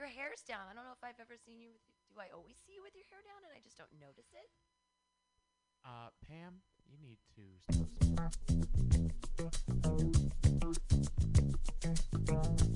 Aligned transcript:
Your 0.00 0.08
hair's 0.08 0.40
down. 0.48 0.60
I 0.64 0.72
don't 0.72 0.84
know 0.84 0.96
if 0.96 1.04
I've 1.04 1.20
ever 1.20 1.36
seen 1.36 1.60
you 1.60 1.68
with. 1.68 1.82
Do 2.08 2.16
I 2.18 2.32
always 2.34 2.56
see 2.66 2.72
you 2.72 2.80
with 2.80 2.96
your 2.96 3.04
hair 3.12 3.20
down 3.20 3.44
and 3.44 3.52
I 3.52 3.60
just 3.60 3.76
don't 3.76 3.92
notice 4.00 4.32
it? 4.32 4.48
Uh, 5.84 6.08
Pam, 6.26 6.62
you 6.88 6.96
need 7.04 7.18
to. 7.36 7.44
Stop. 12.24 12.69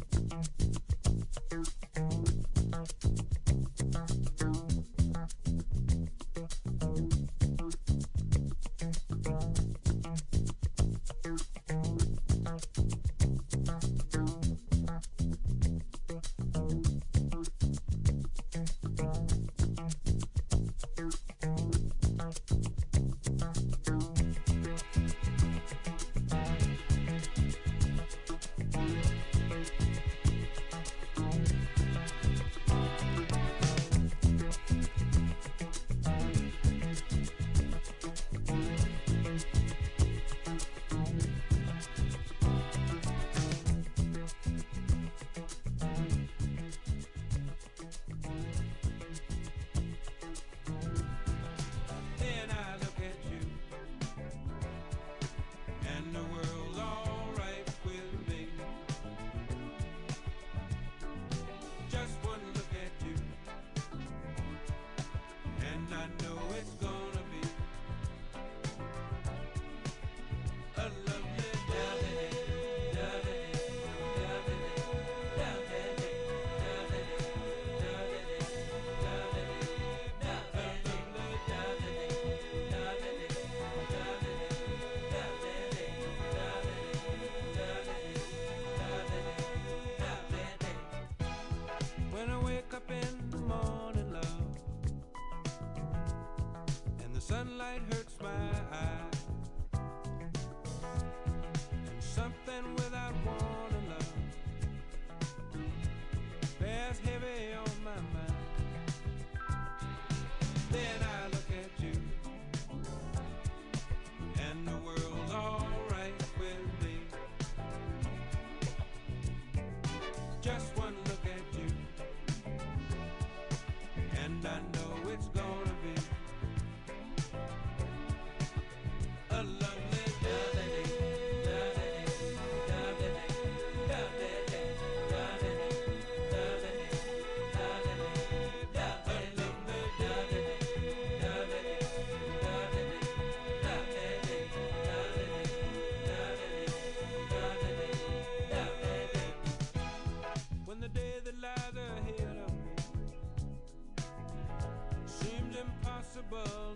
impossible. 156.17 156.74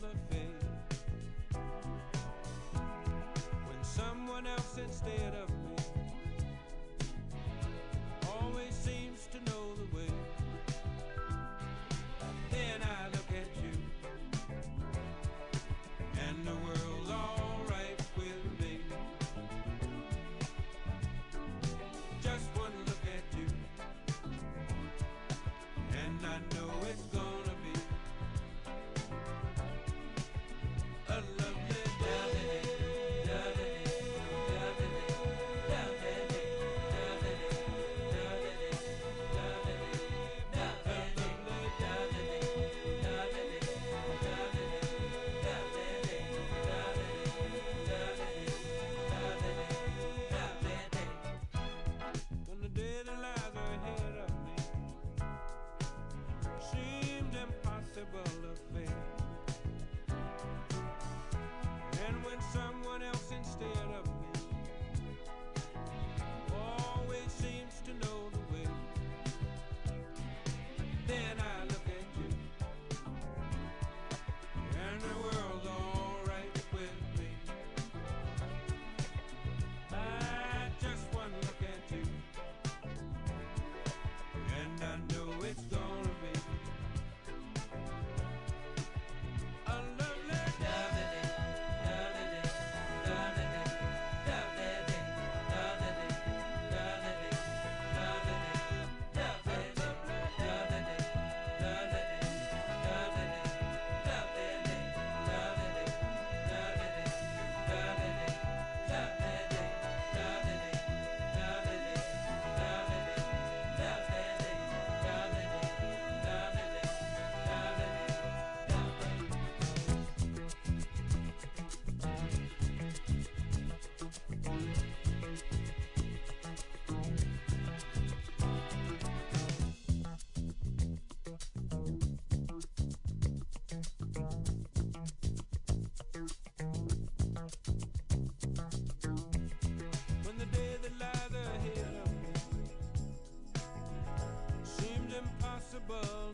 trouble. 145.88 146.27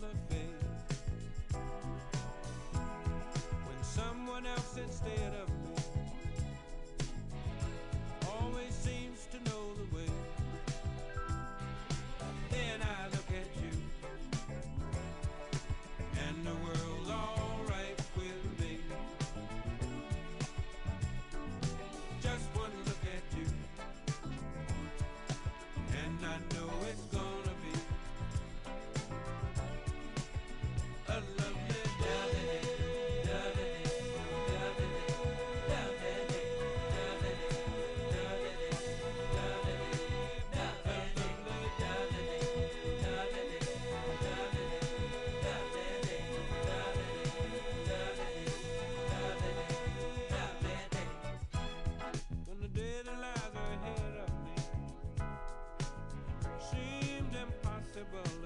Inevitable 58.13 58.44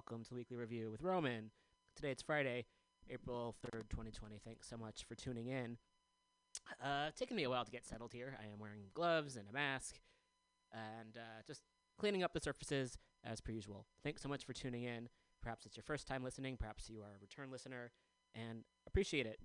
welcome 0.00 0.24
to 0.24 0.34
Weekly 0.34 0.56
Review 0.56 0.90
with 0.90 1.02
Roman. 1.02 1.50
Today 1.94 2.10
it's 2.10 2.22
Friday, 2.22 2.64
April 3.10 3.54
3rd, 3.66 3.90
2020. 3.90 4.40
Thanks 4.42 4.66
so 4.66 4.78
much 4.78 5.04
for 5.06 5.14
tuning 5.14 5.48
in. 5.48 5.76
Uh, 6.82 7.10
taking 7.14 7.36
me 7.36 7.44
a 7.44 7.50
while 7.50 7.66
to 7.66 7.70
get 7.70 7.84
settled 7.84 8.14
here. 8.14 8.34
I 8.40 8.46
am 8.50 8.58
wearing 8.58 8.84
gloves 8.94 9.36
and 9.36 9.46
a 9.46 9.52
mask 9.52 9.96
and 10.72 11.18
uh, 11.18 11.42
just 11.46 11.60
cleaning 11.98 12.22
up 12.22 12.32
the 12.32 12.40
surfaces 12.40 12.96
as 13.24 13.42
per 13.42 13.52
usual. 13.52 13.84
Thanks 14.02 14.22
so 14.22 14.28
much 14.30 14.46
for 14.46 14.54
tuning 14.54 14.84
in. 14.84 15.10
Perhaps 15.42 15.66
it's 15.66 15.76
your 15.76 15.84
first 15.84 16.06
time 16.06 16.24
listening, 16.24 16.56
perhaps 16.56 16.88
you 16.88 17.00
are 17.00 17.16
a 17.18 17.20
return 17.20 17.50
listener, 17.50 17.90
and 18.34 18.64
appreciate 18.86 19.26
it. 19.26 19.38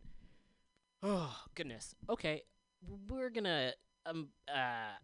Oh, 1.04 1.36
goodness. 1.54 1.96
Okay, 2.10 2.44
we're 3.10 3.30
gonna 3.30 3.74
um 4.06 4.30
uh 4.48 4.96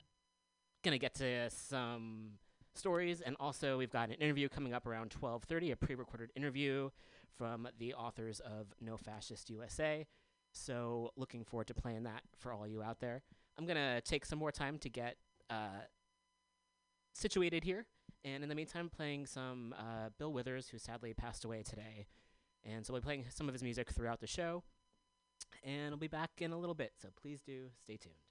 gonna 0.81 0.97
get 0.97 1.13
to 1.15 1.49
some 1.49 2.37
stories 2.81 3.21
and 3.21 3.35
also 3.39 3.77
we've 3.77 3.91
got 3.91 4.09
an 4.09 4.15
interview 4.15 4.49
coming 4.49 4.73
up 4.73 4.87
around 4.87 5.11
12:30 5.11 5.71
a 5.71 5.75
pre-recorded 5.75 6.31
interview 6.35 6.89
from 7.37 7.67
the 7.77 7.93
authors 7.93 8.39
of 8.39 8.73
No 8.81 8.97
Fascist 8.97 9.51
USA 9.51 10.07
so 10.51 11.11
looking 11.15 11.43
forward 11.43 11.67
to 11.67 11.75
playing 11.75 12.03
that 12.03 12.23
for 12.37 12.51
all 12.51 12.67
you 12.67 12.81
out 12.81 12.99
there. 12.99 13.21
I'm 13.57 13.67
to 13.67 14.01
take 14.01 14.25
some 14.25 14.39
more 14.39 14.51
time 14.51 14.79
to 14.79 14.89
get 14.89 15.17
uh, 15.49 15.85
situated 17.13 17.63
here 17.63 17.85
and 18.25 18.41
in 18.41 18.49
the 18.49 18.55
meantime 18.55 18.89
playing 18.89 19.27
some 19.27 19.75
uh, 19.77 20.09
Bill 20.17 20.33
Withers 20.33 20.69
who 20.69 20.79
sadly 20.79 21.13
passed 21.13 21.45
away 21.45 21.61
today. 21.61 22.07
And 22.63 22.83
so 22.83 22.93
we'll 22.93 23.01
be 23.01 23.05
playing 23.05 23.25
some 23.29 23.47
of 23.47 23.53
his 23.53 23.63
music 23.63 23.91
throughout 23.91 24.19
the 24.19 24.27
show 24.27 24.63
and 25.63 25.91
I'll 25.93 25.97
be 25.97 26.07
back 26.07 26.31
in 26.39 26.51
a 26.51 26.57
little 26.57 26.75
bit 26.75 26.93
so 27.01 27.09
please 27.21 27.41
do 27.41 27.67
stay 27.83 27.97
tuned 27.97 28.30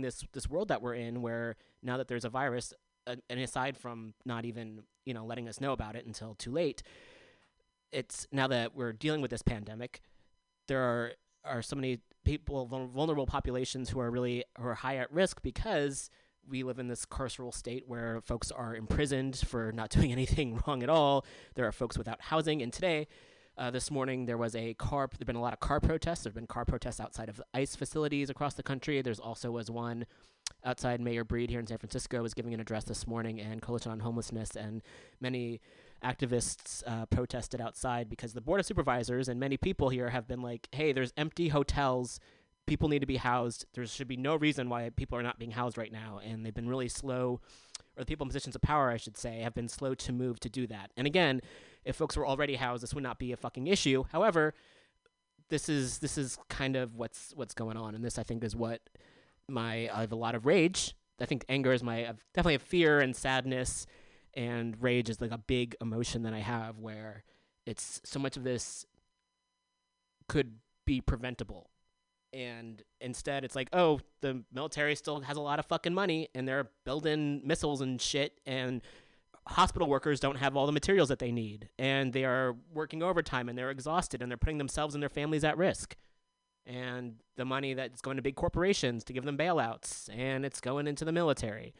This 0.00 0.24
this 0.32 0.48
world 0.48 0.68
that 0.68 0.82
we're 0.82 0.94
in 0.94 1.22
where 1.22 1.56
now 1.82 1.96
that 1.96 2.08
there's 2.08 2.24
a 2.24 2.28
virus 2.28 2.72
uh, 3.06 3.16
and 3.28 3.40
aside 3.40 3.76
from 3.76 4.14
not 4.24 4.44
even 4.44 4.82
you 5.04 5.14
know 5.14 5.24
letting 5.24 5.48
us 5.48 5.60
know 5.60 5.72
about 5.72 5.96
it 5.96 6.06
until 6.06 6.34
too 6.34 6.50
late 6.50 6.82
it's 7.92 8.26
now 8.30 8.46
that 8.46 8.74
we're 8.74 8.92
dealing 8.92 9.20
with 9.20 9.30
this 9.30 9.42
pandemic 9.42 10.00
there 10.68 10.80
are 10.80 11.12
are 11.44 11.62
so 11.62 11.74
many 11.74 11.98
people 12.24 12.66
vulnerable 12.66 13.26
populations 13.26 13.90
who 13.90 14.00
are 14.00 14.10
really 14.10 14.44
who 14.58 14.68
are 14.68 14.74
high 14.74 14.96
at 14.96 15.10
risk 15.12 15.42
because 15.42 16.10
we 16.50 16.62
live 16.62 16.78
in 16.78 16.88
this 16.88 17.06
carceral 17.06 17.54
state 17.54 17.84
where 17.86 18.20
folks 18.22 18.50
are 18.50 18.74
imprisoned 18.74 19.36
for 19.38 19.72
not 19.72 19.88
doing 19.96 20.12
anything 20.12 20.60
wrong 20.66 20.82
at 20.82 20.88
all 20.88 21.24
there 21.54 21.66
are 21.66 21.72
folks 21.72 21.96
without 21.96 22.20
housing 22.20 22.60
and 22.60 22.72
today 22.72 23.06
uh, 23.58 23.70
this 23.70 23.90
morning 23.90 24.24
there 24.24 24.38
was 24.38 24.56
a 24.56 24.72
car. 24.74 25.08
There've 25.18 25.26
been 25.26 25.36
a 25.36 25.40
lot 25.40 25.52
of 25.52 25.60
car 25.60 25.80
protests. 25.80 26.22
There've 26.22 26.34
been 26.34 26.46
car 26.46 26.64
protests 26.64 26.98
outside 26.98 27.28
of 27.28 27.42
ICE 27.52 27.76
facilities 27.76 28.30
across 28.30 28.54
the 28.54 28.62
country. 28.62 29.02
There's 29.02 29.20
also 29.20 29.50
was 29.50 29.70
one 29.70 30.06
outside 30.64 31.00
Mayor 31.00 31.24
Breed 31.24 31.50
here 31.50 31.60
in 31.60 31.66
San 31.66 31.78
Francisco 31.78 32.22
was 32.22 32.34
giving 32.34 32.54
an 32.54 32.60
address 32.60 32.84
this 32.84 33.06
morning, 33.06 33.40
and 33.40 33.62
Coalition 33.62 33.92
on 33.92 34.00
Homelessness 34.00 34.56
and 34.56 34.82
many 35.20 35.60
activists 36.02 36.82
uh, 36.86 37.06
protested 37.06 37.60
outside 37.60 38.08
because 38.08 38.32
the 38.32 38.40
board 38.40 38.60
of 38.60 38.66
supervisors 38.66 39.28
and 39.28 39.38
many 39.38 39.56
people 39.56 39.90
here 39.90 40.08
have 40.10 40.26
been 40.26 40.40
like, 40.40 40.68
"Hey, 40.72 40.92
there's 40.92 41.12
empty 41.16 41.48
hotels." 41.48 42.20
People 42.70 42.88
need 42.88 43.00
to 43.00 43.06
be 43.06 43.16
housed. 43.16 43.66
There 43.74 43.84
should 43.84 44.06
be 44.06 44.16
no 44.16 44.36
reason 44.36 44.68
why 44.68 44.90
people 44.90 45.18
are 45.18 45.24
not 45.24 45.40
being 45.40 45.50
housed 45.50 45.76
right 45.76 45.90
now. 45.90 46.20
And 46.24 46.46
they've 46.46 46.54
been 46.54 46.68
really 46.68 46.88
slow, 46.88 47.40
or 47.96 48.02
the 48.02 48.06
people 48.06 48.24
in 48.24 48.28
positions 48.28 48.54
of 48.54 48.62
power, 48.62 48.90
I 48.90 48.96
should 48.96 49.16
say, 49.16 49.40
have 49.40 49.54
been 49.54 49.66
slow 49.66 49.92
to 49.96 50.12
move 50.12 50.38
to 50.38 50.48
do 50.48 50.68
that. 50.68 50.92
And 50.96 51.04
again, 51.04 51.40
if 51.84 51.96
folks 51.96 52.16
were 52.16 52.24
already 52.24 52.54
housed, 52.54 52.84
this 52.84 52.94
would 52.94 53.02
not 53.02 53.18
be 53.18 53.32
a 53.32 53.36
fucking 53.36 53.66
issue. 53.66 54.04
However, 54.12 54.54
this 55.48 55.68
is 55.68 55.98
this 55.98 56.16
is 56.16 56.38
kind 56.48 56.76
of 56.76 56.94
what's 56.94 57.32
what's 57.34 57.54
going 57.54 57.76
on, 57.76 57.96
and 57.96 58.04
this 58.04 58.20
I 58.20 58.22
think 58.22 58.44
is 58.44 58.54
what 58.54 58.82
my 59.48 59.90
I 59.92 60.02
have 60.02 60.12
a 60.12 60.16
lot 60.16 60.36
of 60.36 60.46
rage. 60.46 60.94
I 61.20 61.26
think 61.26 61.44
anger 61.48 61.72
is 61.72 61.82
my 61.82 62.02
definitely 62.34 62.52
have 62.52 62.62
fear 62.62 63.00
and 63.00 63.16
sadness, 63.16 63.84
and 64.34 64.80
rage 64.80 65.10
is 65.10 65.20
like 65.20 65.32
a 65.32 65.38
big 65.38 65.74
emotion 65.80 66.22
that 66.22 66.34
I 66.34 66.38
have 66.38 66.78
where 66.78 67.24
it's 67.66 68.00
so 68.04 68.20
much 68.20 68.36
of 68.36 68.44
this 68.44 68.86
could 70.28 70.58
be 70.86 71.00
preventable. 71.00 71.68
And 72.32 72.82
instead, 73.00 73.44
it's 73.44 73.56
like, 73.56 73.68
oh, 73.72 74.00
the 74.20 74.42
military 74.52 74.94
still 74.94 75.20
has 75.20 75.36
a 75.36 75.40
lot 75.40 75.58
of 75.58 75.66
fucking 75.66 75.94
money, 75.94 76.28
and 76.34 76.46
they're 76.46 76.70
building 76.84 77.42
missiles 77.44 77.80
and 77.80 78.00
shit, 78.00 78.40
and 78.46 78.82
hospital 79.50 79.88
workers 79.88 80.20
don't 80.20 80.36
have 80.36 80.56
all 80.56 80.66
the 80.66 80.72
materials 80.72 81.08
that 81.08 81.18
they 81.18 81.32
need 81.32 81.68
and 81.78 82.12
they 82.12 82.24
are 82.24 82.56
working 82.72 83.02
overtime 83.02 83.48
and 83.48 83.58
they're 83.58 83.70
exhausted 83.70 84.22
and 84.22 84.30
they're 84.30 84.38
putting 84.38 84.58
themselves 84.58 84.94
and 84.94 85.02
their 85.02 85.08
families 85.08 85.44
at 85.44 85.56
risk. 85.56 85.96
And 86.66 87.16
the 87.36 87.44
money 87.44 87.74
that's 87.74 88.00
going 88.00 88.16
to 88.16 88.22
big 88.22 88.36
corporations 88.36 89.02
to 89.04 89.12
give 89.12 89.24
them 89.24 89.36
bailouts 89.36 90.08
and 90.16 90.44
it's 90.44 90.60
going 90.60 90.86
into 90.86 91.04
the 91.04 91.12
military. 91.12 91.74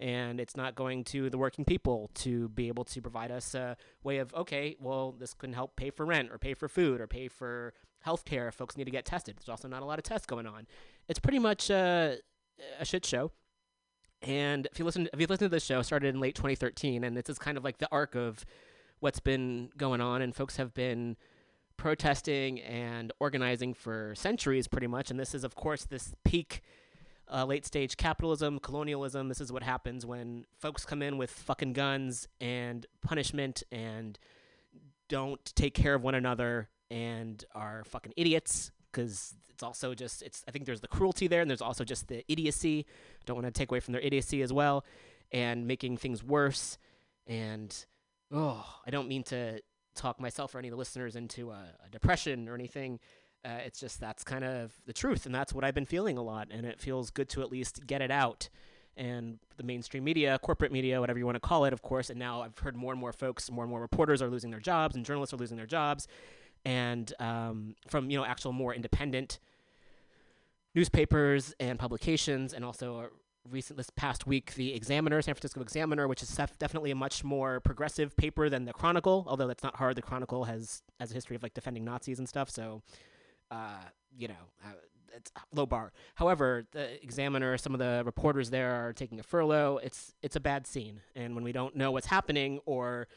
And 0.00 0.40
it's 0.40 0.56
not 0.56 0.74
going 0.74 1.04
to 1.04 1.30
the 1.30 1.38
working 1.38 1.64
people 1.64 2.10
to 2.14 2.48
be 2.48 2.66
able 2.66 2.84
to 2.84 3.00
provide 3.00 3.30
us 3.30 3.54
a 3.54 3.76
way 4.02 4.18
of 4.18 4.34
okay 4.34 4.74
well 4.80 5.12
this 5.12 5.32
can 5.32 5.52
help 5.52 5.76
pay 5.76 5.90
for 5.90 6.04
rent 6.04 6.30
or 6.32 6.38
pay 6.38 6.54
for 6.54 6.66
food 6.66 7.00
or 7.00 7.06
pay 7.06 7.28
for 7.28 7.72
health 8.02 8.24
care 8.24 8.48
if 8.48 8.54
folks 8.54 8.76
need 8.76 8.84
to 8.84 8.90
get 8.90 9.04
tested 9.04 9.36
there's 9.36 9.48
also 9.48 9.68
not 9.68 9.82
a 9.82 9.84
lot 9.86 9.98
of 9.98 10.04
tests 10.04 10.26
going 10.26 10.46
on 10.46 10.66
it's 11.08 11.18
pretty 11.18 11.38
much 11.38 11.70
uh, 11.70 12.12
a 12.78 12.84
shit 12.84 13.04
show 13.04 13.30
and 14.22 14.68
if 14.70 14.78
you 14.78 14.84
listen, 14.84 15.08
if 15.12 15.20
you 15.20 15.26
listen 15.26 15.46
to 15.46 15.48
this 15.48 15.64
show, 15.64 15.82
started 15.82 16.14
in 16.14 16.20
late 16.20 16.36
2013, 16.36 17.02
and 17.02 17.16
this 17.16 17.28
is 17.28 17.38
kind 17.38 17.58
of 17.58 17.64
like 17.64 17.78
the 17.78 17.88
arc 17.90 18.14
of 18.14 18.44
what's 19.00 19.20
been 19.20 19.70
going 19.76 20.00
on, 20.00 20.22
and 20.22 20.34
folks 20.34 20.56
have 20.56 20.72
been 20.74 21.16
protesting 21.76 22.60
and 22.60 23.12
organizing 23.18 23.74
for 23.74 24.14
centuries, 24.14 24.68
pretty 24.68 24.86
much. 24.86 25.10
And 25.10 25.18
this 25.18 25.34
is, 25.34 25.42
of 25.42 25.56
course, 25.56 25.84
this 25.84 26.14
peak 26.24 26.62
uh, 27.32 27.44
late 27.44 27.66
stage 27.66 27.96
capitalism, 27.96 28.60
colonialism. 28.60 29.28
This 29.28 29.40
is 29.40 29.50
what 29.50 29.64
happens 29.64 30.06
when 30.06 30.44
folks 30.56 30.84
come 30.84 31.02
in 31.02 31.18
with 31.18 31.30
fucking 31.30 31.72
guns 31.72 32.28
and 32.40 32.86
punishment 33.00 33.64
and 33.72 34.18
don't 35.08 35.44
take 35.56 35.74
care 35.74 35.94
of 35.94 36.02
one 36.02 36.14
another 36.14 36.68
and 36.92 37.44
are 37.54 37.82
fucking 37.84 38.12
idiots 38.18 38.70
because 38.92 39.34
it's 39.48 39.62
also 39.62 39.94
just 39.94 40.22
it's 40.22 40.44
i 40.46 40.50
think 40.50 40.66
there's 40.66 40.82
the 40.82 40.88
cruelty 40.88 41.26
there 41.26 41.40
and 41.40 41.48
there's 41.48 41.62
also 41.62 41.84
just 41.84 42.06
the 42.08 42.22
idiocy. 42.30 42.86
Don't 43.24 43.36
want 43.36 43.46
to 43.46 43.50
take 43.50 43.70
away 43.70 43.80
from 43.80 43.92
their 43.92 44.02
idiocy 44.02 44.42
as 44.42 44.52
well 44.52 44.84
and 45.32 45.66
making 45.66 45.96
things 45.96 46.22
worse 46.22 46.76
and 47.26 47.86
oh 48.30 48.64
i 48.86 48.90
don't 48.90 49.08
mean 49.08 49.22
to 49.22 49.58
talk 49.94 50.20
myself 50.20 50.54
or 50.54 50.58
any 50.58 50.68
of 50.68 50.72
the 50.72 50.78
listeners 50.78 51.16
into 51.16 51.50
a, 51.50 51.64
a 51.86 51.90
depression 51.90 52.48
or 52.48 52.54
anything. 52.54 52.98
Uh, 53.44 53.58
it's 53.66 53.80
just 53.80 53.98
that's 53.98 54.22
kind 54.22 54.44
of 54.44 54.72
the 54.86 54.92
truth 54.92 55.26
and 55.26 55.34
that's 55.34 55.52
what 55.52 55.64
i've 55.64 55.74
been 55.74 55.86
feeling 55.86 56.18
a 56.18 56.22
lot 56.22 56.48
and 56.50 56.64
it 56.64 56.78
feels 56.78 57.10
good 57.10 57.28
to 57.30 57.40
at 57.40 57.50
least 57.50 57.86
get 57.86 58.02
it 58.02 58.10
out. 58.10 58.50
And 58.94 59.38
the 59.56 59.62
mainstream 59.62 60.04
media 60.04 60.38
corporate 60.42 60.70
media 60.70 61.00
whatever 61.00 61.18
you 61.18 61.24
want 61.24 61.36
to 61.36 61.40
call 61.40 61.64
it 61.64 61.72
of 61.72 61.80
course 61.80 62.10
and 62.10 62.18
now 62.18 62.42
i've 62.42 62.58
heard 62.58 62.76
more 62.76 62.92
and 62.92 63.00
more 63.00 63.12
folks 63.12 63.50
more 63.50 63.64
and 63.64 63.70
more 63.70 63.80
reporters 63.80 64.20
are 64.20 64.28
losing 64.28 64.50
their 64.50 64.60
jobs 64.60 64.94
and 64.94 65.06
journalists 65.06 65.32
are 65.32 65.38
losing 65.38 65.56
their 65.56 65.64
jobs 65.64 66.06
and 66.64 67.12
um, 67.18 67.74
from 67.88 68.10
you 68.10 68.18
know 68.18 68.24
actual 68.24 68.52
more 68.52 68.74
independent 68.74 69.38
newspapers 70.74 71.54
and 71.60 71.78
publications, 71.78 72.52
and 72.52 72.64
also 72.64 72.98
uh, 73.00 73.06
recent 73.50 73.76
this 73.76 73.90
past 73.90 74.26
week 74.26 74.54
the 74.54 74.74
Examiner, 74.74 75.20
San 75.22 75.34
Francisco 75.34 75.60
Examiner, 75.60 76.08
which 76.08 76.22
is 76.22 76.28
def- 76.34 76.58
definitely 76.58 76.90
a 76.90 76.94
much 76.96 77.24
more 77.24 77.60
progressive 77.60 78.16
paper 78.16 78.48
than 78.48 78.64
the 78.64 78.72
Chronicle. 78.72 79.24
Although 79.28 79.46
that's 79.46 79.62
not 79.62 79.76
hard. 79.76 79.96
The 79.96 80.02
Chronicle 80.02 80.44
has 80.44 80.82
has 80.98 81.10
a 81.10 81.14
history 81.14 81.36
of 81.36 81.42
like 81.42 81.54
defending 81.54 81.84
Nazis 81.84 82.18
and 82.18 82.28
stuff, 82.28 82.50
so 82.50 82.82
uh, 83.50 83.82
you 84.16 84.28
know. 84.28 84.34
Uh, 84.64 84.72
it's 85.14 85.30
low 85.54 85.66
bar. 85.66 85.92
However, 86.14 86.64
the 86.72 87.02
Examiner, 87.02 87.58
some 87.58 87.74
of 87.74 87.78
the 87.78 88.02
reporters 88.04 88.48
there 88.48 88.72
are 88.72 88.94
taking 88.94 89.20
a 89.20 89.22
furlough. 89.22 89.78
It's 89.82 90.14
it's 90.22 90.36
a 90.36 90.40
bad 90.40 90.66
scene, 90.66 91.00
and 91.14 91.34
when 91.34 91.44
we 91.44 91.52
don't 91.52 91.76
know 91.76 91.90
what's 91.90 92.06
happening, 92.06 92.60
or 92.64 93.08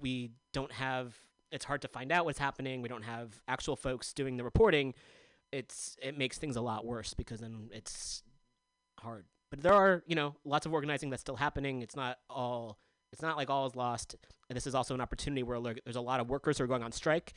we 0.00 0.30
don't 0.52 0.72
have, 0.72 1.14
it's 1.52 1.64
hard 1.64 1.82
to 1.82 1.88
find 1.88 2.10
out 2.10 2.24
what's 2.24 2.38
happening. 2.38 2.82
We 2.82 2.88
don't 2.88 3.04
have 3.04 3.40
actual 3.46 3.76
folks 3.76 4.12
doing 4.12 4.36
the 4.36 4.44
reporting. 4.44 4.94
It's 5.52 5.96
it 6.02 6.16
makes 6.18 6.38
things 6.38 6.56
a 6.56 6.60
lot 6.60 6.84
worse 6.84 7.14
because 7.14 7.40
then 7.40 7.70
it's 7.72 8.22
hard. 8.98 9.26
But 9.50 9.62
there 9.62 9.74
are 9.74 10.02
you 10.06 10.16
know 10.16 10.34
lots 10.44 10.66
of 10.66 10.72
organizing 10.72 11.10
that's 11.10 11.20
still 11.20 11.36
happening. 11.36 11.82
It's 11.82 11.94
not 11.94 12.18
all. 12.28 12.78
It's 13.12 13.22
not 13.22 13.36
like 13.36 13.50
all 13.50 13.66
is 13.66 13.76
lost. 13.76 14.16
And 14.48 14.56
this 14.56 14.66
is 14.66 14.74
also 14.74 14.94
an 14.94 15.00
opportunity 15.00 15.42
where 15.42 15.60
there's 15.60 15.96
a 15.96 16.00
lot 16.00 16.20
of 16.20 16.30
workers 16.30 16.58
who 16.58 16.64
are 16.64 16.66
going 16.66 16.82
on 16.82 16.92
strike. 16.92 17.34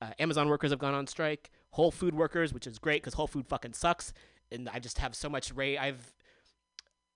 Uh, 0.00 0.10
Amazon 0.18 0.48
workers 0.48 0.70
have 0.70 0.78
gone 0.78 0.94
on 0.94 1.06
strike. 1.06 1.50
Whole 1.72 1.90
Food 1.90 2.14
workers, 2.14 2.54
which 2.54 2.66
is 2.66 2.78
great 2.78 3.02
because 3.02 3.14
Whole 3.14 3.26
Food 3.26 3.46
fucking 3.46 3.74
sucks. 3.74 4.14
And 4.50 4.68
I 4.72 4.78
just 4.78 4.98
have 4.98 5.14
so 5.14 5.28
much 5.28 5.54
rage. 5.54 5.78
I've 5.78 6.14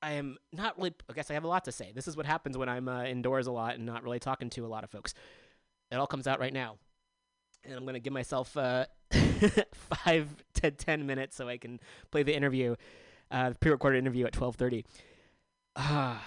I 0.03 0.13
am 0.13 0.37
not 0.53 0.77
really. 0.77 0.95
I 1.09 1.15
guess 1.15 1.31
I 1.31 1.35
have 1.35 1.45
a 1.45 1.49
lot 1.49 1.65
to 1.65 1.73
say. 1.73 1.93
This 1.95 2.07
is 2.07 2.15
what 2.15 2.27
happens 2.27 2.59
when 2.59 2.69
I'm 2.69 2.89
uh, 2.89 3.05
indoors 3.05 3.47
a 3.47 3.53
lot 3.53 3.77
and 3.77 3.87
not 3.87 4.05
really 4.05 4.19
talking 4.19 4.51
to 4.51 4.67
a 4.67 4.69
lot 4.69 4.85
of 4.85 4.91
folks. 4.91 5.15
It 5.91 5.97
all 5.97 6.07
comes 6.07 6.27
out 6.27 6.41
right 6.41 6.53
now, 6.53 6.77
and 7.65 7.75
I'm 7.75 7.85
gonna 7.85 8.01
give 8.01 8.13
myself 8.13 8.57
uh, 8.57 8.87
five 9.73 10.29
to 10.55 10.71
ten 10.71 11.07
minutes 11.07 11.37
so 11.37 11.49
I 11.49 11.59
can 11.59 11.81
play 12.11 12.23
the 12.23 12.35
interview, 12.35 12.77
uh, 13.31 13.51
the 13.51 13.55
pre-recorded 13.57 13.99
interview 13.99 14.27
at 14.27 14.33
12:30. 14.33 14.85
Ah. 15.77 16.23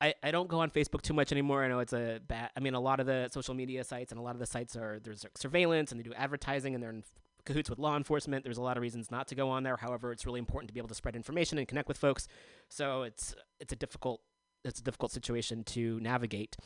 I, 0.00 0.14
I 0.20 0.32
don't 0.32 0.48
go 0.48 0.58
on 0.58 0.70
Facebook 0.70 1.02
too 1.02 1.14
much 1.14 1.30
anymore. 1.30 1.62
I 1.62 1.68
know 1.68 1.78
it's 1.78 1.92
a 1.92 2.18
bad. 2.26 2.50
I 2.56 2.60
mean, 2.60 2.74
a 2.74 2.80
lot 2.80 2.98
of 2.98 3.06
the 3.06 3.28
social 3.30 3.54
media 3.54 3.84
sites 3.84 4.10
and 4.10 4.18
a 4.18 4.22
lot 4.22 4.34
of 4.34 4.40
the 4.40 4.46
sites 4.46 4.74
are 4.74 4.98
there's 4.98 5.22
like 5.22 5.38
surveillance 5.38 5.92
and 5.92 6.00
they 6.00 6.02
do 6.02 6.12
advertising 6.14 6.74
and 6.74 6.82
they're 6.82 6.90
in 6.90 7.04
cahoots 7.44 7.70
with 7.70 7.78
law 7.78 7.96
enforcement. 7.96 8.44
There's 8.44 8.58
a 8.58 8.62
lot 8.62 8.76
of 8.76 8.82
reasons 8.82 9.10
not 9.12 9.28
to 9.28 9.34
go 9.34 9.48
on 9.48 9.62
there. 9.62 9.76
However, 9.76 10.12
it's 10.12 10.26
really 10.26 10.40
important 10.40 10.68
to 10.68 10.74
be 10.74 10.80
able 10.80 10.88
to 10.88 10.94
spread 10.94 11.16
information 11.16 11.56
and 11.58 11.66
connect 11.66 11.88
with 11.88 11.98
folks. 11.98 12.26
So 12.68 13.02
it's 13.02 13.34
it's 13.60 13.72
a 13.72 13.76
difficult 13.76 14.20
it's 14.64 14.80
a 14.80 14.82
difficult 14.82 15.12
situation 15.12 15.64
to 15.64 16.00
navigate. 16.00 16.56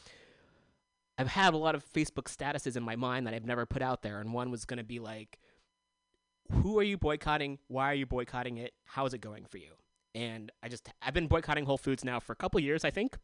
I've 1.19 1.29
had 1.29 1.55
a 1.55 1.57
lot 1.57 1.75
of 1.75 1.85
Facebook 1.85 2.25
statuses 2.25 2.77
in 2.77 2.83
my 2.83 2.97
mind 2.97 3.27
that 3.27 3.35
I've 3.35 3.47
never 3.47 3.67
put 3.67 3.83
out 3.83 4.03
there, 4.03 4.21
and 4.21 4.33
one 4.33 4.51
was 4.51 4.65
going 4.65 4.79
to 4.79 4.85
be 4.85 4.99
like, 4.99 5.39
"Who 6.53 6.79
are 6.79 6.83
you 6.83 6.99
boycotting? 6.99 7.59
Why 7.69 7.91
are 7.91 7.95
you 7.95 8.07
boycotting 8.07 8.59
it? 8.59 8.73
How 8.85 9.07
is 9.07 9.15
it 9.15 9.21
going 9.21 9.47
for 9.47 9.59
you?" 9.59 9.73
And 10.15 10.53
I 10.63 10.69
just 10.69 10.89
I've 11.01 11.15
been 11.15 11.27
boycotting 11.27 11.67
Whole 11.67 11.79
Foods 11.79 12.05
now 12.05 12.21
for 12.21 12.33
a 12.33 12.37
couple 12.37 12.61
years, 12.61 12.85
I 12.85 12.91
think. 12.91 13.17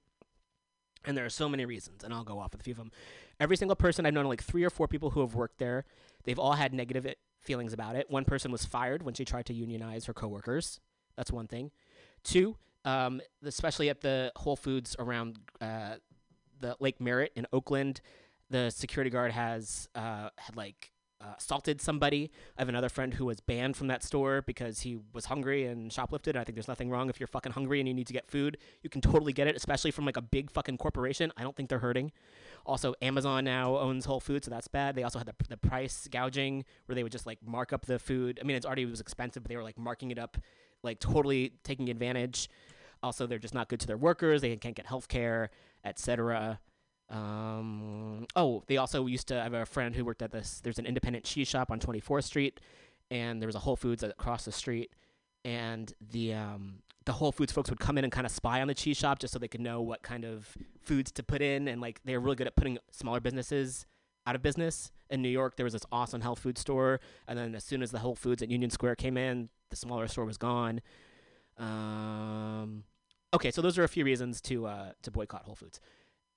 And 1.05 1.17
there 1.17 1.25
are 1.25 1.31
so 1.31 1.49
many 1.49 1.65
reasons, 1.65 2.05
and 2.05 2.15
I'll 2.15 2.25
go 2.25 2.39
off 2.39 2.53
with 2.53 2.61
a 2.61 2.65
few 2.65 2.73
of 2.73 2.79
them. 2.79 2.93
Every 3.41 3.57
single 3.57 3.75
person 3.75 4.07
I've 4.07 4.15
known, 4.15 4.27
like 4.27 4.43
three 4.43 4.63
or 4.63 4.71
four 4.71 4.87
people 4.87 5.11
who 5.11 5.21
have 5.21 5.35
worked 5.35 5.59
there, 5.59 5.85
they've 6.25 6.39
all 6.39 6.53
had 6.53 6.73
negative 6.73 7.13
feelings 7.41 7.73
about 7.73 7.97
it. 7.97 8.09
One 8.09 8.25
person 8.25 8.53
was 8.53 8.65
fired 8.65 9.03
when 9.03 9.15
she 9.15 9.25
tried 9.25 9.47
to 9.47 9.55
unionize 9.55 10.05
her 10.05 10.15
coworkers. 10.15 10.81
That's 11.17 11.33
one 11.33 11.49
thing. 11.49 11.73
Two, 12.23 12.57
um, 12.85 13.21
especially 13.45 13.91
at 13.91 14.01
the 14.01 14.33
Whole 14.37 14.55
Foods 14.55 14.95
around 14.99 15.39
uh, 15.61 15.97
the 16.63 16.77
Lake 16.81 17.01
Merritt 17.01 17.33
in 17.37 17.47
Oakland, 17.53 18.01
the 18.49 18.71
security 18.71 19.11
guard 19.11 19.33
has 19.33 19.89
uh, 19.95 20.31
had 20.39 20.57
like 20.57 20.93
uh, 21.21 21.35
assaulted 21.39 21.81
somebody. 21.81 22.31
I 22.57 22.63
have 22.63 22.69
another 22.69 22.89
friend 22.89 23.15
who 23.15 23.27
was 23.27 23.41
banned 23.41 23.77
from 23.77 23.87
that 23.89 24.03
store 24.03 24.43
because 24.43 24.81
he 24.81 24.99
was 25.13 25.27
hungry 25.27 25.67
and 25.67 25.91
shoplifted. 25.91 26.31
And 26.31 26.39
I 26.39 26.45
think 26.45 26.57
there's 26.57 26.69
nothing 26.69 26.91
wrong 26.91 27.09
if 27.09 27.21
you're 27.21 27.29
fucking 27.29 27.53
hungry 27.53 27.79
and 27.81 27.87
you 27.87 27.95
need 27.95 28.07
to 28.09 28.13
get 28.13 28.27
food. 28.27 28.59
You 28.83 28.91
can 28.91 29.01
totally 29.01 29.33
get 29.33 29.47
it, 29.47 29.57
especially 29.57 29.91
from 29.91 30.05
like 30.05 30.17
a 30.17 30.23
big 30.23 30.51
fucking 30.51 30.79
corporation. 30.79 31.33
I 31.37 31.43
don't 31.43 31.55
think 31.55 31.69
they're 31.69 31.79
hurting. 31.79 32.13
Also, 32.67 32.95
Amazon 33.03 33.45
now 33.45 33.77
owns 33.77 34.05
Whole 34.05 34.21
Foods, 34.21 34.47
so 34.47 34.51
that's 34.51 34.69
bad. 34.69 34.95
They 34.95 35.03
also 35.03 35.19
had 35.19 35.27
the, 35.27 35.35
the 35.49 35.57
price 35.57 36.09
gouging 36.11 36.65
where 36.87 36.95
they 36.95 37.03
would 37.03 37.13
just 37.13 37.27
like 37.27 37.39
mark 37.45 37.73
up 37.73 37.87
the 37.87 37.99
food. 37.99 38.39
I 38.41 38.45
mean, 38.45 38.57
it's 38.57 38.67
already 38.67 38.85
was 38.87 39.01
expensive, 39.01 39.43
but 39.43 39.49
they 39.51 39.57
were 39.57 39.65
like 39.65 39.79
marking 39.79 40.11
it 40.11 40.19
up, 40.19 40.39
like 40.83 41.01
totally 41.01 41.55
taking 41.65 41.89
advantage. 41.89 42.49
Also, 43.03 43.27
they're 43.27 43.41
just 43.41 43.55
not 43.55 43.69
good 43.69 43.81
to 43.81 43.87
their 43.87 43.97
workers. 43.97 44.43
They 44.43 44.57
can't 44.57 44.77
get 44.77 44.87
health 44.87 45.09
care, 45.09 45.51
etc. 45.85 46.61
Um, 47.11 48.27
oh, 48.37 48.63
they 48.67 48.79
also 48.79 49.07
used 49.07 49.29
to. 49.29 49.39
I 49.39 49.45
have 49.45 49.55
a 49.55 49.67
friend 49.67 49.95
who 49.95 50.05
worked 50.05 50.23
at 50.23 50.33
this. 50.33 50.61
There's 50.63 50.79
an 50.79 50.87
independent 50.87 51.25
cheese 51.25 51.49
shop 51.49 51.71
on 51.71 51.79
24th 51.79 52.25
Street, 52.25 52.61
and 53.11 53.41
there 53.41 53.47
was 53.47 53.55
a 53.55 53.61
Whole 53.61 53.77
Foods 53.77 54.03
across 54.03 54.45
the 54.45 54.53
street. 54.53 54.93
And 55.45 55.93
the 56.13 56.35
um, 56.35 56.83
the 57.05 57.13
Whole 57.13 57.33
Foods 57.33 57.53
folks 57.53 57.69
would 57.69 57.81
come 57.81 57.99
in 57.99 58.05
and 58.05 58.13
kind 58.13 58.27
of 58.27 58.33
spy 58.33 58.63
on 58.63 58.69
the 58.69 58.75
cheese 58.75 58.97
shop 58.97 59.19
just 59.19 59.33
so 59.33 59.39
they 59.39 59.49
could 59.49 59.61
know 59.61 59.83
what 59.83 60.03
kind 60.03 60.25
of 60.25 60.57
foods 60.81 61.13
to 61.13 61.23
put 61.23 61.43
in. 61.43 61.69
And 61.69 61.81
like 61.81 62.01
they're 62.05 62.21
really 62.21 62.37
good 62.37 62.47
at 62.47 62.57
putting 62.57 62.79
smaller 62.91 63.21
businesses 63.21 63.87
out 64.27 64.35
of 64.35 64.43
business. 64.43 64.91
In 65.11 65.21
New 65.21 65.29
York, 65.29 65.57
there 65.57 65.65
was 65.65 65.75
this 65.75 65.85
awesome 65.93 66.23
health 66.23 66.39
food 66.39 66.57
store, 66.57 67.01
and 67.29 67.39
then 67.39 67.55
as 67.55 67.65
soon 67.65 67.83
as 67.83 67.91
the 67.91 67.99
Whole 67.99 68.15
Foods 68.15 68.43
at 68.43 68.51
Union 68.51 68.71
Square 68.71 68.97
came 68.97 69.19
in, 69.19 69.51
the 69.69 69.77
smaller 69.77 70.09
store 70.09 70.25
was 70.25 70.39
gone. 70.39 70.81
Um, 71.59 72.85
okay, 73.33 73.51
so 73.51 73.63
those 73.63 73.79
are 73.79 73.85
a 73.85 73.89
few 73.89 74.05
reasons 74.05 74.41
to 74.43 74.67
uh, 74.67 74.93
to 75.03 75.11
boycott 75.11 75.45
Whole 75.45 75.55
Foods, 75.55 75.81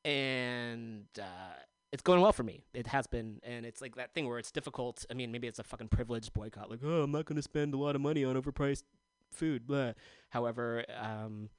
and 0.03 1.05
uh, 1.19 1.55
it's 1.91 2.03
going 2.03 2.21
well 2.21 2.33
for 2.33 2.43
me. 2.43 2.63
It 2.73 2.87
has 2.87 3.07
been, 3.07 3.39
and 3.43 3.65
it's 3.65 3.81
like 3.81 3.95
that 3.95 4.13
thing 4.13 4.27
where 4.27 4.39
it's 4.39 4.51
difficult. 4.51 5.05
I 5.09 5.13
mean, 5.13 5.31
maybe 5.31 5.47
it's 5.47 5.59
a 5.59 5.63
fucking 5.63 5.89
privileged 5.89 6.33
boycott. 6.33 6.69
Like, 6.69 6.79
oh, 6.83 7.03
I'm 7.03 7.11
not 7.11 7.25
going 7.25 7.37
to 7.37 7.41
spend 7.41 7.73
a 7.73 7.77
lot 7.77 7.95
of 7.95 8.01
money 8.01 8.23
on 8.25 8.35
overpriced 8.41 8.83
food. 9.31 9.67
Blah. 9.67 9.93
However, 10.29 10.83
um, 10.99 11.49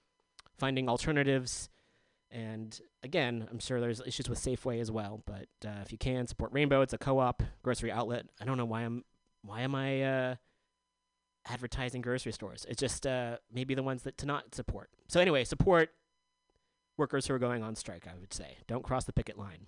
finding 0.59 0.89
alternatives, 0.89 1.69
and 2.31 2.79
again, 3.03 3.47
I'm 3.51 3.59
sure 3.59 3.81
there's 3.81 4.01
issues 4.07 4.29
with 4.29 4.39
Safeway 4.39 4.81
as 4.81 4.91
well. 4.91 5.23
But 5.27 5.49
uh, 5.67 5.81
if 5.83 5.93
you 5.93 5.99
can 5.99 6.27
support 6.27 6.53
Rainbow, 6.53 6.83
it's 6.83 6.93
a 6.93 6.99
co-op 6.99 7.43
grocery 7.63 7.91
outlet. 7.91 8.27
I 8.41 8.45
don't 8.45 8.59
know 8.59 8.65
why 8.65 8.83
I'm 8.83 9.05
why 9.43 9.63
am 9.63 9.75
I 9.75 10.03
uh, 10.03 10.35
advertising 11.47 12.03
grocery 12.03 12.33
stores? 12.33 12.67
It's 12.69 12.81
just 12.81 13.07
uh, 13.07 13.37
maybe 13.53 13.75
the 13.75 13.83
ones 13.83 14.03
that 14.03 14.19
to 14.19 14.27
not 14.27 14.55
support. 14.55 14.91
So 15.09 15.21
anyway, 15.21 15.45
support 15.45 15.91
workers 16.97 17.27
who 17.27 17.35
are 17.35 17.39
going 17.39 17.63
on 17.63 17.75
strike. 17.75 18.07
I 18.07 18.19
would 18.19 18.33
say 18.33 18.57
don't 18.67 18.83
cross 18.85 19.05
the 19.05 19.13
picket 19.13 19.39
line. 19.39 19.67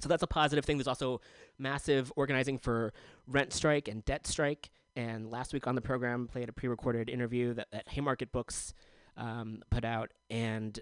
So 0.00 0.08
that's 0.08 0.22
a 0.22 0.26
positive 0.26 0.64
thing. 0.64 0.78
There's 0.78 0.88
also 0.88 1.20
massive 1.58 2.12
organizing 2.16 2.58
for 2.58 2.92
rent 3.26 3.52
strike 3.52 3.86
and 3.88 4.04
debt 4.04 4.26
strike. 4.26 4.70
And 4.96 5.30
last 5.30 5.52
week 5.52 5.66
on 5.66 5.74
the 5.74 5.80
program, 5.80 6.26
played 6.26 6.48
a 6.48 6.52
pre-recorded 6.52 7.08
interview 7.08 7.54
that, 7.54 7.68
that 7.70 7.88
Haymarket 7.88 8.32
Books 8.32 8.74
um, 9.16 9.62
put 9.70 9.84
out, 9.84 10.12
and 10.30 10.78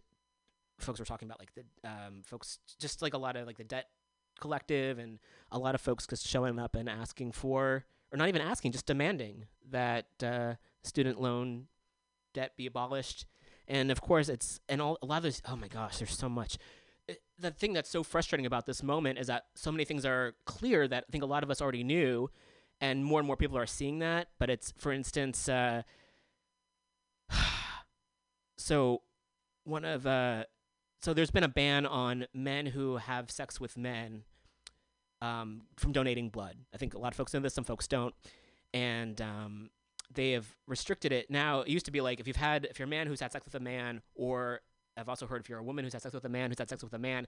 folks 0.78 0.98
were 0.98 1.04
talking 1.04 1.28
about 1.28 1.40
like 1.40 1.52
the 1.54 1.88
um, 1.88 2.22
folks, 2.24 2.58
just 2.78 3.02
like 3.02 3.14
a 3.14 3.18
lot 3.18 3.36
of 3.36 3.46
like 3.46 3.58
the 3.58 3.64
debt 3.64 3.86
collective, 4.40 4.98
and 4.98 5.18
a 5.50 5.58
lot 5.58 5.74
of 5.74 5.80
folks 5.80 6.06
just 6.06 6.26
showing 6.26 6.58
up 6.58 6.74
and 6.74 6.88
asking 6.88 7.32
for, 7.32 7.84
or 8.12 8.16
not 8.16 8.28
even 8.28 8.40
asking, 8.40 8.72
just 8.72 8.86
demanding 8.86 9.46
that 9.70 10.06
uh, 10.22 10.54
student 10.82 11.20
loan 11.20 11.66
debt 12.34 12.56
be 12.56 12.66
abolished. 12.66 13.26
And 13.66 13.90
of 13.90 14.00
course, 14.00 14.28
it's 14.28 14.60
and 14.68 14.80
all 14.80 14.98
a 15.02 15.06
lot 15.06 15.18
of 15.18 15.22
this. 15.24 15.42
Oh 15.46 15.56
my 15.56 15.68
gosh, 15.68 15.98
there's 15.98 16.16
so 16.16 16.28
much 16.28 16.56
it- 17.08 17.22
the 17.38 17.50
thing 17.50 17.72
that's 17.72 17.90
so 17.90 18.02
frustrating 18.02 18.46
about 18.46 18.66
this 18.66 18.82
moment 18.82 19.18
is 19.18 19.26
that 19.26 19.46
so 19.54 19.72
many 19.72 19.84
things 19.84 20.04
are 20.04 20.34
clear 20.44 20.86
that 20.86 21.04
I 21.08 21.10
think 21.10 21.24
a 21.24 21.26
lot 21.26 21.42
of 21.42 21.50
us 21.50 21.60
already 21.60 21.82
knew, 21.82 22.30
and 22.80 23.04
more 23.04 23.18
and 23.18 23.26
more 23.26 23.36
people 23.36 23.58
are 23.58 23.66
seeing 23.66 23.98
that. 24.00 24.28
But 24.38 24.50
it's, 24.50 24.72
for 24.78 24.92
instance, 24.92 25.48
uh, 25.48 25.82
so 28.56 29.02
one 29.64 29.84
of 29.84 30.06
uh, 30.06 30.44
so 31.00 31.14
there's 31.14 31.30
been 31.30 31.44
a 31.44 31.48
ban 31.48 31.86
on 31.86 32.26
men 32.34 32.66
who 32.66 32.96
have 32.96 33.30
sex 33.30 33.60
with 33.60 33.76
men 33.76 34.24
um, 35.22 35.62
from 35.76 35.92
donating 35.92 36.28
blood. 36.28 36.56
I 36.74 36.76
think 36.76 36.94
a 36.94 36.98
lot 36.98 37.12
of 37.12 37.16
folks 37.16 37.34
know 37.34 37.40
this, 37.40 37.54
some 37.54 37.64
folks 37.64 37.86
don't, 37.86 38.14
and 38.72 39.20
um, 39.20 39.70
they 40.14 40.32
have 40.32 40.46
restricted 40.66 41.12
it 41.12 41.30
now. 41.30 41.60
It 41.60 41.68
used 41.68 41.86
to 41.86 41.92
be 41.92 42.00
like 42.00 42.20
if 42.20 42.26
you've 42.26 42.36
had 42.36 42.66
if 42.70 42.78
you're 42.78 42.86
a 42.86 42.90
man 42.90 43.06
who's 43.06 43.20
had 43.20 43.32
sex 43.32 43.44
with 43.44 43.54
a 43.54 43.60
man, 43.60 44.02
or 44.14 44.60
I've 44.96 45.08
also 45.08 45.26
heard 45.26 45.40
if 45.40 45.48
you're 45.48 45.58
a 45.58 45.64
woman 45.64 45.84
who's 45.84 45.92
had 45.92 46.02
sex 46.02 46.14
with 46.14 46.24
a 46.24 46.28
man 46.28 46.50
who's 46.50 46.58
had 46.58 46.68
sex 46.68 46.82
with 46.82 46.92
a 46.94 46.98
man, 46.98 47.26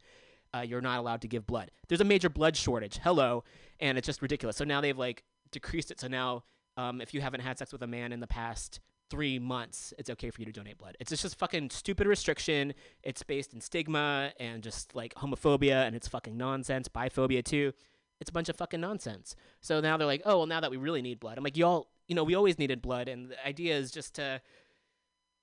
uh, 0.55 0.61
you're 0.61 0.81
not 0.81 0.99
allowed 0.99 1.21
to 1.23 1.29
give 1.29 1.47
blood. 1.47 1.71
There's 1.89 2.01
a 2.01 2.05
major 2.05 2.29
blood 2.29 2.57
shortage. 2.57 2.99
Hello, 3.03 3.45
and 3.79 3.99
it's 3.99 4.07
just 4.07 4.23
ridiculous. 4.23 4.57
So 4.57 4.65
now 4.65 4.81
they've 4.81 4.99
like 4.99 5.25
decreased 5.51 5.91
it. 5.91 6.01
So 6.01 6.09
now, 6.09 6.45
um, 6.77 7.01
if 7.01 7.15
you 7.15 7.21
haven't 7.21 7.41
had 7.41 7.59
sex 7.59 7.73
with 7.73 7.83
a 7.83 7.87
man 7.87 8.13
in 8.13 8.21
the 8.21 8.27
past 8.27 8.81
three 9.11 9.39
months, 9.39 9.93
it's 9.99 10.09
okay 10.11 10.31
for 10.31 10.41
you 10.41 10.47
to 10.47 10.53
donate 10.53 10.79
blood. 10.79 10.97
It's 11.01 11.11
just 11.11 11.39
fucking 11.39 11.71
stupid 11.71 12.07
restriction. 12.07 12.73
It's 13.03 13.23
based 13.23 13.53
in 13.53 13.61
stigma 13.61 14.33
and 14.39 14.63
just 14.63 14.95
like 14.95 15.15
homophobia, 15.15 15.87
and 15.87 15.95
it's 15.95 16.09
fucking 16.09 16.37
nonsense. 16.37 16.89
Biphobia 16.89 17.45
too. 17.45 17.73
It's 18.21 18.31
a 18.31 18.33
bunch 18.33 18.49
of 18.49 18.57
fucking 18.57 18.81
nonsense. 18.81 19.35
So 19.61 19.81
now 19.81 19.97
they're 19.97 20.07
like, 20.07 20.23
oh 20.25 20.39
well, 20.39 20.47
now 20.47 20.61
that 20.61 20.71
we 20.71 20.77
really 20.77 21.03
need 21.03 21.21
blood, 21.21 21.37
I'm 21.37 21.45
like, 21.45 21.57
y'all, 21.57 21.89
you 22.07 22.15
know, 22.15 22.25
we 22.25 22.35
always 22.35 22.59
needed 22.59 22.81
blood, 22.81 23.09
and 23.09 23.31
the 23.31 23.47
idea 23.47 23.77
is 23.77 23.91
just 23.91 24.15
to 24.15 24.41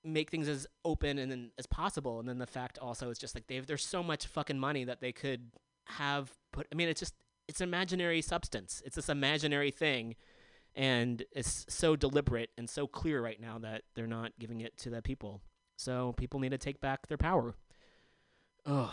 make 0.04 0.30
things 0.30 0.48
as 0.48 0.66
open 0.84 1.18
and 1.18 1.30
then 1.30 1.50
as 1.58 1.66
possible. 1.66 2.20
And 2.20 2.28
then 2.28 2.38
the 2.38 2.46
fact 2.46 2.78
also 2.78 3.10
is 3.10 3.18
just 3.18 3.34
like 3.34 3.46
they've 3.46 3.66
there's 3.66 3.84
so 3.84 4.02
much 4.02 4.26
fucking 4.26 4.58
money 4.58 4.84
that 4.84 5.00
they 5.00 5.12
could 5.12 5.50
have 5.86 6.32
put. 6.52 6.66
I 6.72 6.74
mean, 6.74 6.88
it's 6.88 7.00
just 7.00 7.14
it's 7.48 7.60
an 7.60 7.68
imaginary 7.68 8.22
substance. 8.22 8.82
It's 8.84 8.96
this 8.96 9.08
imaginary 9.08 9.70
thing, 9.70 10.14
and 10.78 11.24
it's 11.32 11.66
so 11.68 11.96
deliberate 11.96 12.50
and 12.56 12.70
so 12.70 12.86
clear 12.86 13.20
right 13.20 13.40
now 13.40 13.58
that 13.58 13.82
they're 13.96 14.06
not 14.06 14.30
giving 14.38 14.60
it 14.60 14.78
to 14.78 14.90
the 14.90 15.02
people. 15.02 15.42
So 15.76 16.14
people 16.16 16.38
need 16.38 16.52
to 16.52 16.58
take 16.58 16.80
back 16.80 17.08
their 17.08 17.18
power. 17.18 17.54
Ugh. 18.64 18.88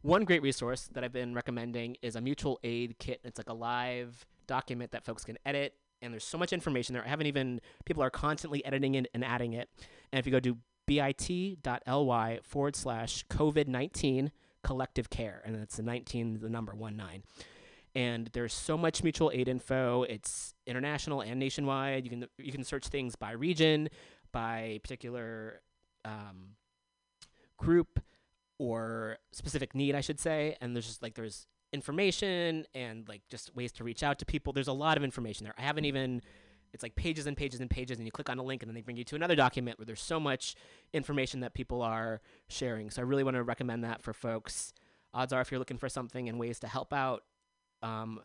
One 0.00 0.24
great 0.24 0.42
resource 0.42 0.88
that 0.94 1.04
I've 1.04 1.12
been 1.12 1.34
recommending 1.34 1.98
is 2.00 2.16
a 2.16 2.20
mutual 2.22 2.58
aid 2.64 2.96
kit. 2.98 3.20
It's 3.24 3.38
like 3.38 3.50
a 3.50 3.54
live 3.54 4.24
document 4.46 4.92
that 4.92 5.04
folks 5.04 5.22
can 5.22 5.36
edit, 5.44 5.74
and 6.00 6.14
there's 6.14 6.24
so 6.24 6.38
much 6.38 6.52
information 6.54 6.94
there. 6.94 7.04
I 7.04 7.08
haven't 7.08 7.26
even 7.26 7.60
people 7.84 8.02
are 8.02 8.10
constantly 8.10 8.64
editing 8.64 8.94
it 8.94 9.08
and 9.12 9.22
adding 9.22 9.52
it. 9.52 9.68
And 10.12 10.18
if 10.18 10.24
you 10.24 10.32
go 10.32 10.40
to 10.40 10.56
bit.ly 10.86 12.40
forward 12.42 12.74
slash 12.74 13.24
COVID 13.26 13.68
19 13.68 14.32
collective 14.64 15.10
care, 15.10 15.42
and 15.44 15.54
that's 15.54 15.76
the 15.76 15.82
19, 15.82 16.40
the 16.40 16.48
number 16.48 16.74
one 16.74 16.96
nine. 16.96 17.22
And 17.94 18.30
there's 18.32 18.54
so 18.54 18.78
much 18.78 19.02
mutual 19.02 19.30
aid 19.34 19.48
info. 19.48 20.04
It's 20.04 20.54
international 20.66 21.20
and 21.20 21.38
nationwide. 21.38 22.04
You 22.04 22.10
can 22.10 22.26
you 22.38 22.52
can 22.52 22.64
search 22.64 22.88
things 22.88 23.16
by 23.16 23.32
region, 23.32 23.88
by 24.32 24.80
particular 24.82 25.60
um, 26.04 26.56
group 27.58 28.00
or 28.58 29.18
specific 29.32 29.74
need, 29.74 29.94
I 29.94 30.00
should 30.00 30.18
say. 30.18 30.56
And 30.60 30.74
there's 30.74 30.86
just 30.86 31.02
like 31.02 31.14
there's 31.14 31.46
information 31.72 32.64
and 32.74 33.06
like 33.08 33.22
just 33.28 33.54
ways 33.54 33.72
to 33.72 33.84
reach 33.84 34.02
out 34.02 34.18
to 34.20 34.26
people. 34.26 34.52
There's 34.52 34.68
a 34.68 34.72
lot 34.72 34.96
of 34.96 35.04
information 35.04 35.44
there. 35.44 35.54
I 35.58 35.62
haven't 35.62 35.84
even 35.84 36.22
it's 36.72 36.82
like 36.82 36.94
pages 36.96 37.26
and 37.26 37.36
pages 37.36 37.60
and 37.60 37.68
pages, 37.68 37.98
and 37.98 38.06
you 38.06 38.12
click 38.12 38.30
on 38.30 38.38
a 38.38 38.42
link, 38.42 38.62
and 38.62 38.68
then 38.68 38.74
they 38.74 38.80
bring 38.80 38.96
you 38.96 39.04
to 39.04 39.16
another 39.16 39.36
document 39.36 39.78
where 39.78 39.86
there's 39.86 40.00
so 40.00 40.18
much 40.18 40.54
information 40.92 41.40
that 41.40 41.54
people 41.54 41.82
are 41.82 42.20
sharing. 42.48 42.90
So 42.90 43.02
I 43.02 43.04
really 43.04 43.24
want 43.24 43.36
to 43.36 43.42
recommend 43.42 43.84
that 43.84 44.02
for 44.02 44.12
folks. 44.12 44.72
Odds 45.12 45.32
are, 45.32 45.42
if 45.42 45.50
you're 45.50 45.58
looking 45.58 45.76
for 45.76 45.90
something 45.90 46.28
and 46.28 46.38
ways 46.38 46.58
to 46.60 46.66
help 46.66 46.92
out, 46.92 47.24
um, 47.82 48.20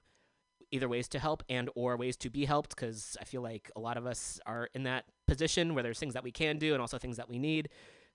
either 0.72 0.90
ways 0.90 1.08
to 1.10 1.20
help 1.20 1.44
and 1.50 1.70
or 1.76 1.98
ways 1.98 2.18
to 2.18 2.30
be 2.30 2.46
helped, 2.46 2.76
because 2.76 3.18
I 3.22 3.24
feel 3.24 3.42
like 3.42 3.72
a 3.76 3.80
lot 3.80 3.98
of 3.98 4.06
us 4.06 4.40
are 4.46 4.70
in 4.74 4.84
that 4.84 5.06
position 5.28 5.74
where 5.74 5.84
there's 5.84 6.00
things 6.00 6.14
that 6.14 6.24
we 6.24 6.32
can 6.32 6.58
do 6.58 6.74
and 6.74 6.82
also 6.82 6.98
things 6.98 7.18
that 7.18 7.30
we 7.30 7.40
need. 7.40 7.70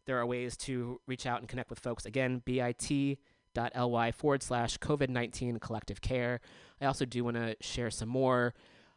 There 0.07 0.19
are 0.19 0.27
ways 0.27 0.57
to 0.59 1.01
reach 1.07 1.27
out 1.27 1.41
and 1.41 1.49
connect 1.49 1.71
with 1.71 1.79
folks. 1.79 2.05
Again, 2.05 2.43
bit.ly 2.45 4.13
forward 4.13 4.43
slash 4.43 4.79
COVID 4.79 5.09
19 5.09 5.59
collective 5.59 6.01
care. 6.01 6.41
I 6.81 6.87
also 6.87 7.05
do 7.05 7.25
want 7.25 7.37
to 7.37 7.57
share 7.61 7.91
some 7.91 8.09
more 8.09 8.55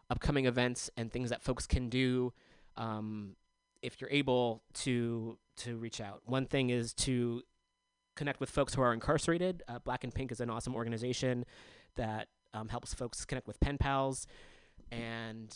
upcoming 0.09 0.45
events 0.45 0.89
and 0.97 1.11
things 1.11 1.29
that 1.29 1.41
folks 1.43 1.67
can 1.67 1.89
do 1.89 2.33
um, 2.77 3.35
if 3.81 4.01
you're 4.01 4.09
able 4.09 4.63
to 4.73 5.37
to 5.57 5.77
reach 5.77 6.01
out. 6.01 6.21
One 6.25 6.45
thing 6.45 6.69
is 6.69 6.93
to 6.93 7.43
connect 8.15 8.39
with 8.39 8.49
folks 8.49 8.73
who 8.73 8.81
are 8.81 8.93
incarcerated. 8.93 9.63
Uh, 9.67 9.79
Black 9.79 10.03
and 10.03 10.13
Pink 10.13 10.31
is 10.31 10.39
an 10.39 10.49
awesome 10.49 10.75
organization 10.75 11.45
that 11.95 12.27
um, 12.55 12.69
helps 12.69 12.93
folks 12.93 13.25
connect 13.25 13.47
with 13.47 13.59
pen 13.59 13.77
pals, 13.77 14.25
and 14.91 15.55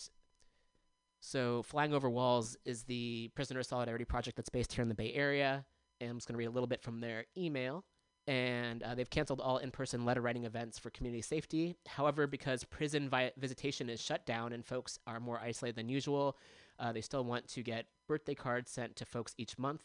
so 1.21 1.63
Flying 1.63 1.93
Over 1.93 2.09
Walls 2.09 2.57
is 2.65 2.83
the 2.83 3.29
prisoner 3.35 3.63
solidarity 3.63 4.05
project 4.05 4.37
that's 4.37 4.49
based 4.49 4.73
here 4.73 4.81
in 4.81 4.89
the 4.89 4.95
Bay 4.95 5.13
Area. 5.13 5.65
And 5.99 6.11
I'm 6.11 6.17
just 6.17 6.27
going 6.27 6.35
to 6.35 6.37
read 6.37 6.45
a 6.45 6.51
little 6.51 6.67
bit 6.67 6.81
from 6.81 7.01
their 7.01 7.25
email 7.37 7.83
and 8.27 8.83
uh, 8.83 8.93
they've 8.93 9.09
canceled 9.09 9.41
all 9.41 9.57
in-person 9.57 10.05
letter 10.05 10.21
writing 10.21 10.43
events 10.45 10.77
for 10.77 10.91
community 10.91 11.21
safety. 11.21 11.75
However, 11.87 12.27
because 12.27 12.63
prison 12.63 13.09
vi- 13.09 13.31
visitation 13.37 13.89
is 13.89 13.99
shut 13.99 14.25
down 14.25 14.53
and 14.53 14.63
folks 14.63 14.99
are 15.07 15.19
more 15.19 15.39
isolated 15.39 15.75
than 15.75 15.89
usual, 15.89 16.37
uh, 16.79 16.91
they 16.91 17.01
still 17.01 17.23
want 17.23 17.47
to 17.47 17.63
get 17.63 17.87
birthday 18.07 18.35
cards 18.35 18.71
sent 18.71 18.95
to 18.97 19.05
folks 19.05 19.33
each 19.39 19.57
month. 19.57 19.83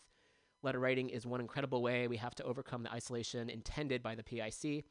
Letter 0.63 0.79
writing 0.79 1.09
is 1.09 1.27
one 1.27 1.41
incredible 1.41 1.83
way 1.83 2.07
we 2.07 2.19
have 2.19 2.35
to 2.35 2.45
overcome 2.45 2.83
the 2.83 2.93
isolation 2.93 3.49
intended 3.49 4.03
by 4.03 4.15
the 4.15 4.23
PIC. 4.23 4.85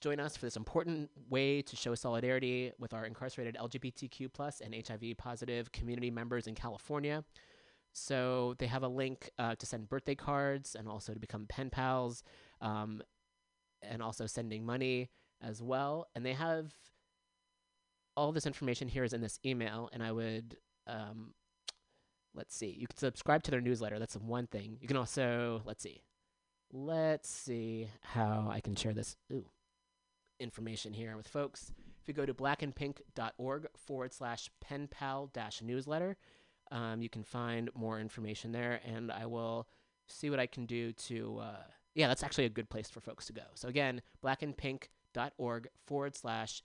Join 0.00 0.18
us 0.18 0.36
for 0.36 0.46
this 0.46 0.56
important 0.56 1.10
way 1.28 1.60
to 1.62 1.76
show 1.76 1.94
solidarity 1.94 2.72
with 2.78 2.94
our 2.94 3.04
incarcerated 3.04 3.56
LGBTQ 3.60 4.32
plus 4.32 4.60
and 4.60 4.74
HIV 4.74 5.18
positive 5.18 5.72
community 5.72 6.10
members 6.10 6.46
in 6.46 6.54
California. 6.54 7.22
So 7.92 8.54
they 8.58 8.66
have 8.66 8.82
a 8.82 8.88
link 8.88 9.30
uh, 9.38 9.56
to 9.56 9.66
send 9.66 9.88
birthday 9.88 10.14
cards 10.14 10.74
and 10.74 10.88
also 10.88 11.12
to 11.12 11.18
become 11.18 11.46
pen 11.46 11.70
pals 11.70 12.22
um, 12.60 13.02
and 13.82 14.02
also 14.02 14.26
sending 14.26 14.64
money 14.64 15.10
as 15.42 15.62
well. 15.62 16.08
And 16.14 16.24
they 16.24 16.34
have 16.34 16.72
all 18.16 18.32
this 18.32 18.46
information 18.46 18.88
here 18.88 19.04
is 19.04 19.12
in 19.12 19.20
this 19.20 19.38
email, 19.44 19.88
and 19.92 20.02
I 20.02 20.12
would 20.12 20.56
um, 20.86 21.34
let's 22.34 22.54
see. 22.54 22.76
You 22.78 22.86
can 22.86 22.96
subscribe 22.96 23.42
to 23.44 23.50
their 23.50 23.60
newsletter. 23.60 23.98
That's 23.98 24.16
one 24.16 24.46
thing. 24.46 24.78
You 24.80 24.88
can 24.88 24.96
also 24.96 25.62
let's 25.64 25.82
see. 25.82 26.02
Let's 26.72 27.28
see 27.28 27.88
how 28.02 28.48
I 28.50 28.60
can 28.60 28.76
share 28.76 28.92
this 28.92 29.16
ooh, 29.32 29.46
information 30.40 30.92
here 30.92 31.16
with 31.16 31.28
folks. 31.28 31.72
If 32.02 32.08
you 32.08 32.14
go 32.14 32.26
to 32.26 32.34
blackandpink.org 32.34 33.68
forward 33.76 34.12
slash 34.12 34.50
penpal 34.64 35.32
dash 35.32 35.62
newsletter, 35.62 36.16
um, 36.70 37.02
you 37.02 37.08
can 37.08 37.22
find 37.22 37.68
more 37.74 38.00
information 38.00 38.52
there, 38.52 38.80
and 38.84 39.10
I 39.12 39.26
will 39.26 39.68
see 40.06 40.30
what 40.30 40.40
I 40.40 40.46
can 40.46 40.66
do 40.66 40.92
to. 40.92 41.38
Uh, 41.42 41.62
yeah, 41.94 42.08
that's 42.08 42.22
actually 42.22 42.44
a 42.44 42.50
good 42.50 42.70
place 42.70 42.88
for 42.88 43.00
folks 43.00 43.26
to 43.26 43.32
go. 43.32 43.42
So 43.54 43.68
again, 43.68 44.00
blackandpink.org 44.24 45.68
forward 45.86 46.16
slash 46.16 46.62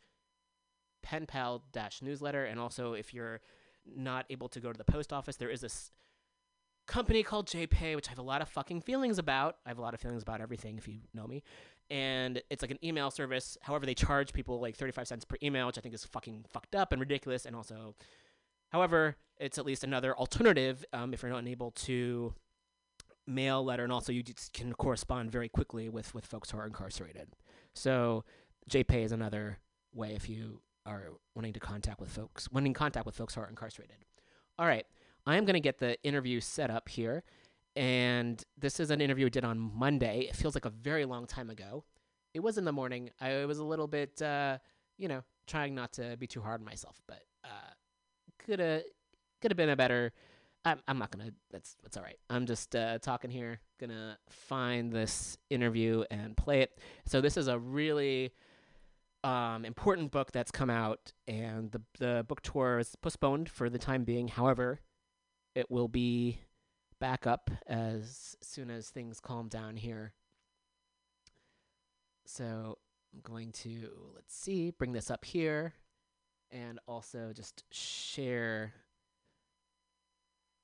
penpal 1.06 1.62
dash 1.72 2.02
newsletter. 2.02 2.46
And 2.46 2.60
also, 2.60 2.94
if 2.94 3.14
you're 3.14 3.42
not 3.96 4.26
able 4.30 4.50
to 4.50 4.60
go 4.60 4.72
to 4.72 4.78
the 4.78 4.84
post 4.84 5.12
office, 5.12 5.36
there 5.36 5.50
is 5.50 5.62
this 5.62 5.92
company 6.88 7.24
called 7.24 7.48
JPay, 7.48 7.96
which 7.96 8.08
I 8.08 8.12
have 8.12 8.20
a 8.20 8.24
lot 8.24 8.42
of 8.42 8.50
fucking 8.50 8.82
feelings 8.82 9.18
about. 9.18 9.58
I 9.66 9.70
have 9.70 9.78
a 9.78 9.82
lot 9.82 9.94
of 9.94 10.00
feelings 10.00 10.22
about 10.24 10.42
everything 10.42 10.78
if 10.78 10.88
you 10.88 11.00
know 11.14 11.28
me. 11.28 11.44
And 11.89 12.41
it's 12.50 12.62
like 12.62 12.71
an 12.71 12.84
email 12.84 13.12
service. 13.12 13.58
However, 13.62 13.86
they 13.86 13.93
charge 13.93 14.34
people 14.34 14.60
like 14.60 14.76
35 14.76 15.08
cents 15.08 15.26
per 15.26 15.38
email, 15.43 15.67
which 15.67 15.78
I 15.78 15.82
think 15.82 15.93
is 15.93 16.04
fucking 16.04 16.45
fucked 16.52 16.76
up 16.76 16.91
and 16.91 17.00
ridiculous. 17.00 17.45
And 17.45 17.56
also, 17.56 17.95
however, 18.71 19.17
it's 19.38 19.58
at 19.58 19.65
least 19.65 19.84
another 19.84 20.15
alternative 20.17 20.84
um, 20.93 21.13
if 21.13 21.21
you're 21.21 21.32
not 21.32 21.48
able 21.48 21.71
to 21.71 22.34
mail 23.28 23.63
letter, 23.63 23.84
and 23.84 23.91
also 23.91 24.12
you 24.12 24.24
can 24.54 24.74
correspond 24.74 25.32
very 25.32 25.50
quickly 25.50 25.89
with 25.89 26.13
with 26.13 26.26
folks 26.26 26.52
who 26.52 26.58
are 26.58 26.65
incarcerated. 26.65 27.30
So 27.74 28.24
JPay 28.69 29.04
is 29.04 29.12
another 29.12 29.60
way 29.93 30.13
if 30.13 30.30
you 30.30 30.62
are 30.86 31.13
wanting 31.34 31.54
to 31.54 31.60
contact 31.60 32.00
with 32.00 32.10
folks, 32.10 32.50
wanting 32.52 32.74
contact 32.74 33.06
with 33.06 33.15
folks 33.15 33.36
who 33.36 33.41
are 33.41 33.50
incarcerated. 33.50 33.98
All 34.58 34.67
right, 34.67 34.86
I 35.26 35.38
am 35.38 35.45
going 35.45 35.56
to 35.56 35.60
get 35.60 35.80
the 35.80 36.02
interview 36.04 36.39
set 36.39 36.69
up 36.69 36.89
here, 36.89 37.24
and 37.76 38.44
this 38.58 38.80
is 38.80 38.92
an 38.92 39.02
interview 39.02 39.28
I 39.28 39.30
did 39.30 39.46
on 39.46 39.60
Monday. 39.60 40.28
It 40.30 40.36
feels 40.36 40.56
like 40.56 40.66
a 40.66 40.70
very 40.70 41.06
long 41.06 41.26
time 41.26 41.50
ago. 41.50 41.84
It 42.34 42.40
was 42.42 42.58
in 42.58 42.66
the 42.66 42.72
morning. 42.72 43.10
I 43.22 43.46
was 43.46 43.60
a 43.60 43.64
little 43.64 43.88
bit, 43.88 44.22
uh, 44.22 44.58
you 44.98 45.08
know, 45.08 45.24
trying 45.48 45.76
not 45.76 45.94
to 45.94 46.18
be 46.18 46.28
too 46.28 46.42
hard 46.42 46.62
on 46.62 46.66
myself, 46.66 47.02
but 47.08 47.22
uh, 47.44 47.72
could 48.40 48.60
have 48.60 48.84
could 49.42 49.52
have 49.52 49.58
been 49.58 49.70
a 49.70 49.76
better 49.76 50.12
I'm, 50.66 50.82
I'm 50.88 50.98
not 50.98 51.12
gonna. 51.12 51.32
That's 51.52 51.78
that's 51.84 51.96
all 51.96 52.04
right. 52.04 52.18
I'm 52.30 52.48
just 52.48 52.76
uh, 52.76 52.98
talking 52.98 53.30
here. 53.30 53.60
Gonna 53.80 54.18
find 54.30 54.92
this 54.92 55.38
interview 55.50 56.04
and 56.10 56.36
play 56.36 56.62
it. 56.62 56.80
So 57.06 57.22
this 57.22 57.38
is 57.38 57.48
a 57.48 57.60
really 57.60 58.34
um, 59.24 59.64
important 59.64 60.12
book 60.12 60.32
that's 60.32 60.52
come 60.52 60.72
out, 60.72 61.14
and 61.28 61.72
the 61.72 61.82
the 62.00 62.26
book 62.28 62.42
tour 62.42 62.80
is 62.80 62.96
postponed 62.96 63.48
for 63.48 63.70
the 63.70 63.78
time 63.78 64.04
being. 64.04 64.28
However, 64.28 64.80
it 65.54 65.70
will 65.70 65.88
be 65.88 66.40
back 67.06 67.28
up 67.28 67.52
as 67.68 68.36
soon 68.41 68.72
as 68.72 68.89
things 68.89 69.20
calm 69.20 69.48
down 69.48 69.76
here. 69.76 70.12
So 72.26 72.80
I'm 73.13 73.22
going 73.22 73.52
to 73.52 73.91
let's 74.15 74.36
see, 74.36 74.72
bring 74.72 74.91
this 74.91 75.12
up 75.12 75.24
here, 75.24 75.76
and 76.50 76.80
also 76.88 77.32
just 77.32 77.63
share 77.72 78.74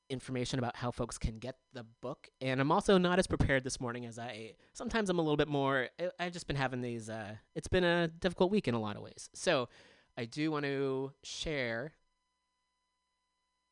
information 0.10 0.58
about 0.58 0.76
how 0.76 0.90
folks 0.90 1.20
can 1.20 1.38
get 1.38 1.58
the 1.74 1.86
book. 2.02 2.28
And 2.42 2.60
I'm 2.60 2.72
also 2.72 2.98
not 2.98 3.20
as 3.20 3.28
prepared 3.28 3.64
this 3.64 3.80
morning 3.80 4.08
as 4.08 4.18
I 4.18 4.54
sometimes 4.74 5.12
I'm 5.12 5.20
a 5.20 5.22
little 5.22 5.38
bit 5.38 5.48
more. 5.48 5.90
I, 6.20 6.24
have 6.24 6.34
just 6.34 6.48
been 6.48 6.56
having 6.56 6.82
these. 6.82 7.08
Uh, 7.08 7.36
it's 7.54 7.68
been 7.68 7.84
a 7.84 8.08
difficult 8.08 8.50
week 8.50 8.68
in 8.68 8.74
a 8.74 8.80
lot 8.80 8.96
of 8.96 9.04
ways. 9.04 9.30
So 9.36 9.70
I 10.18 10.26
do 10.26 10.50
want 10.50 10.66
to 10.66 11.12
share 11.22 11.94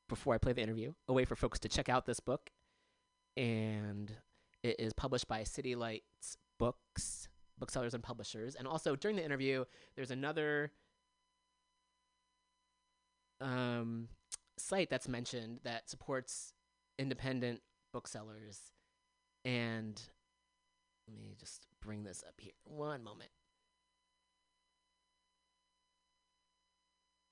before 0.07 0.35
I 0.35 0.37
play 0.37 0.53
the 0.53 0.61
interview 0.61 0.93
a 1.07 1.13
way 1.13 1.25
for 1.25 1.35
folks 1.35 1.57
to 1.61 1.67
check 1.67 1.89
out 1.89 2.05
this 2.05 2.19
book. 2.19 2.51
And 3.37 4.11
it 4.63 4.75
is 4.79 4.93
published 4.93 5.27
by 5.27 5.43
City 5.43 5.75
Lights 5.75 6.37
Books, 6.57 7.29
booksellers 7.57 7.93
and 7.93 8.03
publishers. 8.03 8.55
And 8.55 8.67
also 8.67 8.95
during 8.95 9.15
the 9.17 9.23
interview, 9.23 9.65
there's 9.95 10.11
another 10.11 10.71
um, 13.41 14.09
site 14.57 14.89
that's 14.89 15.07
mentioned 15.07 15.59
that 15.63 15.89
supports 15.89 16.53
independent 16.97 17.61
booksellers. 17.93 18.71
And 19.45 20.01
let 21.07 21.17
me 21.17 21.35
just 21.39 21.65
bring 21.81 22.03
this 22.03 22.23
up 22.27 22.35
here. 22.37 22.53
One 22.65 23.03
moment. 23.03 23.31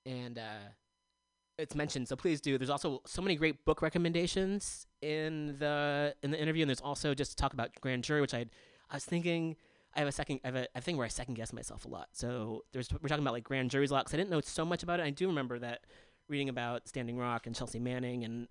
And 0.06 0.38
uh, 0.38 0.72
it's 1.58 1.74
mentioned, 1.74 2.08
so 2.08 2.16
please 2.16 2.40
do. 2.40 2.56
There's 2.56 2.70
also 2.70 3.02
so 3.04 3.20
many 3.20 3.34
great 3.34 3.64
book 3.64 3.82
recommendations 3.82 4.86
in 5.02 5.56
the 5.58 6.14
in 6.22 6.30
the 6.30 6.40
interview, 6.40 6.62
and 6.62 6.70
there's 6.70 6.80
also 6.80 7.14
just 7.14 7.32
to 7.32 7.36
talk 7.36 7.52
about 7.52 7.70
grand 7.80 8.04
jury, 8.04 8.20
which 8.20 8.34
I 8.34 8.46
I 8.90 8.96
was 8.96 9.04
thinking. 9.04 9.56
I 9.96 10.00
have 10.00 10.08
a 10.08 10.12
second. 10.12 10.40
I 10.44 10.48
have 10.48 10.56
a, 10.56 10.68
a 10.76 10.80
thing 10.80 10.96
where 10.96 11.06
I 11.06 11.08
second 11.08 11.34
guess 11.34 11.52
myself 11.52 11.84
a 11.84 11.88
lot. 11.88 12.08
So 12.12 12.64
there's 12.72 12.88
we're 12.92 13.08
talking 13.08 13.24
about 13.24 13.34
like 13.34 13.44
grand 13.44 13.70
juries 13.70 13.90
a 13.90 13.94
lot 13.94 14.04
because 14.04 14.14
I 14.14 14.18
didn't 14.18 14.30
know 14.30 14.40
so 14.40 14.64
much 14.64 14.82
about 14.82 15.00
it. 15.00 15.04
I 15.04 15.10
do 15.10 15.26
remember 15.26 15.58
that 15.58 15.80
reading 16.28 16.48
about 16.48 16.86
Standing 16.86 17.18
Rock 17.18 17.46
and 17.46 17.56
Chelsea 17.56 17.80
Manning, 17.80 18.24
and 18.24 18.48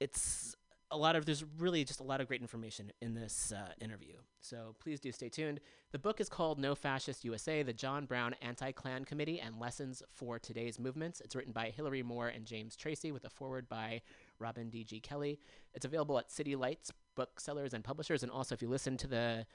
it's 0.00 0.56
a 0.90 0.96
lot 0.96 1.16
of 1.16 1.26
there's 1.26 1.44
really 1.58 1.84
just 1.84 2.00
a 2.00 2.04
lot 2.04 2.20
of 2.20 2.28
great 2.28 2.40
information 2.40 2.90
in 3.00 3.14
this 3.14 3.52
uh, 3.52 3.72
interview. 3.80 4.14
So 4.40 4.74
please 4.80 5.00
do 5.00 5.12
stay 5.12 5.28
tuned. 5.28 5.60
The 5.92 5.98
book 5.98 6.20
is 6.20 6.28
called 6.28 6.58
No 6.58 6.74
Fascist 6.74 7.24
USA: 7.24 7.62
The 7.62 7.72
John 7.72 8.06
Brown 8.06 8.34
Anti-Klan 8.40 9.04
Committee 9.04 9.40
and 9.40 9.58
Lessons 9.58 10.02
for 10.14 10.38
Today's 10.38 10.78
Movements. 10.78 11.20
It's 11.20 11.36
written 11.36 11.52
by 11.52 11.70
Hilary 11.70 12.02
Moore 12.02 12.28
and 12.28 12.46
James 12.46 12.76
Tracy 12.76 13.12
with 13.12 13.24
a 13.24 13.30
foreword 13.30 13.68
by 13.68 14.00
Robin 14.38 14.70
D.G. 14.70 15.00
Kelley. 15.00 15.38
It's 15.74 15.84
available 15.84 16.18
at 16.18 16.30
City 16.30 16.56
Lights 16.56 16.92
booksellers 17.14 17.74
and 17.74 17.84
publishers, 17.84 18.22
and 18.22 18.32
also 18.32 18.54
if 18.54 18.62
you 18.62 18.68
listen 18.68 18.96
to 18.98 19.06
the 19.06 19.46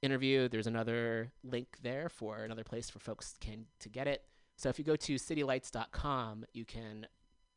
interview, 0.00 0.48
there's 0.48 0.66
another 0.66 1.30
link 1.44 1.78
there 1.82 2.08
for 2.08 2.38
another 2.38 2.64
place 2.64 2.90
for 2.90 2.98
folks 2.98 3.36
can 3.40 3.66
to 3.78 3.88
get 3.88 4.08
it. 4.08 4.24
So 4.56 4.68
if 4.68 4.78
you 4.78 4.84
go 4.84 4.96
to 4.96 5.14
citylights.com, 5.14 6.44
you 6.52 6.64
can 6.64 7.06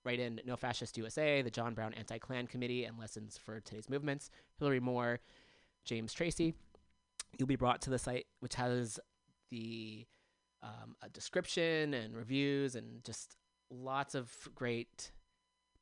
write 0.06 0.20
in 0.20 0.40
No 0.46 0.56
Fascist 0.56 0.98
USA, 0.98 1.42
the 1.42 1.50
John 1.50 1.74
Brown 1.74 1.94
Anti 1.94 2.20
Klan 2.20 2.48
Committee, 2.48 2.86
and 2.86 2.98
lessons 2.98 3.38
for 3.38 3.60
today's 3.60 3.90
movements, 3.90 4.30
Hilary 4.60 4.80
Moore, 4.80 5.20
James 5.84 6.14
Tracy. 6.14 6.54
You'll 7.38 7.48
be 7.48 7.56
brought 7.56 7.82
to 7.82 7.90
the 7.90 8.00
site, 8.00 8.28
which 8.40 8.56
has 8.56 9.00
the 9.50 10.06
um, 10.64 10.96
a 11.02 11.10
description 11.10 11.94
and 11.94 12.16
reviews 12.16 12.76
and 12.76 13.04
just 13.04 13.36
lots 13.70 14.16
of 14.16 14.32
great 14.56 15.12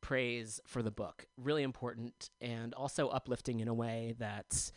praise 0.02 0.60
for 0.68 0.82
the 0.82 0.92
book. 0.92 1.26
Really 1.38 1.64
important 1.64 2.30
and 2.42 2.74
also 2.74 3.08
uplifting 3.10 3.60
in 3.60 3.68
a 3.68 3.74
way 3.74 4.16
that 4.20 4.72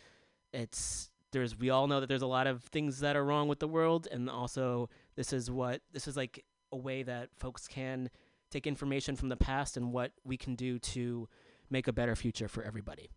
it's 0.53 1.09
there's 1.33 1.59
we 1.59 1.69
all 1.69 1.87
know 1.87 1.99
that 1.99 2.07
there's 2.07 2.21
a 2.21 2.27
lot 2.27 2.47
of 2.47 2.63
things 2.63 3.01
that 3.01 3.15
are 3.17 3.25
wrong 3.25 3.49
with 3.49 3.59
the 3.59 3.67
world 3.67 4.07
and 4.09 4.29
also 4.29 4.89
this 5.17 5.33
is 5.33 5.51
what 5.51 5.81
this 5.91 6.07
is 6.07 6.15
like 6.15 6.43
a 6.71 6.77
way 6.77 7.03
that 7.03 7.29
folks 7.35 7.67
can 7.67 8.09
take 8.51 8.67
information 8.67 9.15
from 9.15 9.29
the 9.29 9.37
past 9.37 9.77
and 9.77 9.91
what 9.91 10.11
we 10.23 10.37
can 10.37 10.55
do 10.55 10.79
to 10.79 11.27
make 11.69 11.87
a 11.87 11.93
better 11.93 12.15
future 12.15 12.47
for 12.47 12.63
everybody. 12.63 13.09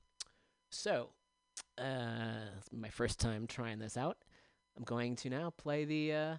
So, 0.71 1.11
uh, 1.79 2.47
my 2.73 2.88
first 2.90 3.19
time 3.21 3.47
trying 3.47 3.79
this 3.79 3.97
out. 3.97 4.19
I'm 4.77 4.85
going 4.85 5.16
to 5.16 5.31
now 5.31 5.51
play 5.57 5.85
the 5.85 6.12
uh, 6.12 6.37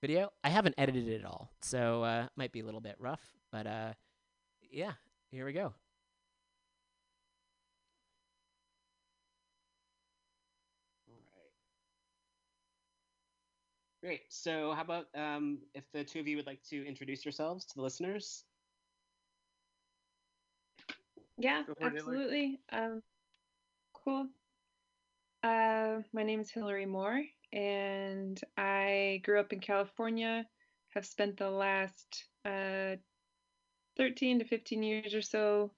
video. 0.00 0.30
I 0.42 0.50
haven't 0.50 0.74
edited 0.78 1.08
it 1.08 1.20
at 1.20 1.24
all, 1.24 1.50
so 1.62 2.02
uh, 2.02 2.26
might 2.36 2.52
be 2.52 2.60
a 2.60 2.64
little 2.64 2.80
bit 2.80 2.96
rough, 2.98 3.22
but 3.50 3.66
uh, 3.66 3.92
yeah, 4.70 4.92
here 5.30 5.46
we 5.46 5.52
go. 5.52 5.72
All 11.08 11.14
right. 11.14 11.52
Great. 14.02 14.22
So, 14.30 14.72
how 14.72 14.82
about 14.82 15.06
um, 15.14 15.58
if 15.74 15.84
the 15.92 16.02
two 16.02 16.18
of 16.18 16.26
you 16.26 16.36
would 16.36 16.46
like 16.46 16.62
to 16.70 16.84
introduce 16.86 17.24
yourselves 17.24 17.64
to 17.66 17.74
the 17.76 17.82
listeners? 17.82 18.44
Yeah, 21.38 21.62
Go 21.68 21.74
for 21.74 21.86
it, 21.86 21.94
Hilary. 21.94 21.96
absolutely. 21.98 22.60
Um, 22.72 23.02
cool. 23.92 24.26
Uh, 25.44 26.02
my 26.12 26.24
name 26.24 26.40
is 26.40 26.50
Hilary 26.50 26.86
Moore, 26.86 27.22
and 27.52 28.40
I 28.56 29.20
grew 29.24 29.38
up 29.38 29.52
in 29.52 29.60
California. 29.60 30.46
Have 30.94 31.06
spent 31.06 31.36
the 31.36 31.50
last 31.50 32.24
uh, 32.44 32.96
13 33.96 34.40
to 34.40 34.44
15 34.44 34.82
years 34.82 35.14
or 35.14 35.22
so 35.22 35.70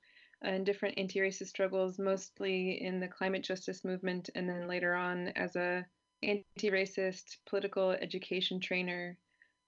in 0.42 0.64
different 0.64 0.98
anti-racist 0.98 1.48
struggles, 1.48 1.98
mostly 1.98 2.82
in 2.82 3.00
the 3.00 3.08
climate 3.08 3.42
justice 3.42 3.84
movement, 3.84 4.30
and 4.34 4.48
then 4.48 4.66
later 4.66 4.94
on 4.94 5.28
as 5.28 5.56
a 5.56 5.86
anti-racist 6.24 7.38
political 7.46 7.90
education 7.90 8.60
trainer 8.60 9.18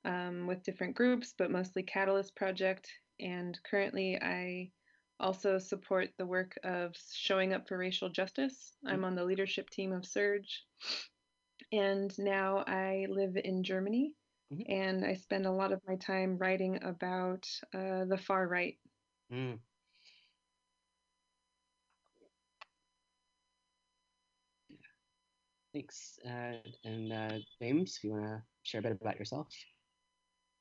um, 0.05 0.47
with 0.47 0.63
different 0.63 0.97
groups, 0.97 1.35
but 1.37 1.51
mostly 1.51 1.83
Catalyst 1.83 2.35
Project. 2.37 2.91
And 3.21 3.59
currently, 3.65 4.21
I 4.21 4.71
also 5.19 5.59
support 5.59 6.11
the 6.19 6.27
work 6.27 6.59
of 6.63 6.95
showing 7.13 7.53
up 7.53 7.69
for 7.69 7.79
racial 7.79 8.09
justice. 8.11 8.77
I'm 8.87 9.05
on 9.05 9.15
the 9.15 9.25
leadership 9.25 9.71
team 9.71 9.93
of 9.93 10.03
SURJ. 10.03 10.45
And 11.73 12.17
now 12.19 12.65
I 12.67 13.07
live 13.09 13.37
in 13.37 13.63
Germany 13.63 14.15
Mhm. 14.53 14.65
and 14.69 15.05
I 15.05 15.15
spend 15.15 15.47
a 15.47 15.51
lot 15.51 15.73
of 15.73 15.81
my 15.87 15.97
time 15.97 16.39
writing 16.39 16.83
about 16.85 17.49
uh, 17.75 18.05
the 18.05 18.19
far 18.19 18.47
right. 18.47 18.79
Mm. 19.33 19.59
Thanks. 25.77 26.19
Uh, 26.25 26.57
and 26.85 27.13
uh, 27.13 27.39
James, 27.61 27.99
if 27.99 28.05
you 28.05 28.13
want 28.13 28.25
to 28.25 28.43
share 28.63 28.81
a 28.81 28.83
bit 28.83 28.93
about 28.99 29.19
yourself. 29.19 29.49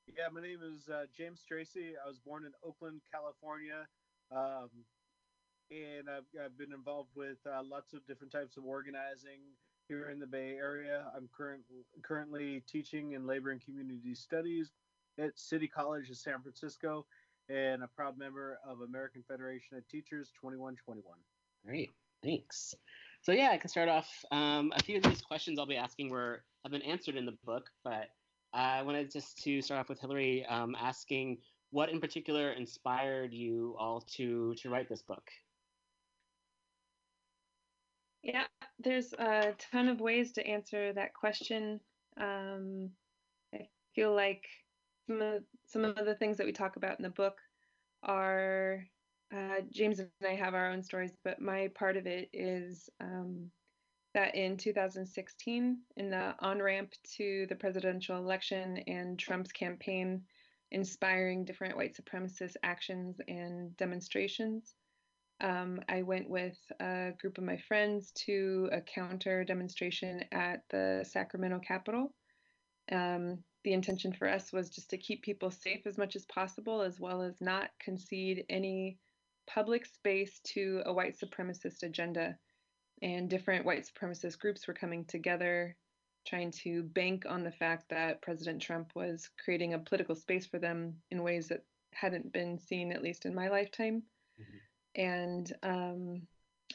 Yeah, 0.08 0.25
my 0.34 0.41
name 0.41 0.60
is 0.62 0.89
uh, 0.89 1.06
James 1.17 1.41
Tracy. 1.47 1.93
I 2.04 2.06
was 2.06 2.19
born 2.19 2.43
in 2.43 2.51
Oakland, 2.67 2.99
California, 3.10 3.88
um, 4.36 4.69
and 5.71 6.10
I've, 6.10 6.43
I've 6.43 6.58
been 6.58 6.73
involved 6.73 7.12
with 7.15 7.38
uh, 7.47 7.62
lots 7.63 7.93
of 7.93 8.06
different 8.06 8.34
types 8.34 8.58
of 8.58 8.65
organizing 8.65 9.39
here 9.88 10.10
in 10.10 10.19
the 10.19 10.28
Bay 10.28 10.58
Area. 10.60 11.06
I'm 11.15 11.30
current, 11.36 11.62
currently 12.04 12.62
teaching 12.67 13.13
in 13.13 13.25
labor 13.25 13.51
and 13.51 13.63
community 13.63 14.15
studies 14.15 14.71
at 15.17 15.39
City 15.39 15.69
College 15.69 16.10
of 16.10 16.17
San 16.17 16.41
Francisco, 16.41 17.06
and 17.47 17.84
a 17.84 17.88
proud 17.88 18.17
member 18.17 18.60
of 18.67 18.82
American 18.82 19.23
Federation 19.25 19.78
of 19.78 19.88
Teachers 19.88 20.34
2121. 20.41 21.17
Great, 21.65 21.93
thanks. 22.21 22.75
So 23.25 23.31
yeah, 23.31 23.49
I 23.51 23.57
can 23.57 23.71
start 23.71 23.89
off. 23.89 24.07
Um, 24.29 24.71
a 24.75 24.83
few 24.83 24.97
of 24.97 25.03
these 25.03 25.19
questions 25.19 25.57
I'll 25.57 25.65
be 25.65 25.75
asking 25.75 26.11
were 26.11 26.43
have 26.63 26.71
been 26.71 26.83
answered 26.83 27.15
in 27.15 27.25
the 27.25 27.35
book, 27.43 27.71
but 27.83 28.09
I 28.53 28.83
wanted 28.83 29.09
just 29.09 29.41
to 29.41 29.63
start 29.63 29.79
off 29.79 29.89
with 29.89 29.99
Hilary 29.99 30.45
um, 30.45 30.75
asking 30.79 31.39
what 31.71 31.89
in 31.89 31.99
particular 31.99 32.51
inspired 32.51 33.33
you 33.33 33.75
all 33.79 34.01
to 34.17 34.53
to 34.61 34.69
write 34.69 34.88
this 34.88 35.01
book. 35.01 35.27
Yeah, 38.21 38.43
there's 38.77 39.13
a 39.13 39.55
ton 39.71 39.88
of 39.88 40.01
ways 40.01 40.31
to 40.33 40.45
answer 40.45 40.93
that 40.93 41.15
question. 41.15 41.79
Um, 42.21 42.91
I 43.55 43.67
feel 43.95 44.13
like 44.13 44.45
some 45.07 45.23
of, 45.23 45.43
some 45.65 45.83
of 45.83 46.05
the 46.05 46.13
things 46.13 46.38
that 46.38 46.45
we 46.45 46.51
talk 46.51 46.75
about 46.75 46.99
in 46.99 47.03
the 47.03 47.09
book 47.09 47.39
are 48.03 48.85
uh, 49.35 49.61
James 49.71 49.99
and 49.99 50.09
I 50.25 50.35
have 50.35 50.53
our 50.53 50.71
own 50.71 50.81
stories, 50.81 51.11
but 51.23 51.41
my 51.41 51.69
part 51.75 51.97
of 51.97 52.07
it 52.07 52.29
is 52.31 52.89
um, 53.01 53.51
that 54.13 54.35
in 54.35 54.55
2016, 54.55 55.77
in 55.97 56.09
the 56.09 56.35
on 56.39 56.61
ramp 56.61 56.93
to 57.17 57.45
the 57.49 57.55
presidential 57.55 58.17
election 58.17 58.77
and 58.87 59.19
Trump's 59.19 59.51
campaign, 59.51 60.21
inspiring 60.71 61.43
different 61.45 61.75
white 61.75 61.95
supremacist 61.95 62.55
actions 62.63 63.17
and 63.27 63.75
demonstrations. 63.77 64.73
Um, 65.41 65.81
I 65.89 66.01
went 66.03 66.29
with 66.29 66.57
a 66.79 67.11
group 67.19 67.37
of 67.37 67.43
my 67.43 67.57
friends 67.57 68.11
to 68.25 68.69
a 68.71 68.79
counter 68.81 69.43
demonstration 69.43 70.23
at 70.31 70.61
the 70.69 71.05
Sacramento 71.09 71.59
Capitol. 71.59 72.13
Um, 72.89 73.39
the 73.65 73.73
intention 73.73 74.13
for 74.13 74.29
us 74.29 74.53
was 74.53 74.69
just 74.69 74.91
to 74.91 74.97
keep 74.97 75.23
people 75.23 75.51
safe 75.51 75.85
as 75.85 75.97
much 75.97 76.15
as 76.15 76.25
possible, 76.25 76.81
as 76.81 76.99
well 76.99 77.21
as 77.21 77.41
not 77.41 77.69
concede 77.79 78.45
any 78.49 78.97
public 79.47 79.86
space 79.86 80.39
to 80.53 80.81
a 80.86 80.93
white 80.93 81.17
supremacist 81.17 81.84
agenda. 81.84 82.38
And 83.01 83.29
different 83.29 83.65
white 83.65 83.86
supremacist 83.86 84.39
groups 84.39 84.67
were 84.67 84.73
coming 84.73 85.05
together, 85.05 85.75
trying 86.25 86.51
to 86.63 86.84
bank 86.84 87.25
on 87.27 87.43
the 87.43 87.51
fact 87.51 87.89
that 87.89 88.21
President 88.21 88.62
Trump 88.62 88.91
was 88.95 89.29
creating 89.43 89.73
a 89.73 89.79
political 89.79 90.15
space 90.15 90.45
for 90.45 90.60
them 90.60 90.95
in 91.12 91.21
ways 91.21 91.49
that 91.49 91.63
hadn't 91.93 92.31
been 92.31 92.58
seen, 92.58 92.91
at 92.91 93.03
least 93.03 93.25
in 93.25 93.36
my 93.36 93.49
lifetime. 93.49 94.03
And 94.95 95.51
um, 95.62 96.21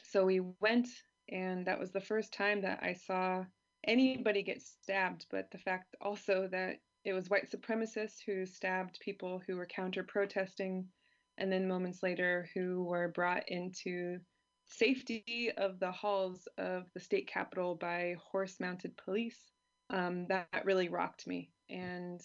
so 0.03 0.25
we 0.25 0.41
went, 0.59 0.87
and 1.29 1.65
that 1.65 1.79
was 1.79 1.91
the 1.91 1.99
first 1.99 2.33
time 2.33 2.61
that 2.61 2.79
I 2.83 2.93
saw 2.93 3.45
anybody 3.83 4.43
get 4.43 4.61
stabbed. 4.61 5.25
But 5.31 5.49
the 5.51 5.57
fact 5.57 5.95
also 6.01 6.47
that 6.51 6.79
it 7.03 7.13
was 7.13 7.29
white 7.29 7.49
supremacists 7.49 8.19
who 8.25 8.45
stabbed 8.45 8.99
people 8.99 9.41
who 9.45 9.55
were 9.55 9.65
counter 9.65 10.03
protesting, 10.03 10.87
and 11.37 11.51
then 11.51 11.67
moments 11.67 12.03
later 12.03 12.49
who 12.53 12.83
were 12.83 13.07
brought 13.07 13.49
into 13.49 14.19
safety 14.67 15.51
of 15.57 15.79
the 15.79 15.91
halls 15.91 16.47
of 16.57 16.85
the 16.93 16.99
state 16.99 17.27
capitol 17.27 17.75
by 17.75 18.15
horse 18.31 18.59
mounted 18.59 18.95
police. 18.97 19.51
Um, 19.89 20.27
that 20.27 20.47
really 20.63 20.87
rocked 20.87 21.27
me. 21.27 21.51
And 21.69 22.21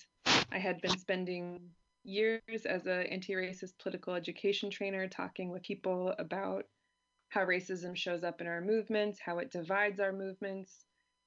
I 0.52 0.58
had 0.58 0.80
been 0.80 0.96
spending 0.98 1.60
years 2.04 2.64
as 2.64 2.86
an 2.86 3.02
anti-racist 3.02 3.78
political 3.82 4.14
education 4.14 4.70
trainer 4.70 5.08
talking 5.08 5.50
with 5.50 5.62
people 5.62 6.14
about 6.18 6.64
how 7.28 7.44
racism 7.44 7.96
shows 7.96 8.22
up 8.22 8.40
in 8.40 8.46
our 8.46 8.60
movements, 8.60 9.18
how 9.18 9.38
it 9.38 9.50
divides 9.50 9.98
our 9.98 10.12
movements, 10.12 10.84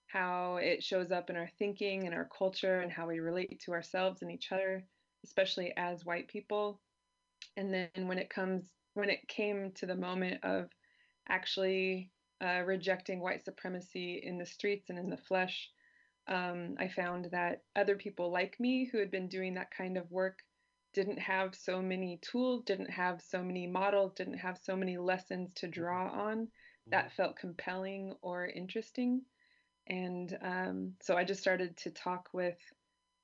how 0.07 0.55
it 0.55 0.81
shows 0.81 1.11
up 1.11 1.29
in 1.29 1.35
our 1.35 1.49
thinking 1.59 2.05
and 2.05 2.15
our 2.15 2.29
culture 2.35 2.79
and 2.79 2.91
how 2.91 3.07
we 3.07 3.19
relate 3.19 3.61
to 3.65 3.73
ourselves 3.73 4.21
and 4.21 4.31
each 4.31 4.51
other, 4.51 4.85
especially 5.25 5.73
as 5.75 6.05
white 6.05 6.29
people. 6.29 6.79
And 7.58 7.73
then 7.73 8.08
when 8.08 8.19
it 8.19 8.30
comes 8.30 8.69
when 8.93 9.10
it 9.10 9.28
came 9.28 9.71
to 9.73 9.86
the 9.86 9.95
moment 9.95 10.43
of 10.43 10.69
actually 11.28 12.12
uh, 12.41 12.62
rejecting 12.65 13.19
white 13.19 13.43
supremacy 13.43 14.21
in 14.23 14.38
the 14.38 14.45
streets 14.45 14.89
and 14.89 14.97
in 14.97 15.10
the 15.10 15.17
flesh, 15.17 15.69
um, 16.28 16.75
I 16.80 16.88
found 16.88 17.30
that 17.32 17.63
other 17.75 17.95
people 17.95 18.32
like 18.32 18.60
me 18.60 18.89
who 18.91 18.97
had 18.97 19.12
been 19.12 19.28
doing 19.28 19.54
that 19.56 19.71
kind 19.71 19.97
of 19.97 20.12
work 20.12 20.39
didn't 20.93 21.19
have 21.19 21.56
so 21.56 21.82
many 21.82 22.19
tools, 22.21 22.63
didn't 22.65 22.89
have 22.89 23.21
so 23.21 23.43
many 23.43 23.67
models, 23.67 24.13
didn't 24.13 24.38
have 24.38 24.58
so 24.58 24.75
many 24.75 24.97
lessons 24.97 25.54
to 25.56 25.67
draw 25.67 26.10
on 26.10 26.47
that 26.88 27.13
felt 27.13 27.38
compelling 27.38 28.15
or 28.21 28.47
interesting. 28.47 29.21
And 29.88 30.38
um, 30.41 30.93
so 31.02 31.15
I 31.15 31.23
just 31.23 31.41
started 31.41 31.78
to 31.78 31.91
talk 31.91 32.30
with 32.34 32.58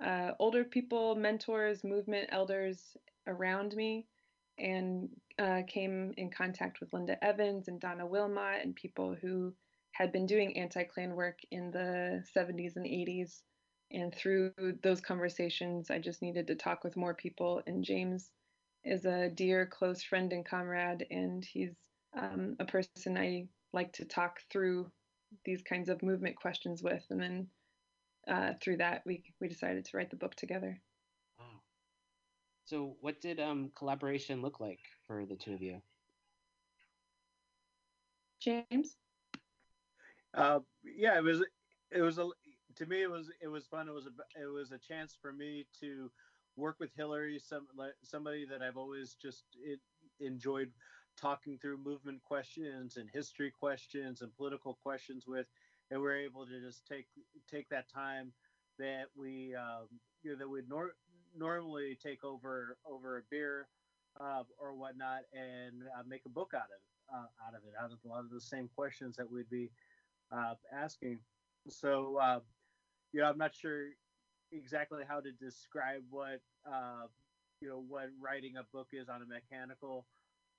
uh, 0.03 0.31
older 0.39 0.63
people, 0.63 1.15
mentors, 1.15 1.83
movement 1.83 2.29
elders 2.31 2.95
around 3.27 3.75
me, 3.75 4.07
and 4.57 5.09
uh, 5.39 5.61
came 5.67 6.13
in 6.17 6.29
contact 6.29 6.79
with 6.79 6.93
Linda 6.93 7.21
Evans 7.23 7.67
and 7.67 7.79
Donna 7.79 8.05
Willmott 8.05 8.61
and 8.61 8.75
people 8.75 9.15
who 9.21 9.53
had 9.91 10.11
been 10.11 10.25
doing 10.25 10.57
anti 10.57 10.83
Klan 10.83 11.15
work 11.15 11.39
in 11.51 11.71
the 11.71 12.23
70s 12.35 12.75
and 12.75 12.85
80s. 12.85 13.41
And 13.91 14.13
through 14.13 14.51
those 14.83 14.99
conversations, 14.99 15.89
I 15.89 15.99
just 15.99 16.21
needed 16.21 16.47
to 16.47 16.55
talk 16.55 16.83
with 16.83 16.97
more 16.97 17.13
people. 17.13 17.61
And 17.67 17.83
James 17.83 18.31
is 18.83 19.05
a 19.05 19.29
dear, 19.29 19.65
close 19.65 20.03
friend 20.03 20.33
and 20.33 20.45
comrade, 20.45 21.05
and 21.09 21.45
he's 21.45 21.71
um, 22.17 22.55
a 22.59 22.65
person 22.65 23.17
I 23.17 23.47
like 23.73 23.93
to 23.93 24.05
talk 24.05 24.39
through 24.51 24.91
these 25.43 25.61
kinds 25.61 25.89
of 25.89 26.03
movement 26.03 26.35
questions 26.35 26.81
with. 26.83 27.03
And 27.09 27.21
then 27.21 27.47
uh, 28.27 28.53
through 28.61 28.77
that, 28.77 29.03
we 29.05 29.23
we 29.39 29.47
decided 29.47 29.85
to 29.85 29.97
write 29.97 30.09
the 30.09 30.15
book 30.17 30.35
together. 30.35 30.81
Wow. 32.71 32.77
So, 32.77 32.97
what 33.01 33.21
did 33.21 33.39
um, 33.39 33.71
collaboration 33.75 34.41
look 34.41 34.59
like 34.59 34.79
for 35.07 35.25
the 35.25 35.35
two 35.35 35.53
of 35.53 35.61
you? 35.61 35.81
James? 38.41 38.97
Uh, 40.33 40.59
yeah, 40.83 41.17
it 41.17 41.23
was 41.23 41.43
it 41.91 42.01
was 42.01 42.17
a 42.17 42.29
to 42.75 42.85
me 42.85 43.03
it 43.03 43.09
was 43.09 43.31
it 43.41 43.47
was 43.47 43.67
fun. 43.67 43.87
It 43.87 43.93
was 43.93 44.07
a 44.07 44.41
it 44.41 44.47
was 44.47 44.71
a 44.71 44.77
chance 44.77 45.17
for 45.21 45.31
me 45.31 45.65
to 45.79 46.11
work 46.55 46.77
with 46.79 46.91
Hilary, 46.95 47.39
some 47.39 47.67
like 47.77 47.93
somebody 48.03 48.45
that 48.45 48.61
I've 48.61 48.77
always 48.77 49.15
just 49.21 49.45
it, 49.63 49.79
enjoyed 50.19 50.71
talking 51.19 51.57
through 51.61 51.77
movement 51.77 52.21
questions 52.23 52.97
and 52.97 53.09
history 53.13 53.51
questions 53.51 54.21
and 54.21 54.35
political 54.35 54.77
questions 54.83 55.25
with, 55.27 55.47
and 55.91 56.01
we're 56.01 56.17
able 56.17 56.45
to 56.45 56.59
just 56.61 56.85
take 56.87 57.07
take 57.49 57.69
that 57.69 57.89
time 57.89 58.33
that 58.77 59.05
we 59.15 59.55
um, 59.55 59.87
you 60.23 60.31
know 60.31 60.37
that 60.37 60.49
we'd 60.49 60.69
nor- 60.69 60.95
normally 61.35 61.95
take 61.95 62.23
over 62.23 62.79
over 62.85 63.17
a 63.17 63.23
beer 63.23 63.69
uh, 64.19 64.45
or 64.57 64.75
whatnot 64.75 65.25
and 65.33 65.87
uh, 65.87 66.03
make 66.03 66.25
a 66.25 66.29
book 66.29 66.53
out 66.53 66.71
of 66.71 66.77
it, 66.81 66.83
uh, 67.13 67.27
out 67.45 67.55
of 67.55 67.65
it 67.65 67.75
out 67.75 67.91
of 67.91 68.03
a 68.03 68.07
lot 68.07 68.25
of 68.25 68.31
the 68.31 68.41
same 68.41 68.69
questions 68.69 69.17
that 69.17 69.29
we'd 69.29 69.49
be 69.49 69.71
uh, 70.31 70.55
asking. 70.71 71.25
So 71.67 72.17
uh, 72.17 72.41
you 73.11 73.21
know 73.21 73.29
I'm 73.29 73.37
not 73.37 73.55
sure 73.55 73.91
exactly 74.51 75.03
how 75.05 75.21
to 75.21 75.31
describe 75.31 76.09
what 76.09 76.41
uh, 76.65 77.07
you 77.59 77.69
know 77.69 77.79
what 77.79 78.09
writing 78.19 78.57
a 78.57 78.63
book 78.63 78.89
is 78.93 79.09
on 79.09 79.21
a 79.21 79.25
mechanical 79.25 80.07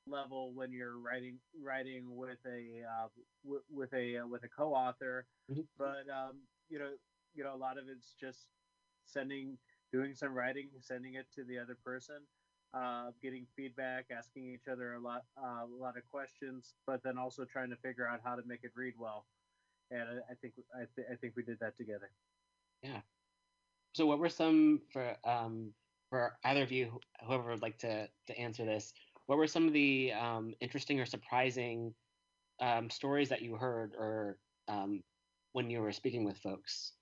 level 0.07 0.55
when 0.55 0.73
you're 0.73 0.99
writing 0.99 1.41
writing 1.55 2.17
with 2.17 2.45
a 2.47 2.85
uh, 2.85 3.09
w- 3.45 3.65
with 3.69 3.93
a 3.95 4.19
uh, 4.19 4.27
with 4.27 4.45
a 4.45 4.49
co-author 4.49 5.29
Mhm. 5.49 5.69
but 5.77 6.09
um, 6.09 6.49
you 6.69 6.79
know 6.79 6.97
you 7.35 7.45
know 7.45 7.55
a 7.55 7.57
lot 7.57 7.79
of 7.79 7.89
it's 7.89 8.15
just 8.15 8.51
sending 9.05 9.59
doing 9.93 10.15
some 10.15 10.35
writing 10.35 10.69
sending 10.81 11.15
it 11.15 11.27
to 11.35 11.45
the 11.45 11.59
other 11.59 11.77
person 11.85 12.17
uh, 12.75 13.11
getting 13.23 13.47
feedback 13.57 14.07
asking 14.17 14.53
each 14.53 14.69
other 14.71 14.95
a 14.95 15.01
lot 15.01 15.25
uh, 15.43 15.65
a 15.65 15.79
lot 15.81 15.97
of 15.97 16.03
questions 16.11 16.75
but 16.87 17.03
then 17.03 17.19
also 17.19 17.45
trying 17.45 17.71
to 17.71 17.77
figure 17.77 18.07
out 18.07 18.21
how 18.25 18.35
to 18.37 18.43
make 18.47 18.61
it 18.65 18.73
read 18.77 18.95
well 18.99 19.27
and 19.91 20.03
I, 20.03 20.33
I 20.33 20.35
think 20.41 20.55
I, 20.75 20.85
th- 20.97 21.09
I 21.13 21.17
think 21.17 21.35
we 21.37 21.43
did 21.43 21.59
that 21.61 21.77
together 21.77 22.11
Yeah. 22.83 23.01
So, 23.95 24.07
what 24.07 24.19
were 24.19 24.29
some 24.29 24.83
for 24.93 25.17
um, 25.25 25.73
for 26.11 26.37
either 26.45 26.63
of 26.63 26.73
you, 26.73 27.01
whoever 27.25 27.51
would 27.51 27.63
like 27.63 27.79
to 27.79 28.09
to 28.27 28.39
answer 28.39 28.65
this? 28.65 28.93
What 29.27 29.39
were 29.39 29.47
some 29.47 29.67
of 29.67 29.73
the 29.73 30.13
um, 30.13 30.55
interesting 30.61 31.01
or 31.01 31.07
surprising 31.07 31.95
um, 32.61 32.91
stories 32.91 33.29
that 33.31 33.43
you 33.43 33.57
heard 33.57 33.95
or 33.99 34.39
um, 34.69 35.03
when 35.53 35.71
you 35.71 35.81
were 35.81 35.93
speaking 35.93 36.25
with 36.25 36.39
folks? 36.39 36.93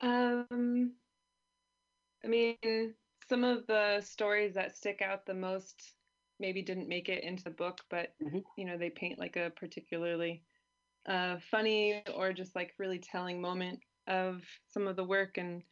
Um, 0.00 0.96
I 2.24 2.28
mean, 2.28 2.96
some 3.24 3.44
of 3.44 3.66
the 3.66 4.00
stories 4.00 4.54
that 4.54 4.76
stick 4.76 5.02
out 5.02 5.26
the 5.26 5.34
most 5.34 5.96
maybe 6.38 6.62
didn't 6.62 6.88
make 6.88 7.08
it 7.08 7.24
into 7.24 7.44
the 7.44 7.50
book, 7.50 7.80
but 7.90 8.16
Mhm. 8.20 8.44
you 8.56 8.64
know, 8.64 8.78
they 8.78 8.90
paint 8.90 9.18
like 9.18 9.36
a 9.36 9.50
particularly 9.50 10.44
uh, 11.06 11.38
funny 11.40 12.06
or 12.08 12.32
just 12.32 12.54
like 12.56 12.74
really 12.78 12.98
telling 12.98 13.40
moment 13.40 13.84
of 14.06 14.44
some 14.66 14.86
of 14.86 14.96
the 14.96 15.04
work. 15.04 15.38
And 15.38 15.64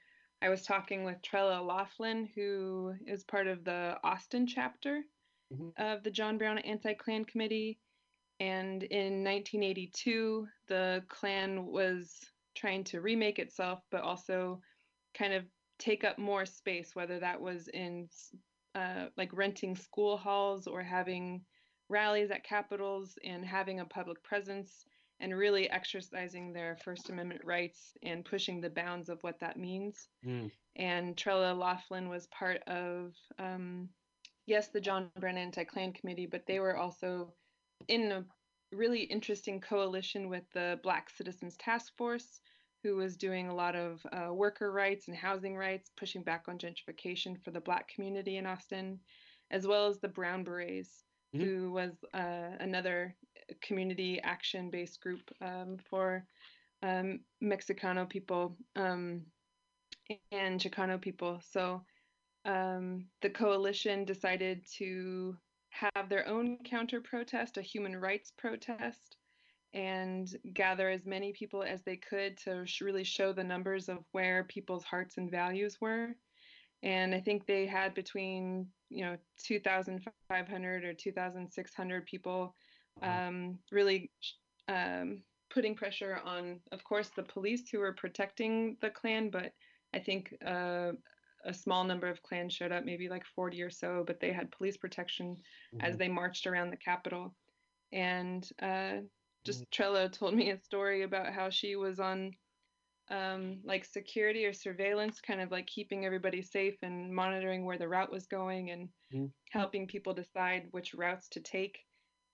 I 0.43 0.49
was 0.49 0.65
talking 0.65 1.05
with 1.05 1.23
Trella 1.23 1.63
Laughlin, 1.63 2.27
who 2.27 2.95
is 3.07 3.25
part 3.25 3.47
of 3.47 3.65
the 3.65 4.01
Austin 4.03 4.47
chapter 4.47 5.05
Mhm. 5.51 5.75
of 5.77 6.03
the 6.05 6.11
John 6.11 6.39
Brown 6.39 6.59
Anti 6.59 6.95
Klan 6.95 7.25
Committee. 7.25 7.81
And 8.41 8.83
in 8.85 9.25
1982, 9.25 10.49
the 10.69 11.07
Klan 11.09 11.67
was 11.67 12.33
trying 12.59 12.85
to 12.85 13.01
remake 13.01 13.39
itself, 13.39 13.81
but 13.91 14.03
also 14.03 14.61
kind 15.17 15.33
of 15.33 15.45
take 15.79 16.05
up 16.05 16.19
more 16.19 16.45
space, 16.45 16.91
whether 16.95 17.21
that 17.21 17.41
was 17.41 17.69
in 17.69 18.09
uh, 18.75 19.07
like 19.17 19.31
renting 19.33 19.77
school 19.77 20.17
halls 20.17 20.67
or 20.67 20.83
having 20.83 21.41
rallies 21.89 22.31
at 22.31 22.45
capitals 22.45 23.17
and 23.25 23.45
having 23.45 23.81
a 23.81 23.85
public 23.85 24.23
presence 24.23 24.85
and 25.21 25.37
really 25.37 25.69
exercising 25.71 26.53
their 26.53 26.77
First 26.85 27.11
Amendment 27.11 27.41
rights 27.45 27.93
and 28.03 28.25
pushing 28.25 28.61
the 28.61 28.71
bounds 28.71 29.09
of 29.09 29.19
what 29.23 29.41
that 29.41 29.59
means. 29.59 30.09
Mm. 30.25 30.51
And 30.77 31.17
Trella 31.17 31.55
Laughlin 31.55 32.09
was 32.09 32.29
part 32.29 32.63
of, 32.69 33.15
um, 33.39 33.89
yes, 34.47 34.69
the 34.69 34.81
John 34.81 35.11
Brown 35.19 35.37
Anti 35.37 35.65
Klan 35.65 35.93
Committee, 35.93 36.27
but 36.27 36.47
they 36.47 36.61
were 36.61 36.77
also 36.77 37.33
in 37.89 38.13
a 38.13 38.25
really 38.73 39.03
interesting 39.03 39.61
coalition 39.61 40.29
with 40.29 40.45
the 40.53 40.79
Black 40.83 41.11
Citizens 41.11 41.57
Task 41.57 41.97
Force, 41.97 42.41
who 42.83 42.97
was 42.97 43.17
doing 43.17 43.49
a 43.49 43.55
lot 43.55 43.75
of 43.75 44.05
uh, 44.13 44.33
worker 44.33 44.73
rights 44.73 45.09
and 45.09 45.17
housing 45.17 45.57
rights, 45.57 45.91
pushing 45.97 46.23
back 46.23 46.45
on 46.49 46.59
gentrification 46.59 47.43
for 47.43 47.51
the 47.51 47.61
Black 47.61 47.89
community 47.89 48.37
in 48.37 48.47
Austin, 48.47 49.01
as 49.51 49.67
well 49.67 49.87
as 49.89 49.99
the 50.01 50.09
Brown 50.09 50.45
Berets, 50.45 51.05
Mhm. 51.35 51.41
who 51.43 51.73
was 51.73 51.93
uh, 52.15 52.57
another 52.61 53.17
community 53.61 54.21
action 54.23 54.71
based 54.71 55.01
group 55.01 55.31
um, 55.41 55.79
for 55.79 56.27
um, 56.83 57.21
Mexicano 57.43 58.09
people 58.09 58.57
um, 58.77 59.27
and 60.33 60.61
Chicano 60.61 61.01
people. 61.01 61.41
So 61.41 61.85
um, 62.45 63.11
the 63.21 63.31
coalition 63.31 64.05
decided 64.05 64.65
to 64.79 65.37
have 65.95 66.09
their 66.09 66.27
own 66.27 66.59
counter 66.65 67.01
protest, 67.01 67.57
a 67.57 67.63
human 67.63 67.97
rights 67.97 68.33
protest, 68.37 69.17
and 69.75 70.29
gather 70.55 70.89
as 70.89 71.07
many 71.07 71.33
people 71.33 71.63
as 71.63 71.83
they 71.83 71.97
could 71.97 72.37
to 72.39 72.67
sh- 72.67 72.81
really 72.81 73.05
show 73.05 73.33
the 73.33 73.45
numbers 73.45 73.89
of 73.89 73.99
where 74.13 74.45
people's 74.45 74.85
hearts 74.85 75.19
and 75.19 75.31
values 75.31 75.79
were. 75.81 76.15
And 76.83 77.15
I 77.15 77.21
think 77.21 77.47
they 77.47 77.67
had 77.67 77.95
between 77.95 78.67
you 78.89 79.05
know 79.05 79.17
2,500 79.45 80.85
or 80.85 80.95
2,600 80.95 82.07
people 82.07 82.55
um, 83.03 83.59
really 83.71 84.11
um, 84.69 85.23
putting 85.51 85.75
pressure 85.75 86.21
on, 86.25 86.61
of 86.73 86.85
course, 86.85 87.11
the 87.17 87.23
police 87.23 87.69
who 87.71 87.79
were 87.79 87.93
protecting 87.93 88.77
the 88.81 88.91
Klan, 88.91 89.31
but 89.31 89.53
I 89.95 89.99
think 89.99 90.35
uh, 90.45 90.93
a 91.45 91.55
small 91.55 91.85
number 91.85 92.09
of 92.09 92.23
clans 92.23 92.55
showed 92.55 92.73
up, 92.73 92.85
maybe 92.85 93.09
like 93.09 93.25
40 93.25 93.63
or 93.63 93.71
so, 93.71 94.05
but 94.07 94.21
they 94.21 94.33
had 94.33 94.51
police 94.53 94.77
protection 94.77 95.37
as 95.81 95.95
Mhm. 95.95 95.99
they 95.99 96.09
marched 96.09 96.47
around 96.47 96.71
the 96.71 96.77
Capitol. 96.77 97.35
And 97.93 98.49
uh, 98.61 98.99
just 99.45 99.71
Trella 99.71 100.09
told 100.11 100.35
me 100.35 100.51
a 100.51 100.59
story 100.59 101.03
about 101.03 101.33
how 101.33 101.51
she 101.51 101.77
was 101.77 102.01
on 102.01 102.37
um, 103.11 103.61
like 103.65 103.85
security 103.85 104.45
or 104.45 104.53
surveillance, 104.53 105.21
kind 105.21 105.41
of 105.41 105.51
like 105.51 105.67
keeping 105.67 106.05
everybody 106.05 106.43
safe 106.43 106.77
and 106.83 107.15
monitoring 107.15 107.65
where 107.65 107.79
the 107.79 107.89
route 107.89 108.13
was 108.13 108.27
going 108.27 108.71
and 108.71 108.91
Mhm. 109.11 109.33
helping 109.51 109.87
people 109.87 110.15
decide 110.15 110.69
which 110.73 110.95
routes 110.95 111.29
to 111.31 111.41
take. 111.41 111.79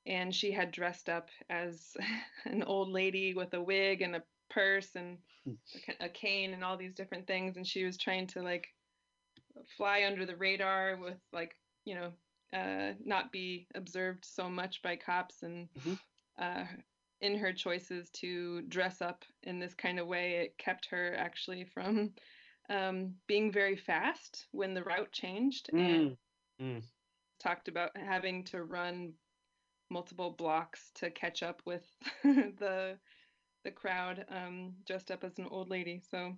And 0.07 0.35
she 0.35 0.53
had 0.53 0.73
dressed 0.73 1.09
up 1.09 1.31
as 1.51 1.97
an 2.45 2.63
old 2.65 2.91
lady 2.91 3.35
with 3.35 3.55
a 3.55 3.63
wig 3.63 4.03
and 4.03 4.17
a 4.17 4.25
purse 4.51 4.97
and 4.97 5.19
a 6.01 6.09
cane 6.09 6.55
and 6.55 6.65
all 6.65 6.77
these 6.77 6.95
different 6.95 7.27
things. 7.27 7.57
And 7.57 7.67
she 7.67 7.85
was 7.85 7.97
trying 7.99 8.27
to 8.29 8.43
like 8.43 8.74
fly 9.67 10.05
under 10.05 10.27
the 10.27 10.37
radar 10.37 10.97
with 10.97 11.21
like, 11.33 11.57
you 11.85 11.95
know, 11.95 12.13
uh, 12.53 12.95
not 13.05 13.33
be 13.33 13.67
observed 13.75 14.25
so 14.25 14.49
much 14.49 14.83
by 14.83 14.97
cops 14.97 15.43
and 15.43 15.69
Mhm. 15.75 15.99
uh, 16.39 16.67
in 17.21 17.37
her 17.37 17.53
choices 17.53 18.11
to 18.11 18.63
dress 18.63 19.01
up 19.01 19.25
in 19.43 19.59
this 19.59 19.75
kind 19.75 19.99
of 19.99 20.07
way, 20.07 20.37
it 20.45 20.59
kept 20.59 20.87
her 20.91 21.15
actually 21.15 21.65
from 21.65 22.15
um, 22.69 23.15
being 23.27 23.53
very 23.53 23.77
fast 23.77 24.49
when 24.53 24.75
the 24.75 24.85
route 24.85 25.13
changed 25.13 25.71
and 25.77 26.11
Mm. 26.11 26.19
Mm. 26.61 26.83
talked 27.39 27.69
about 27.69 27.97
having 27.97 28.45
to 28.45 28.63
run 28.65 29.15
multiple 29.91 30.31
blocks 30.31 30.91
to 30.95 31.11
catch 31.11 31.43
up 31.43 31.63
with 31.67 31.85
the 32.25 32.99
the 33.65 33.71
crowd 33.73 34.25
um, 34.29 34.75
dressed 34.87 35.11
up 35.11 35.25
as 35.25 35.39
an 35.39 35.47
old 35.47 35.71
lady. 35.71 36.01
So 36.01 36.37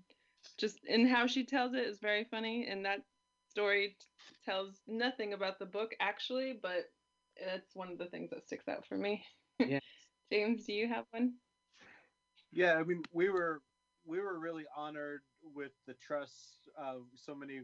just 0.58 0.84
in 0.84 1.06
how 1.06 1.26
she 1.26 1.44
tells 1.44 1.74
it 1.74 1.84
is 1.86 2.00
very 2.00 2.24
funny, 2.24 2.66
and 2.66 2.84
that 2.86 3.00
story 3.48 3.96
t- 4.00 4.06
tells 4.44 4.82
nothing 4.86 5.32
about 5.32 5.58
the 5.58 5.66
book 5.66 5.94
actually, 6.00 6.52
but 6.60 6.84
it's 7.36 7.74
one 7.74 7.90
of 7.90 7.98
the 7.98 8.06
things 8.06 8.30
that 8.30 8.46
sticks 8.46 8.68
out 8.68 8.86
for 8.86 8.96
me. 8.96 9.24
Yeah. 9.58 9.80
James, 10.30 10.66
do 10.66 10.72
you 10.74 10.88
have 10.88 11.06
one? 11.10 11.34
Yeah, 12.52 12.74
I 12.74 12.82
mean, 12.82 13.02
we 13.12 13.30
were 13.30 13.62
we 14.04 14.20
were 14.20 14.38
really 14.38 14.64
honored 14.76 15.22
with 15.42 15.72
the 15.86 15.94
trust 15.94 16.68
of 16.76 17.06
so 17.14 17.34
many 17.34 17.62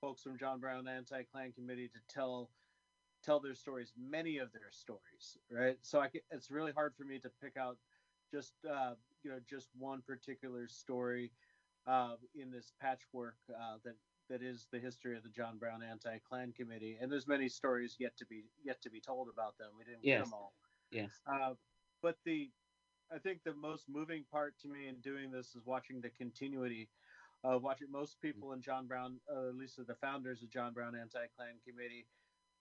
folks 0.00 0.22
from 0.22 0.38
John 0.38 0.60
Brown 0.60 0.88
Anti 0.88 1.22
Klan 1.24 1.52
Committee 1.52 1.88
to 1.88 2.00
tell 2.08 2.50
tell 3.22 3.40
their 3.40 3.54
stories, 3.54 3.92
many 3.96 4.38
of 4.38 4.52
their 4.52 4.70
stories, 4.70 5.38
right? 5.50 5.76
So 5.82 6.00
I 6.00 6.08
ca- 6.08 6.22
it's 6.30 6.50
really 6.50 6.72
hard 6.72 6.94
for 6.96 7.04
me 7.04 7.18
to 7.20 7.30
pick 7.42 7.56
out 7.56 7.78
just 8.30 8.54
uh, 8.68 8.94
you 9.22 9.30
know 9.30 9.40
just 9.48 9.68
one 9.76 10.02
particular 10.02 10.68
story 10.68 11.32
uh, 11.86 12.16
in 12.34 12.50
this 12.50 12.72
patchwork 12.80 13.36
uh, 13.50 13.78
that 13.84 13.96
that 14.28 14.42
is 14.42 14.66
the 14.72 14.78
history 14.78 15.16
of 15.16 15.22
the 15.22 15.28
John 15.28 15.56
Brown 15.58 15.82
Anti 15.82 16.18
Klan 16.28 16.52
Committee, 16.56 16.98
and 17.00 17.10
there's 17.10 17.28
many 17.28 17.48
stories 17.48 17.96
yet 17.98 18.16
to 18.18 18.26
be 18.26 18.44
yet 18.64 18.80
to 18.82 18.90
be 18.90 19.00
told 19.00 19.28
about 19.32 19.56
them. 19.58 19.68
We 19.78 19.84
didn't 19.84 20.02
get 20.18 20.24
them 20.24 20.34
all. 20.34 20.52
Yes. 20.90 21.10
Uh, 21.26 21.54
but 22.02 22.16
the 22.24 22.50
I 23.14 23.18
think 23.18 23.40
the 23.44 23.54
most 23.54 23.84
moving 23.88 24.24
part 24.32 24.54
to 24.62 24.68
me 24.68 24.88
in 24.88 24.96
doing 25.00 25.30
this 25.30 25.54
is 25.54 25.62
watching 25.64 26.00
the 26.00 26.10
continuity 26.10 26.88
Uh, 27.44 27.58
watching 27.58 27.90
most 27.92 28.20
people 28.20 28.52
in 28.54 28.60
John 28.62 28.88
Brown, 28.88 29.20
uh, 29.30 29.48
at 29.50 29.54
least 29.56 29.76
the 29.76 29.94
founders 29.94 30.42
of 30.42 30.50
John 30.50 30.72
Brown 30.72 30.96
Anti-Klan 30.96 31.60
Committee, 31.64 32.06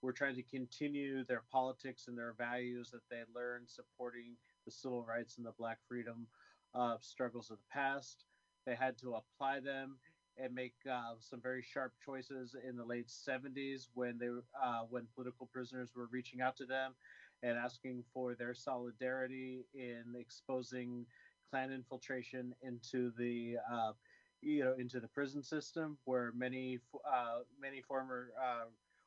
were 0.02 0.14
trying 0.14 0.36
to 0.36 0.44
continue 0.44 1.24
their 1.26 1.42
politics 1.52 2.08
and 2.08 2.16
their 2.16 2.34
values 2.34 2.92
that 2.92 3.02
they 3.10 3.24
learned 3.34 3.68
supporting 3.68 4.38
the 4.66 4.72
civil 4.72 5.04
rights 5.04 5.38
and 5.38 5.46
the 5.46 5.54
Black 5.58 5.80
freedom 5.88 6.28
uh, 6.76 6.98
struggles 7.00 7.50
of 7.50 7.58
the 7.58 7.72
past. 7.72 8.26
They 8.66 8.76
had 8.76 8.98
to 9.00 9.16
apply 9.16 9.60
them 9.62 10.00
and 10.38 10.54
make 10.54 10.76
uh, 10.90 11.16
some 11.20 11.42
very 11.42 11.62
sharp 11.62 11.94
choices 12.00 12.56
in 12.56 12.76
the 12.76 12.86
late 12.86 13.10
70s 13.10 13.90
when 13.94 14.18
they 14.18 14.30
uh, 14.62 14.84
when 14.90 15.08
political 15.16 15.48
prisoners 15.48 15.94
were 15.96 16.08
reaching 16.08 16.42
out 16.42 16.56
to 16.58 16.66
them 16.66 16.96
and 17.42 17.58
asking 17.58 18.04
for 18.14 18.36
their 18.36 18.54
solidarity 18.54 19.66
in 19.74 20.16
exposing 20.18 21.06
Klan 21.50 21.72
infiltration 21.72 22.54
into 22.62 23.12
the 23.12 23.58
uh, 23.70 23.94
you 24.42 24.64
know 24.64 24.74
into 24.74 25.00
the 25.00 25.08
prison 25.08 25.42
system, 25.44 25.98
where 26.06 26.32
many 26.32 26.80
uh, 27.06 27.40
many 27.60 27.82
former 27.82 28.32
uh, 28.42 28.66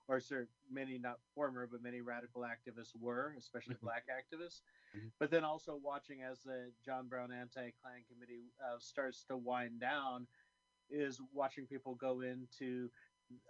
or 0.08 0.20
sorry, 0.20 0.46
many 0.70 0.98
not 0.98 1.18
former 1.34 1.66
but 1.66 1.82
many 1.82 2.00
radical 2.00 2.42
activists 2.42 2.94
were, 2.94 3.34
especially 3.38 3.76
Mhm. 3.76 3.80
black 3.82 4.06
activists. 4.08 4.62
Mhm. 4.94 5.12
But 5.18 5.30
then 5.30 5.44
also 5.44 5.76
watching 5.76 6.22
as 6.22 6.42
the 6.42 6.72
John 6.84 7.08
Brown 7.08 7.32
Anti-Klan 7.32 8.04
Committee 8.04 8.52
uh, 8.64 8.78
starts 8.78 9.24
to 9.24 9.36
wind 9.36 9.80
down, 9.80 10.28
is 10.90 11.20
watching 11.32 11.66
people 11.66 11.94
go 11.94 12.20
into 12.20 12.90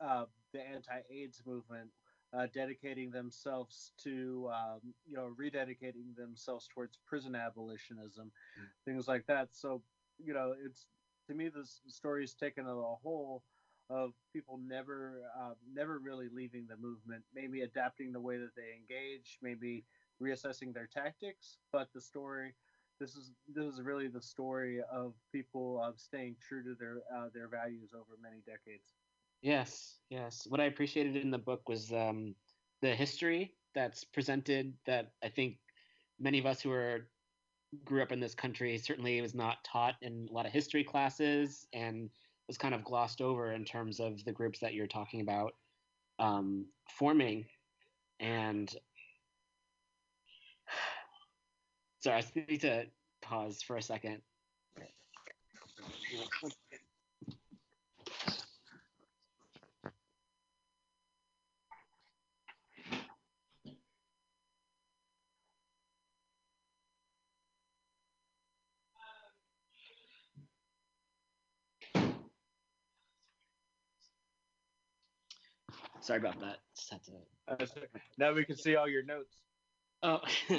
uh, 0.00 0.26
the 0.52 0.60
anti-AIDS 0.62 1.44
movement, 1.46 1.92
uh, 2.32 2.46
dedicating 2.46 3.10
themselves 3.10 3.92
to, 3.98 4.48
um, 4.52 4.94
you 5.06 5.16
know, 5.16 5.34
rededicating 5.38 6.14
themselves 6.16 6.68
towards 6.68 6.98
prison 6.98 7.34
abolitionism, 7.34 8.32
Mm. 8.58 8.70
things 8.84 9.08
like 9.08 9.26
that. 9.26 9.54
So, 9.54 9.84
you 10.18 10.34
know, 10.34 10.52
it's 10.52 10.88
to 11.28 11.34
me 11.34 11.48
this 11.48 11.82
story 11.86 12.24
is 12.24 12.34
taken 12.34 12.66
as 12.66 12.72
a 12.76 12.96
whole 12.96 13.44
of 13.88 14.14
people 14.32 14.58
never, 14.58 15.30
uh, 15.36 15.54
never 15.66 15.98
really 15.98 16.28
leaving 16.28 16.66
the 16.66 16.76
movement, 16.76 17.24
maybe 17.32 17.62
adapting 17.62 18.12
the 18.12 18.20
way 18.20 18.38
that 18.38 18.54
they 18.54 18.74
engage, 18.74 19.38
maybe 19.42 19.86
reassessing 20.22 20.72
their 20.72 20.86
tactics, 20.86 21.58
but 21.72 21.88
the 21.94 22.00
story. 22.00 22.54
This 23.00 23.14
is 23.14 23.30
this 23.54 23.64
is 23.64 23.80
really 23.80 24.08
the 24.08 24.20
story 24.20 24.80
of 24.92 25.14
people 25.32 25.80
uh, 25.84 25.92
staying 25.96 26.36
true 26.46 26.64
to 26.64 26.74
their 26.74 26.98
uh, 27.16 27.28
their 27.32 27.48
values 27.48 27.90
over 27.94 28.18
many 28.20 28.42
decades. 28.44 28.94
Yes, 29.40 29.98
yes. 30.10 30.46
What 30.48 30.60
I 30.60 30.64
appreciated 30.64 31.16
in 31.16 31.30
the 31.30 31.38
book 31.38 31.68
was 31.68 31.92
um, 31.92 32.34
the 32.82 32.94
history 32.94 33.54
that's 33.74 34.02
presented. 34.02 34.74
That 34.86 35.12
I 35.22 35.28
think 35.28 35.58
many 36.18 36.40
of 36.40 36.46
us 36.46 36.60
who 36.60 36.72
are 36.72 37.08
grew 37.84 38.02
up 38.02 38.12
in 38.12 38.18
this 38.18 38.34
country 38.34 38.76
certainly 38.78 39.20
was 39.20 39.34
not 39.34 39.62
taught 39.62 39.94
in 40.02 40.26
a 40.30 40.32
lot 40.32 40.46
of 40.46 40.52
history 40.52 40.82
classes 40.82 41.66
and 41.72 42.10
was 42.48 42.58
kind 42.58 42.74
of 42.74 42.82
glossed 42.82 43.20
over 43.20 43.52
in 43.52 43.64
terms 43.64 44.00
of 44.00 44.24
the 44.24 44.32
groups 44.32 44.58
that 44.58 44.74
you're 44.74 44.86
talking 44.86 45.20
about 45.20 45.52
um, 46.18 46.66
forming. 46.90 47.44
And 48.20 48.74
sorry, 52.00 52.22
I 52.22 52.40
need 52.48 52.60
to 52.62 52.86
pause 53.22 53.62
for 53.62 53.76
a 53.76 53.82
second. 53.82 54.22
Sorry 76.00 76.20
about 76.20 76.40
that. 76.40 76.58
Just 76.74 76.90
had 76.90 77.02
to. 77.04 77.12
Now 78.16 78.32
we 78.32 78.44
can 78.44 78.56
see 78.56 78.76
all 78.76 78.88
your 78.88 79.02
notes. 79.02 79.36
Oh. 80.02 80.20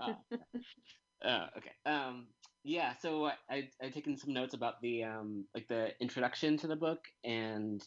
uh, 0.00 1.26
uh, 1.26 1.46
okay. 1.56 1.72
Um, 1.84 2.26
yeah. 2.64 2.94
So 3.00 3.26
I 3.26 3.34
I 3.50 3.68
I 3.82 3.88
taken 3.90 4.16
some 4.16 4.32
notes 4.32 4.54
about 4.54 4.80
the 4.80 5.04
um 5.04 5.44
like 5.54 5.68
the 5.68 5.90
introduction 6.00 6.56
to 6.58 6.66
the 6.66 6.76
book 6.76 7.00
and 7.24 7.82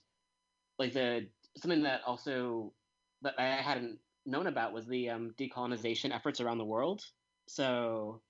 like 0.78 0.94
the 0.94 1.28
something 1.58 1.84
that 1.84 2.02
also 2.06 2.74
that 3.22 3.36
I 3.38 3.62
hadn't 3.62 4.00
known 4.26 4.48
about 4.48 4.74
was 4.74 4.88
the 4.88 5.10
um, 5.10 5.34
decolonization 5.38 6.14
efforts 6.16 6.40
around 6.40 6.58
the 6.58 6.66
world. 6.66 7.02
So 7.48 8.22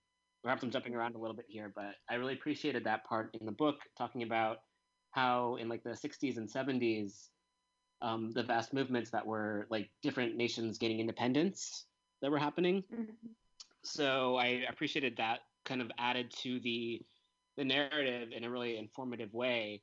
perhaps 0.44 0.64
I'm 0.64 0.72
jumping 0.72 0.96
around 0.96 1.16
a 1.16 1.20
little 1.20 1.36
bit 1.36 1.46
here, 1.48 1.72
but 1.76 1.96
I 2.10 2.16
really 2.16 2.34
appreciated 2.34 2.86
that 2.86 3.06
part 3.06 3.36
in 3.40 3.46
the 3.46 3.52
book 3.52 3.76
talking 3.98 4.24
about 4.24 4.58
how 5.12 5.58
in 5.58 5.70
like 5.70 5.84
the 5.84 5.92
60s 5.92 6.38
and 6.38 6.50
70s 6.50 7.30
um, 8.02 8.32
the 8.32 8.44
vast 8.44 8.74
movements 8.74 9.12
that 9.12 9.26
were 9.26 9.68
like 9.70 9.90
different 10.02 10.38
nations 10.38 10.78
gaining 10.78 11.00
independence 11.00 11.86
that 12.22 12.32
were 12.32 12.40
happening. 12.40 12.84
So 13.84 14.36
I 14.36 14.66
appreciated 14.70 15.18
that 15.18 15.42
kind 15.66 15.82
of 15.82 15.92
added 15.98 16.32
to 16.32 16.60
the 16.60 17.06
the 17.58 17.66
narrative 17.66 18.32
in 18.32 18.44
a 18.46 18.50
really 18.50 18.78
informative 18.78 19.34
way 19.34 19.82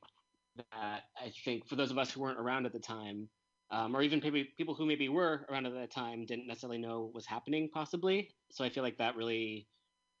that 0.71 1.03
I 1.15 1.31
think 1.45 1.67
for 1.67 1.75
those 1.75 1.91
of 1.91 1.97
us 1.97 2.11
who 2.11 2.21
weren't 2.21 2.39
around 2.39 2.65
at 2.65 2.73
the 2.73 2.79
time, 2.79 3.29
um, 3.69 3.95
or 3.95 4.01
even 4.01 4.19
maybe 4.23 4.45
people 4.57 4.73
who 4.73 4.85
maybe 4.85 5.09
were 5.09 5.45
around 5.49 5.67
at 5.67 5.73
the 5.73 5.87
time 5.87 6.25
didn't 6.25 6.47
necessarily 6.47 6.79
know 6.79 7.11
was 7.13 7.25
happening 7.25 7.69
possibly. 7.69 8.35
So 8.51 8.63
I 8.63 8.69
feel 8.69 8.83
like 8.83 8.97
that 8.97 9.15
really 9.15 9.69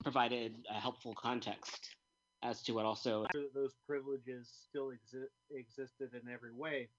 provided 0.03 0.65
a 0.69 0.79
helpful 0.79 1.15
context 1.15 1.95
as 2.43 2.61
to 2.63 2.73
what 2.73 2.85
also 2.85 3.25
Those 3.53 3.75
privileges 3.87 4.49
still 4.69 4.89
exi- 4.89 5.29
existed 5.49 6.13
in 6.13 6.29
every 6.31 6.53
way. 6.53 6.89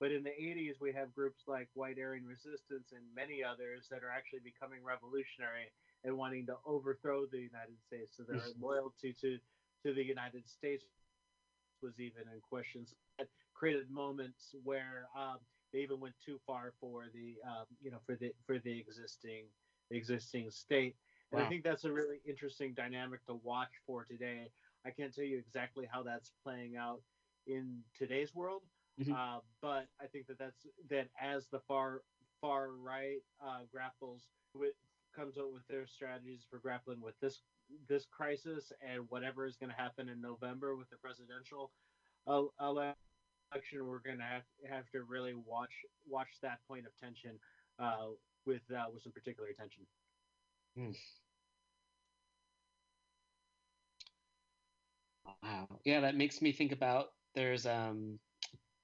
But 0.00 0.10
in 0.10 0.24
the 0.24 0.30
80s, 0.30 0.80
we 0.80 0.92
have 0.92 1.14
groups 1.14 1.44
like 1.46 1.68
White 1.74 1.98
Aryan 1.98 2.26
Resistance 2.26 2.90
and 2.92 3.14
many 3.14 3.44
others 3.44 3.86
that 3.90 4.02
are 4.02 4.10
actually 4.10 4.40
becoming 4.40 4.82
revolutionary 4.82 5.70
and 6.04 6.16
wanting 6.16 6.46
to 6.46 6.56
overthrow 6.66 7.26
the 7.26 7.38
United 7.38 7.80
States. 7.86 8.16
So 8.16 8.24
their 8.24 8.42
loyalty 8.60 9.14
to, 9.20 9.38
to 9.84 9.94
the 9.94 10.04
United 10.04 10.48
States 10.48 10.84
was 11.82 11.98
even 11.98 12.22
in 12.32 12.40
question. 12.40 12.86
So 12.86 12.94
that 13.18 13.28
created 13.54 13.90
moments 13.90 14.54
where 14.64 15.06
um, 15.16 15.38
they 15.72 15.80
even 15.80 16.00
went 16.00 16.14
too 16.24 16.38
far 16.46 16.72
for 16.80 17.06
the 17.12 17.36
um, 17.46 17.66
you 17.80 17.90
know 17.90 17.98
for 18.06 18.16
the 18.16 18.32
for 18.46 18.58
the 18.58 18.78
existing 18.78 19.44
existing 19.90 20.50
state. 20.50 20.96
And 21.32 21.40
I 21.40 21.48
think 21.48 21.64
that's 21.64 21.84
a 21.84 21.92
really 21.92 22.20
interesting 22.26 22.74
dynamic 22.74 23.24
to 23.26 23.34
watch 23.42 23.70
for 23.86 24.04
today. 24.04 24.50
I 24.84 24.90
can't 24.90 25.14
tell 25.14 25.24
you 25.24 25.38
exactly 25.38 25.86
how 25.90 26.02
that's 26.02 26.32
playing 26.44 26.76
out 26.76 27.00
in 27.46 27.82
today's 27.96 28.34
world, 28.34 28.62
Mhm. 29.00 29.14
uh, 29.14 29.40
but 29.60 29.88
I 30.00 30.06
think 30.12 30.26
that 30.26 30.38
that's 30.38 30.66
that 30.90 31.08
as 31.20 31.48
the 31.48 31.60
far 31.60 32.02
far 32.40 32.72
right 32.72 33.22
uh, 33.44 33.60
grapples 33.72 34.28
with 34.54 34.74
comes 35.14 35.38
up 35.38 35.52
with 35.52 35.66
their 35.68 35.86
strategies 35.86 36.42
for 36.50 36.58
grappling 36.58 37.00
with 37.00 37.18
this 37.20 37.42
this 37.88 38.06
crisis 38.10 38.72
and 38.82 39.04
whatever 39.08 39.46
is 39.46 39.56
going 39.56 39.70
to 39.70 39.76
happen 39.76 40.08
in 40.08 40.20
November 40.20 40.76
with 40.76 40.90
the 40.90 40.96
presidential 40.96 41.70
uh, 42.26 42.42
election, 42.60 42.96
we're 43.86 43.98
going 44.00 44.18
to 44.18 44.24
have 44.24 44.42
have 44.68 44.90
to 44.90 45.02
really 45.04 45.34
watch 45.34 45.72
watch 46.08 46.28
that 46.42 46.58
point 46.68 46.86
of 46.86 46.92
tension 47.00 47.38
uh, 47.78 48.08
with 48.46 48.62
uh, 48.74 48.84
with 48.92 49.02
some 49.02 49.12
particular 49.12 49.48
attention. 49.48 49.84
Wow. 55.42 55.80
Yeah, 55.84 56.00
that 56.00 56.16
makes 56.16 56.40
me 56.42 56.52
think 56.52 56.72
about 56.72 57.08
there's 57.34 57.66
um 57.66 58.18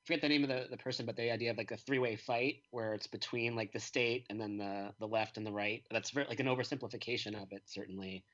forget 0.08 0.22
the 0.22 0.28
name 0.28 0.42
of 0.42 0.48
the, 0.48 0.66
the 0.70 0.76
person, 0.78 1.04
but 1.04 1.16
the 1.16 1.30
idea 1.30 1.50
of 1.50 1.58
like 1.58 1.70
a 1.70 1.76
three 1.76 1.98
way 1.98 2.16
fight 2.16 2.62
where 2.70 2.94
it's 2.94 3.06
between 3.06 3.54
like 3.54 3.72
the 3.72 3.78
state 3.78 4.24
and 4.30 4.40
then 4.40 4.56
the 4.56 4.90
the 4.98 5.06
left 5.06 5.36
and 5.36 5.46
the 5.46 5.52
right. 5.52 5.84
That's 5.90 6.10
very 6.10 6.26
like 6.26 6.40
an 6.40 6.46
oversimplification 6.46 7.40
of 7.40 7.48
it, 7.52 7.62
certainly. 7.66 8.24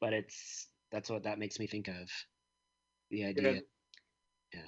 But 0.00 0.12
it's 0.12 0.68
that's 0.92 1.10
what 1.10 1.24
that 1.24 1.40
makes 1.40 1.58
me 1.58 1.66
think 1.66 1.88
of. 1.88 2.08
The 3.10 3.24
idea. 3.24 3.60
Yeah. 4.54 4.60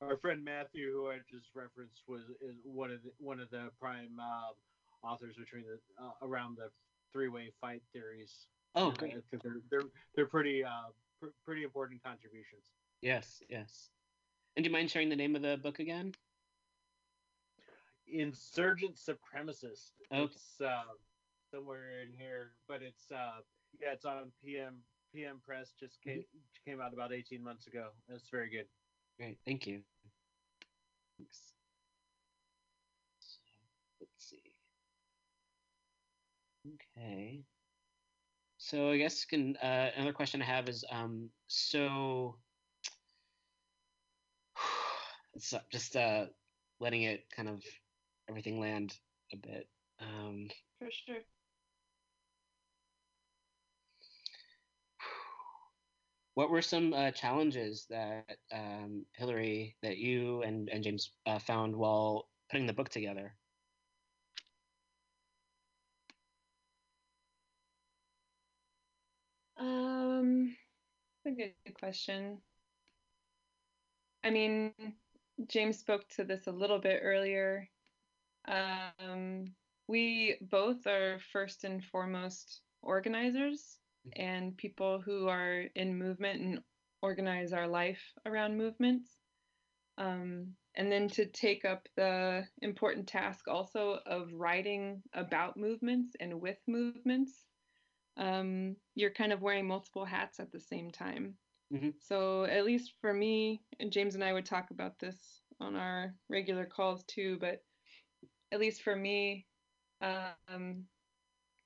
Our 0.00 0.16
friend 0.16 0.42
Matthew, 0.42 0.90
who 0.90 1.10
I 1.10 1.18
just 1.30 1.48
referenced, 1.54 2.00
was 2.08 2.22
is 2.40 2.56
one 2.64 2.90
of 2.90 3.02
the, 3.02 3.10
one 3.18 3.38
of 3.38 3.50
the 3.50 3.68
prime 3.78 4.16
uh, 4.18 5.06
authors 5.06 5.34
between 5.36 5.64
the 5.64 6.02
uh, 6.02 6.12
around 6.22 6.56
the 6.56 6.70
three 7.12 7.28
way 7.28 7.52
fight 7.60 7.82
theories. 7.92 8.46
Oh, 8.74 8.90
great. 8.90 9.12
think 9.30 9.42
they're 9.42 9.60
they're 9.70 9.88
they're 10.16 10.26
pretty 10.26 10.64
uh 10.64 10.88
pr- 11.20 11.34
pretty 11.44 11.62
important 11.62 12.02
contributions. 12.02 12.64
Yes, 13.02 13.42
yes. 13.50 13.90
And 14.56 14.64
do 14.64 14.68
you 14.68 14.72
mind 14.72 14.90
sharing 14.90 15.08
the 15.08 15.16
name 15.16 15.34
of 15.34 15.42
the 15.42 15.58
book 15.62 15.78
again? 15.80 16.12
Insurgent 18.06 18.96
supremacist. 18.96 19.90
Okay. 20.12 20.24
It's 20.24 20.60
uh, 20.60 20.82
somewhere 21.50 22.02
in 22.02 22.12
here, 22.16 22.52
but 22.68 22.82
it's 22.82 23.10
uh, 23.10 23.40
yeah, 23.80 23.92
it's 23.92 24.04
on 24.04 24.30
PM 24.44 24.76
PM 25.12 25.40
Press. 25.44 25.72
Just 25.78 26.00
came 26.02 26.22
came 26.66 26.80
out 26.80 26.92
about 26.92 27.12
eighteen 27.12 27.42
months 27.42 27.66
ago. 27.66 27.88
It's 28.08 28.28
very 28.30 28.50
good. 28.50 28.66
Great, 29.18 29.38
thank 29.44 29.66
you. 29.66 29.80
Thanks. 31.18 31.52
So, 33.18 33.40
let's 34.00 34.30
see. 34.30 34.42
Okay. 36.98 37.42
So 38.58 38.90
I 38.90 38.96
guess 38.96 39.24
can 39.24 39.56
uh, 39.56 39.90
another 39.96 40.12
question 40.12 40.40
I 40.40 40.46
have 40.46 40.68
is 40.68 40.84
um 40.90 41.28
so 41.48 42.36
so 45.38 45.60
just 45.70 45.96
uh, 45.96 46.26
letting 46.80 47.02
it 47.02 47.24
kind 47.34 47.48
of 47.48 47.62
everything 48.28 48.60
land 48.60 48.94
a 49.32 49.36
bit. 49.36 49.68
Um, 50.00 50.48
For 50.78 50.88
sure. 50.90 51.22
what 56.34 56.50
were 56.50 56.62
some 56.62 56.92
uh, 56.92 57.10
challenges 57.12 57.86
that 57.90 58.38
um, 58.52 59.06
Hilary, 59.12 59.76
that 59.82 59.98
you 59.98 60.42
and, 60.42 60.68
and 60.68 60.82
James 60.82 61.10
uh, 61.26 61.38
found 61.38 61.76
while 61.76 62.28
putting 62.50 62.66
the 62.66 62.72
book 62.72 62.88
together? 62.88 63.34
Um, 69.56 70.56
that's 71.24 71.38
a 71.38 71.54
good 71.64 71.74
question. 71.78 72.38
I 74.24 74.30
mean, 74.30 74.72
James 75.48 75.78
spoke 75.78 76.08
to 76.10 76.24
this 76.24 76.46
a 76.46 76.52
little 76.52 76.78
bit 76.78 77.00
earlier. 77.02 77.68
Um, 78.46 79.54
we 79.88 80.36
both 80.40 80.86
are 80.86 81.18
first 81.32 81.64
and 81.64 81.84
foremost 81.84 82.60
organizers 82.82 83.78
and 84.16 84.56
people 84.56 85.00
who 85.00 85.28
are 85.28 85.64
in 85.74 85.98
movement 85.98 86.40
and 86.40 86.58
organize 87.02 87.52
our 87.52 87.66
life 87.66 88.02
around 88.26 88.56
movements. 88.56 89.10
Um, 89.98 90.54
and 90.76 90.90
then 90.90 91.08
to 91.10 91.26
take 91.26 91.64
up 91.64 91.88
the 91.96 92.44
important 92.62 93.06
task 93.06 93.46
also 93.46 94.00
of 94.06 94.32
writing 94.32 95.02
about 95.12 95.56
movements 95.56 96.16
and 96.18 96.40
with 96.40 96.58
movements, 96.66 97.44
um, 98.16 98.76
you're 98.94 99.10
kind 99.12 99.32
of 99.32 99.42
wearing 99.42 99.66
multiple 99.66 100.04
hats 100.04 100.40
at 100.40 100.50
the 100.50 100.60
same 100.60 100.90
time. 100.90 101.36
Mhm. 101.72 102.00
So, 102.00 102.44
at 102.44 102.64
least 102.64 102.94
for 103.00 103.12
me, 103.12 103.64
and 103.80 103.92
James 103.92 104.14
and 104.14 104.24
I 104.24 104.32
would 104.32 104.46
talk 104.46 104.70
about 104.70 104.98
this 104.98 105.42
on 105.60 105.76
our 105.76 106.18
regular 106.28 106.66
calls 106.66 107.04
too, 107.04 107.38
but 107.38 107.64
at 108.52 108.60
least 108.60 108.82
for 108.82 108.94
me, 108.96 109.48
um, 110.00 110.88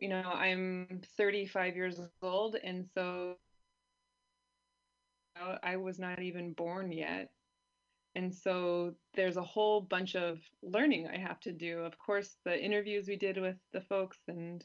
you 0.01 0.09
know, 0.09 0.23
I'm 0.23 1.03
35 1.17 1.77
years 1.77 2.01
old, 2.23 2.57
and 2.57 2.87
so 2.87 3.39
I 5.37 5.77
was 5.77 5.99
not 5.99 6.21
even 6.23 6.53
born 6.55 6.93
yet. 6.93 7.33
And 8.15 8.35
so 8.35 8.97
there's 9.15 9.37
a 9.37 9.43
whole 9.45 9.81
bunch 9.81 10.17
of 10.17 10.41
learning 10.63 11.09
I 11.09 11.19
have 11.19 11.41
to 11.41 11.53
do. 11.53 11.81
Of 11.81 11.99
course, 11.99 12.39
the 12.45 12.61
interviews 12.63 13.09
we 13.09 13.17
did 13.17 13.39
with 13.39 13.59
the 13.73 13.81
folks 13.81 14.19
and 14.29 14.65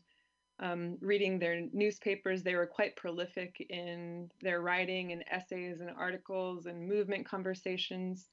um, 0.63 0.97
reading 1.01 1.37
their 1.37 1.67
newspapers, 1.73 2.41
they 2.41 2.55
were 2.55 2.65
quite 2.65 2.95
prolific 2.95 3.57
in 3.69 4.31
their 4.41 4.61
writing 4.61 5.11
and 5.11 5.23
essays 5.29 5.81
and 5.81 5.89
articles 5.91 6.67
and 6.67 6.87
movement 6.87 7.25
conversations. 7.25 8.29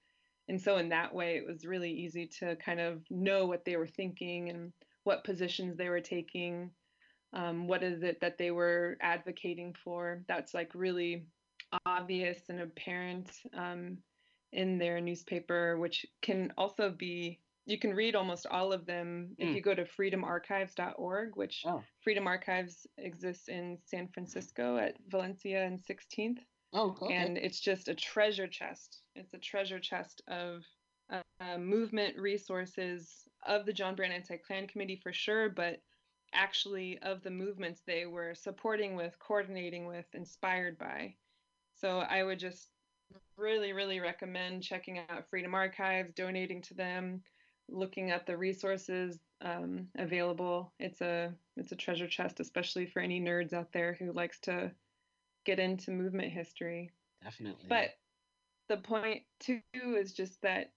And 0.48 0.60
so, 0.60 0.76
in 0.76 0.88
that 0.90 1.12
way, 1.12 1.36
it 1.36 1.46
was 1.46 1.66
really 1.66 1.90
easy 1.90 2.26
to 2.38 2.54
kind 2.56 2.78
of 2.78 3.02
know 3.10 3.46
what 3.46 3.64
they 3.64 3.76
were 3.76 3.88
thinking 3.88 4.48
and 4.48 4.72
what 5.02 5.24
positions 5.24 5.76
they 5.76 5.88
were 5.88 6.00
taking. 6.00 6.70
Um, 7.32 7.66
what 7.66 7.82
is 7.82 8.02
it 8.04 8.20
that 8.20 8.38
they 8.38 8.52
were 8.52 8.96
advocating 9.02 9.74
for? 9.84 10.22
That's 10.28 10.54
like 10.54 10.70
really 10.72 11.26
obvious 11.84 12.38
and 12.48 12.60
apparent 12.60 13.30
um, 13.56 13.98
in 14.52 14.78
their 14.78 15.00
newspaper, 15.00 15.78
which 15.78 16.06
can 16.22 16.52
also 16.56 16.90
be, 16.96 17.40
you 17.70 17.78
can 17.78 17.94
read 17.94 18.14
almost 18.16 18.46
all 18.46 18.72
of 18.72 18.84
them 18.86 19.34
if 19.38 19.48
Mm. 19.48 19.54
you 19.54 19.62
go 19.62 19.74
to 19.74 19.84
freedomarchives.org, 19.84 21.36
which 21.36 21.62
Oh, 21.64 21.82
Freedom 22.02 22.26
Archives 22.26 22.86
exists 22.98 23.48
in 23.48 23.78
San 23.84 24.08
Francisco 24.08 24.76
at 24.76 24.96
Valencia 25.08 25.64
and 25.64 25.78
16th. 25.80 26.40
oh, 26.72 26.90
okay. 27.00 27.14
And 27.14 27.38
it's 27.38 27.60
just 27.60 27.88
a 27.88 27.94
treasure 27.94 28.48
chest. 28.48 29.02
It's 29.14 29.34
a 29.34 29.38
treasure 29.38 29.78
chest 29.80 30.22
of 30.28 30.64
uh, 31.10 31.22
uh, 31.40 31.58
movement 31.58 32.18
resources 32.18 33.28
of 33.46 33.66
the 33.66 33.72
John 33.72 33.94
Brown 33.94 34.12
Anti 34.12 34.36
Klan 34.38 34.66
Committee 34.66 35.00
for 35.02 35.12
sure, 35.12 35.48
but 35.48 35.80
actually 36.32 36.98
of 37.02 37.22
the 37.22 37.30
movements 37.30 37.82
they 37.82 38.06
were 38.06 38.34
supporting 38.34 38.94
with, 38.96 39.18
coordinating 39.18 39.86
with, 39.86 40.06
inspired 40.14 40.78
by. 40.78 41.16
So 41.74 42.00
I 42.00 42.22
would 42.22 42.38
just 42.38 42.70
really, 43.36 43.72
really 43.72 44.00
recommend 44.00 44.62
checking 44.62 44.98
out 44.98 45.28
Freedom 45.30 45.54
Archives, 45.54 46.12
donating 46.14 46.62
to 46.62 46.74
them, 46.74 47.22
looking 47.70 48.10
at 48.10 48.26
the 48.26 48.36
resources 48.36 49.20
um, 49.40 49.90
available. 49.96 50.74
It's 50.78 51.00
a 51.00 51.38
it's 51.56 51.72
a 51.72 51.76
treasure 51.76 52.08
chest, 52.08 52.40
especially 52.40 52.86
for 52.86 53.00
any 53.00 53.20
nerds 53.20 53.52
out 53.52 53.72
there 53.72 53.94
who 53.94 54.12
likes 54.12 54.40
to 54.42 54.76
get 55.44 55.60
into 55.60 55.92
movement 55.92 56.32
history. 56.32 56.92
Definitely. 57.22 57.68
But 57.68 57.92
the 58.68 58.78
point 58.78 59.26
too 59.40 59.62
is 59.74 60.14
just 60.14 60.42
that 60.42 60.74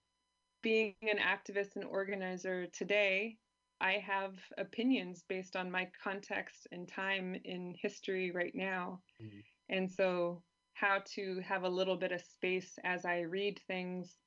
being 0.62 0.96
an 1.02 1.18
activist 1.18 1.76
and 1.76 1.84
organizer 1.84 2.66
today, 2.68 3.38
I 3.80 3.98
have 3.98 4.40
opinions 4.58 5.24
based 5.24 5.56
on 5.56 5.70
my 5.70 5.90
context 6.02 6.68
and 6.72 6.88
time 6.88 7.34
in 7.44 7.74
history 7.80 8.30
right 8.32 8.54
now. 8.54 9.04
Mhm. 9.18 9.44
And 9.68 9.90
so, 9.92 10.44
how 10.74 11.00
to 11.00 11.40
have 11.40 11.64
a 11.64 11.68
little 11.68 11.96
bit 11.98 12.12
of 12.12 12.22
space 12.22 12.78
as 12.84 13.04
I 13.04 13.20
read 13.20 13.60
things 13.68 14.23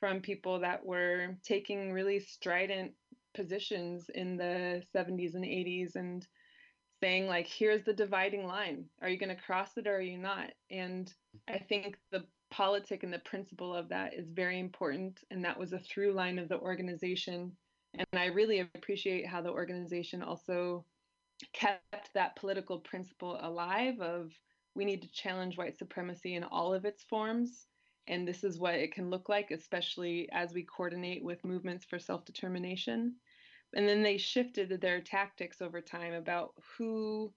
from 0.00 0.20
people 0.20 0.60
that 0.60 0.84
were 0.84 1.36
taking 1.42 1.92
really 1.92 2.20
strident 2.20 2.92
positions 3.34 4.10
in 4.14 4.36
the 4.36 4.82
70s 4.94 5.34
and 5.34 5.44
80s 5.44 5.96
and 5.96 6.26
saying 7.00 7.26
like 7.26 7.46
here's 7.46 7.84
the 7.84 7.92
dividing 7.92 8.46
line. 8.46 8.84
Are 9.00 9.08
you 9.08 9.18
going 9.18 9.34
to 9.34 9.42
cross 9.42 9.76
it 9.76 9.86
or 9.86 9.96
are 9.96 10.00
you 10.00 10.18
not? 10.18 10.50
And 10.70 11.12
i 11.48 11.58
think 11.58 11.96
the 12.10 12.24
politic 12.50 13.02
and 13.02 13.12
the 13.12 13.18
principle 13.20 13.74
of 13.74 13.88
that 13.90 14.14
is 14.14 14.30
very 14.30 14.58
important 14.58 15.20
and 15.30 15.44
that 15.44 15.58
was 15.58 15.72
a 15.72 15.78
through 15.78 16.12
line 16.12 16.38
of 16.38 16.48
the 16.48 16.58
organization. 16.58 17.52
And 17.94 18.06
i 18.14 18.26
really 18.26 18.60
appreciate 18.60 19.26
how 19.26 19.42
the 19.42 19.50
organization 19.50 20.22
also 20.22 20.84
kept 21.52 22.12
that 22.14 22.36
political 22.36 22.80
principle 22.80 23.38
alive 23.40 24.00
of 24.00 24.32
we 24.74 24.84
need 24.84 25.02
to 25.02 25.12
challenge 25.12 25.56
white 25.56 25.78
supremacy 25.78 26.34
in 26.34 26.44
all 26.44 26.74
of 26.74 26.84
its 26.84 27.04
forms 27.04 27.66
and 28.08 28.26
this 28.26 28.42
is 28.42 28.58
what 28.58 28.74
it 28.74 28.92
can 28.92 29.10
look 29.10 29.28
like 29.28 29.50
especially 29.50 30.28
as 30.32 30.52
we 30.52 30.62
coordinate 30.64 31.22
with 31.22 31.44
movements 31.44 31.84
for 31.84 31.98
self-determination. 31.98 33.14
And 33.74 33.88
then 33.88 34.02
they 34.02 34.16
shifted 34.16 34.80
their 34.80 35.00
tactics 35.00 35.60
over 35.60 35.80
time 35.80 36.14
about 36.14 36.54
who 36.76 37.32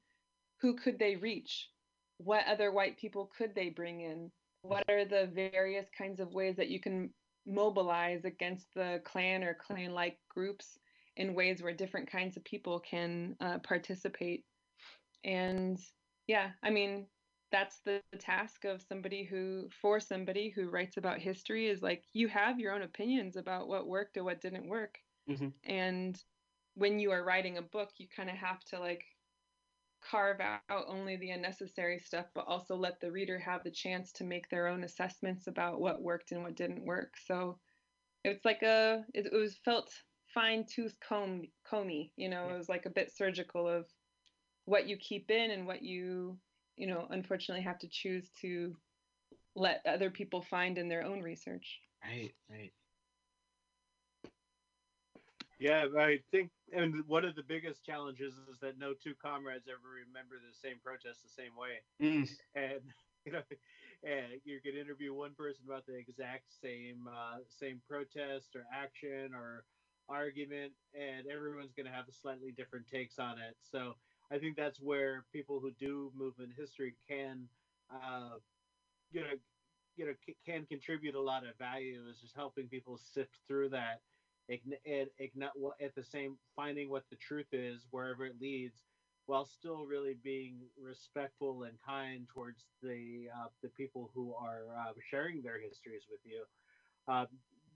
who 0.61 0.75
could 0.75 0.97
they 0.97 1.15
reach? 1.15 1.69
What 2.17 2.47
other 2.47 2.71
white 2.71 2.97
people 2.97 3.31
could 3.37 3.53
they 3.55 3.69
bring 3.69 4.01
in? 4.01 4.31
What 4.61 4.83
are 4.89 5.05
the 5.05 5.29
various 5.33 5.87
kinds 5.97 6.19
of 6.19 6.33
ways 6.33 6.55
that 6.57 6.69
you 6.69 6.79
can 6.79 7.09
mobilize 7.45 8.25
against 8.25 8.67
the 8.75 9.01
Klan 9.03 9.43
or 9.43 9.55
Klan 9.55 9.91
like 9.91 10.17
groups 10.29 10.77
in 11.17 11.33
ways 11.33 11.61
where 11.61 11.73
different 11.73 12.09
kinds 12.09 12.37
of 12.37 12.43
people 12.43 12.79
can 12.79 13.35
uh, 13.41 13.59
participate. 13.59 14.45
And 15.23 15.79
yeah, 16.27 16.51
I 16.63 16.69
mean, 16.69 17.07
that's 17.51 17.81
the 17.81 18.01
task 18.19 18.65
of 18.65 18.81
somebody 18.81 19.23
who, 19.25 19.69
for 19.81 19.99
somebody 19.99 20.49
who 20.49 20.69
writes 20.69 20.97
about 20.97 21.19
history, 21.19 21.67
is 21.67 21.81
like 21.81 22.05
you 22.13 22.27
have 22.29 22.59
your 22.59 22.73
own 22.73 22.81
opinions 22.81 23.35
about 23.37 23.67
what 23.67 23.87
worked 23.87 24.17
or 24.17 24.23
what 24.23 24.41
didn't 24.41 24.67
work. 24.69 24.99
Mhm. 25.27 25.61
And 25.63 26.21
when 26.75 26.99
you 26.99 27.11
are 27.11 27.23
writing 27.23 27.57
a 27.57 27.63
book, 27.63 27.91
you 27.99 28.07
kind 28.09 28.29
of 28.29 28.37
have 28.37 28.63
to 28.65 28.79
like 28.79 29.05
carve 30.01 30.41
out 30.41 30.61
only 30.69 31.15
the 31.17 31.31
unnecessary 31.31 31.99
stuff, 31.99 32.27
but 32.33 32.47
also 32.47 32.75
let 32.75 32.99
the 32.99 33.11
reader 33.11 33.39
have 33.39 33.63
the 33.63 33.71
chance 33.71 34.11
to 34.13 34.23
make 34.23 34.49
their 34.49 34.67
own 34.67 34.83
assessments 34.83 35.47
about 35.47 35.79
what 35.79 36.01
worked 36.01 36.31
and 36.31 36.43
what 36.43 36.55
didn't 36.55 36.85
work. 36.85 37.17
So 37.17 37.59
it's 38.23 38.45
like 38.45 38.63
a, 38.63 39.05
it, 39.13 39.27
it 39.27 39.33
was 39.33 39.57
felt 39.59 39.93
fine 40.33 40.65
tooth 40.65 40.99
comb, 41.01 41.43
comey, 41.65 42.13
you 42.17 42.29
know, 42.29 42.49
it 42.51 42.57
was 42.57 42.69
like 42.69 42.85
a 42.85 42.91
bit 42.91 43.11
surgical 43.15 43.67
of 43.67 43.89
what 44.65 44.87
you 44.87 44.97
keep 44.97 45.31
in 45.31 45.51
and 45.51 45.67
what 45.67 45.83
you, 45.83 46.39
you 46.75 46.87
know, 46.87 47.07
unfortunately 47.09 47.63
have 47.63 47.79
to 47.79 47.87
choose 47.87 48.29
to 48.41 48.75
let 49.55 49.81
other 49.85 50.09
people 50.09 50.41
find 50.41 50.77
in 50.77 50.87
their 50.87 51.03
own 51.03 51.21
research. 51.21 51.79
right, 52.03 52.33
right. 52.49 52.71
Yeah, 55.59 55.85
I 55.99 56.17
think, 56.31 56.49
and 56.73 57.05
one 57.07 57.23
of 57.23 57.35
the 57.35 57.43
biggest 57.43 57.85
challenges 57.85 58.33
is 58.51 58.57
that 58.61 58.79
no 58.79 58.93
two 58.93 59.13
comrades 59.21 59.67
ever 59.69 59.93
remember 59.93 60.37
the 60.41 60.57
same 60.57 60.77
protest 60.83 61.21
the 61.21 61.29
same 61.29 61.53
way. 61.55 61.85
Mm, 62.01 62.27
and 62.55 62.81
you 63.25 63.31
know, 63.33 63.43
and 64.03 64.41
you 64.43 64.59
could 64.65 64.73
interview 64.73 65.13
one 65.13 65.35
person 65.37 65.61
about 65.67 65.85
the 65.85 65.95
exact 65.95 66.49
same 66.49 67.05
uh, 67.07 67.45
same 67.45 67.79
protest 67.87 68.55
or 68.55 68.65
action 68.73 69.35
or 69.35 69.63
argument, 70.09 70.73
and 70.97 71.27
everyone's 71.27 71.73
going 71.73 71.85
to 71.85 71.93
have 71.93 72.09
a 72.09 72.11
slightly 72.11 72.51
different 72.57 72.87
takes 72.87 73.19
on 73.19 73.37
it. 73.37 73.55
So 73.61 73.93
I 74.31 74.39
think 74.39 74.57
that's 74.57 74.79
where 74.79 75.23
people 75.33 75.59
who 75.59 75.71
do 75.71 76.11
movement 76.15 76.53
history 76.53 76.95
can, 77.07 77.49
uh, 77.89 78.39
you 79.11 79.21
know, 79.21 79.33
you 79.95 80.05
know, 80.05 80.15
can 80.45 80.65
contribute 80.65 81.15
a 81.15 81.21
lot 81.21 81.45
of 81.45 81.57
value. 81.57 82.07
Is 82.07 82.21
just 82.21 82.35
helping 82.35 82.69
people 82.69 82.97
sift 82.97 83.39
through 83.47 83.69
that, 83.69 84.01
and 84.49 84.75
at 85.81 85.95
the 85.95 86.03
same 86.03 86.39
finding 86.55 86.89
what 86.89 87.09
the 87.09 87.17
truth 87.17 87.53
is 87.53 87.87
wherever 87.91 88.25
it 88.25 88.39
leads, 88.39 88.85
while 89.25 89.45
still 89.45 89.85
really 89.85 90.15
being 90.15 90.69
respectful 90.77 91.63
and 91.63 91.79
kind 91.81 92.27
towards 92.29 92.71
the 92.81 93.29
uh, 93.35 93.49
the 93.61 93.69
people 93.69 94.09
who 94.13 94.33
are 94.33 94.75
uh, 94.75 94.93
sharing 94.99 95.41
their 95.41 95.59
histories 95.59 96.07
with 96.09 96.21
you. 96.25 96.45
Uh, 97.07 97.27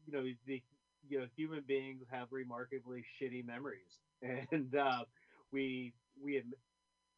you 0.06 0.14
know 0.14 0.26
the 0.46 0.64
you 1.08 1.20
know 1.20 1.28
human 1.36 1.64
beings 1.64 2.08
have 2.10 2.32
remarkably 2.32 3.04
shitty 3.04 3.44
memories, 3.44 4.02
and 4.22 4.76
uh, 4.76 5.06
we 5.52 5.94
we 6.22 6.34
adm- 6.34 6.54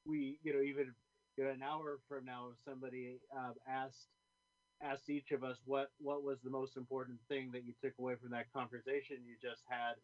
we 0.05 0.39
you 0.43 0.53
know 0.53 0.61
even 0.61 0.95
you 1.37 1.43
know 1.43 1.51
an 1.51 1.63
hour 1.63 1.99
from 2.07 2.25
now 2.25 2.49
if 2.49 2.59
somebody 2.59 3.19
um, 3.35 3.55
asked 3.67 4.09
asked 4.81 5.09
each 5.09 5.31
of 5.31 5.43
us 5.43 5.61
what 5.65 5.89
what 5.99 6.23
was 6.23 6.41
the 6.41 6.49
most 6.49 6.77
important 6.77 7.19
thing 7.27 7.51
that 7.51 7.63
you 7.63 7.73
took 7.81 7.97
away 7.99 8.15
from 8.15 8.31
that 8.31 8.51
conversation 8.51 9.25
you 9.25 9.35
just 9.41 9.63
had 9.67 9.95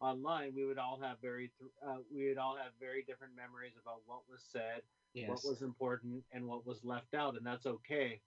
online 0.00 0.54
we 0.54 0.64
would 0.64 0.78
all 0.78 1.00
have 1.00 1.20
very 1.20 1.50
th- 1.58 1.70
uh, 1.82 1.98
we 2.10 2.28
would 2.28 2.38
all 2.38 2.56
have 2.56 2.72
very 2.80 3.02
different 3.02 3.34
memories 3.34 3.76
about 3.76 4.02
what 4.06 4.28
was 4.28 4.42
said 4.42 4.82
Yes. 5.14 5.28
what 5.28 5.44
was 5.44 5.62
important 5.62 6.24
and 6.32 6.46
what 6.46 6.66
was 6.66 6.84
left 6.84 7.14
out 7.14 7.36
and 7.36 7.46
that's 7.46 7.66
okay. 7.66 8.20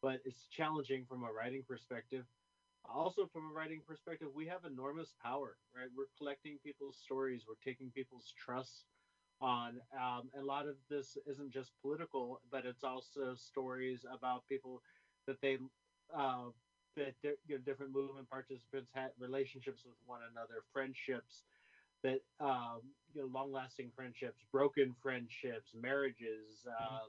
But 0.00 0.20
it's 0.24 0.46
challenging 0.46 1.04
from 1.06 1.24
a 1.24 1.32
writing 1.32 1.64
perspective. 1.64 2.26
Also 2.84 3.26
from 3.26 3.50
a 3.50 3.52
writing 3.52 3.82
perspective 3.82 4.32
we 4.34 4.46
have 4.46 4.64
enormous 4.64 5.12
power 5.22 5.58
right? 5.74 5.88
We're 5.94 6.06
collecting 6.16 6.58
people's 6.58 6.96
stories 6.96 7.44
we're 7.46 7.54
taking 7.56 7.90
people's 7.90 8.32
trust 8.32 8.86
on 9.40 9.80
um, 9.98 10.30
a 10.38 10.42
lot 10.42 10.66
of 10.66 10.76
this 10.90 11.16
isn't 11.26 11.52
just 11.52 11.72
political 11.82 12.40
but 12.50 12.64
it's 12.66 12.84
also 12.84 13.34
stories 13.34 14.04
about 14.12 14.42
people 14.48 14.82
that 15.26 15.40
they 15.40 15.58
uh, 16.14 16.46
that 16.96 17.14
you 17.22 17.56
know, 17.56 17.58
different 17.58 17.92
movement 17.92 18.28
participants 18.28 18.90
had 18.94 19.10
relationships 19.18 19.84
with 19.84 19.96
one 20.06 20.20
another 20.30 20.62
friendships 20.72 21.44
that 22.02 22.20
um, 22.40 22.80
you 23.14 23.20
know 23.22 23.28
long-lasting 23.32 23.90
friendships 23.94 24.44
broken 24.52 24.94
friendships 25.02 25.72
marriages 25.74 26.66
uh, 26.80 27.00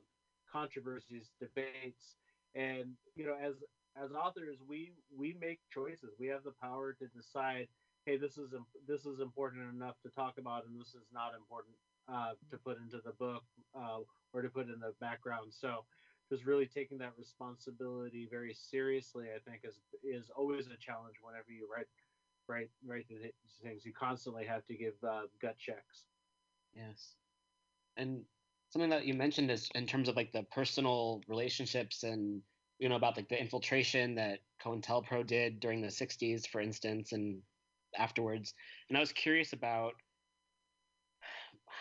controversies 0.52 1.32
debates. 1.40 2.18
And 2.56 2.96
you 3.16 3.26
know 3.26 3.36
as 3.40 3.64
as 3.96 4.12
authors 4.12 4.58
we 4.68 4.94
we 5.16 5.36
make 5.40 5.60
choices. 5.74 6.16
We 6.20 6.28
have 6.28 6.44
the 6.44 6.54
power 6.62 6.94
to 6.94 7.08
decide 7.08 7.68
hey 8.06 8.18
this 8.18 8.38
is 8.38 8.54
this 8.88 9.06
is 9.06 9.20
important 9.20 9.70
enough 9.74 9.96
to 10.04 10.10
talk 10.10 10.38
about 10.38 10.66
and 10.66 10.80
this 10.80 10.94
is 10.96 11.08
not 11.14 11.34
important 11.36 11.76
uh, 12.12 12.32
to 12.50 12.58
put 12.58 12.78
into 12.80 12.98
the 13.06 13.12
book 13.14 13.44
uh, 13.76 14.00
or 14.34 14.42
to 14.42 14.50
put 14.50 14.68
in 14.68 14.80
the 14.80 14.94
background 15.00 15.52
so 15.52 15.84
just 16.30 16.46
really 16.46 16.66
taking 16.68 16.98
that 16.98 17.14
responsibility 17.18 18.28
very 18.30 18.54
seriously 18.54 19.28
i 19.36 19.40
think 19.50 19.62
is 19.64 19.80
is 20.04 20.30
always 20.36 20.68
a 20.68 20.78
challenge 20.78 21.16
whenever 21.22 21.52
you 21.52 21.68
write 21.74 21.88
write 22.48 22.70
write 22.86 23.06
things 23.64 23.86
you 23.86 23.94
constantly 23.94 24.46
have 24.46 24.66
to 24.66 24.76
give 24.76 24.94
uh, 25.04 25.22
gut 25.42 25.58
checks 25.58 26.06
Yes. 26.76 27.16
And 27.98 28.24
something 28.70 28.90
that 28.90 29.06
you 29.06 29.14
mentioned 29.14 29.52
is 29.52 29.70
in 29.76 29.86
terms 29.86 30.10
of 30.10 30.16
like 30.16 30.32
the 30.32 30.44
personal 30.44 31.22
relationships 31.28 32.04
and 32.04 32.42
you 32.80 32.88
know 32.88 32.96
about 32.96 33.18
like 33.18 33.28
the 33.28 33.40
infiltration 33.40 34.16
that 34.16 34.40
COINTELPRO 34.64 35.26
did 35.26 35.60
during 35.60 35.82
the 35.82 35.88
60s 35.88 36.48
for 36.48 36.62
instance 36.62 37.12
and 37.12 37.42
afterwards. 37.98 38.54
And 38.90 38.98
I 38.98 39.02
was 39.02 39.12
curious 39.12 39.54
about 39.54 39.94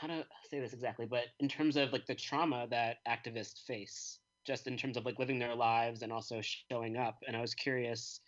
how 0.01 0.07
to 0.07 0.25
say 0.51 0.61
this 0.61 0.73
exactly, 0.73 1.07
but 1.07 1.25
in 1.41 1.49
terms 1.49 1.77
of 1.77 1.93
like 1.93 2.07
the 2.07 2.15
trauma 2.15 2.67
that 2.71 2.99
activists 3.09 3.65
face 3.67 4.19
just 4.47 4.67
in 4.67 4.77
terms 4.77 4.97
of 4.97 5.05
like 5.05 5.19
living 5.19 5.39
their 5.39 5.55
lives 5.55 6.03
and 6.03 6.13
also 6.13 6.41
showing 6.71 6.97
up 6.97 7.19
and 7.27 7.37
I 7.37 7.41
was 7.41 7.55
curious 7.55 8.21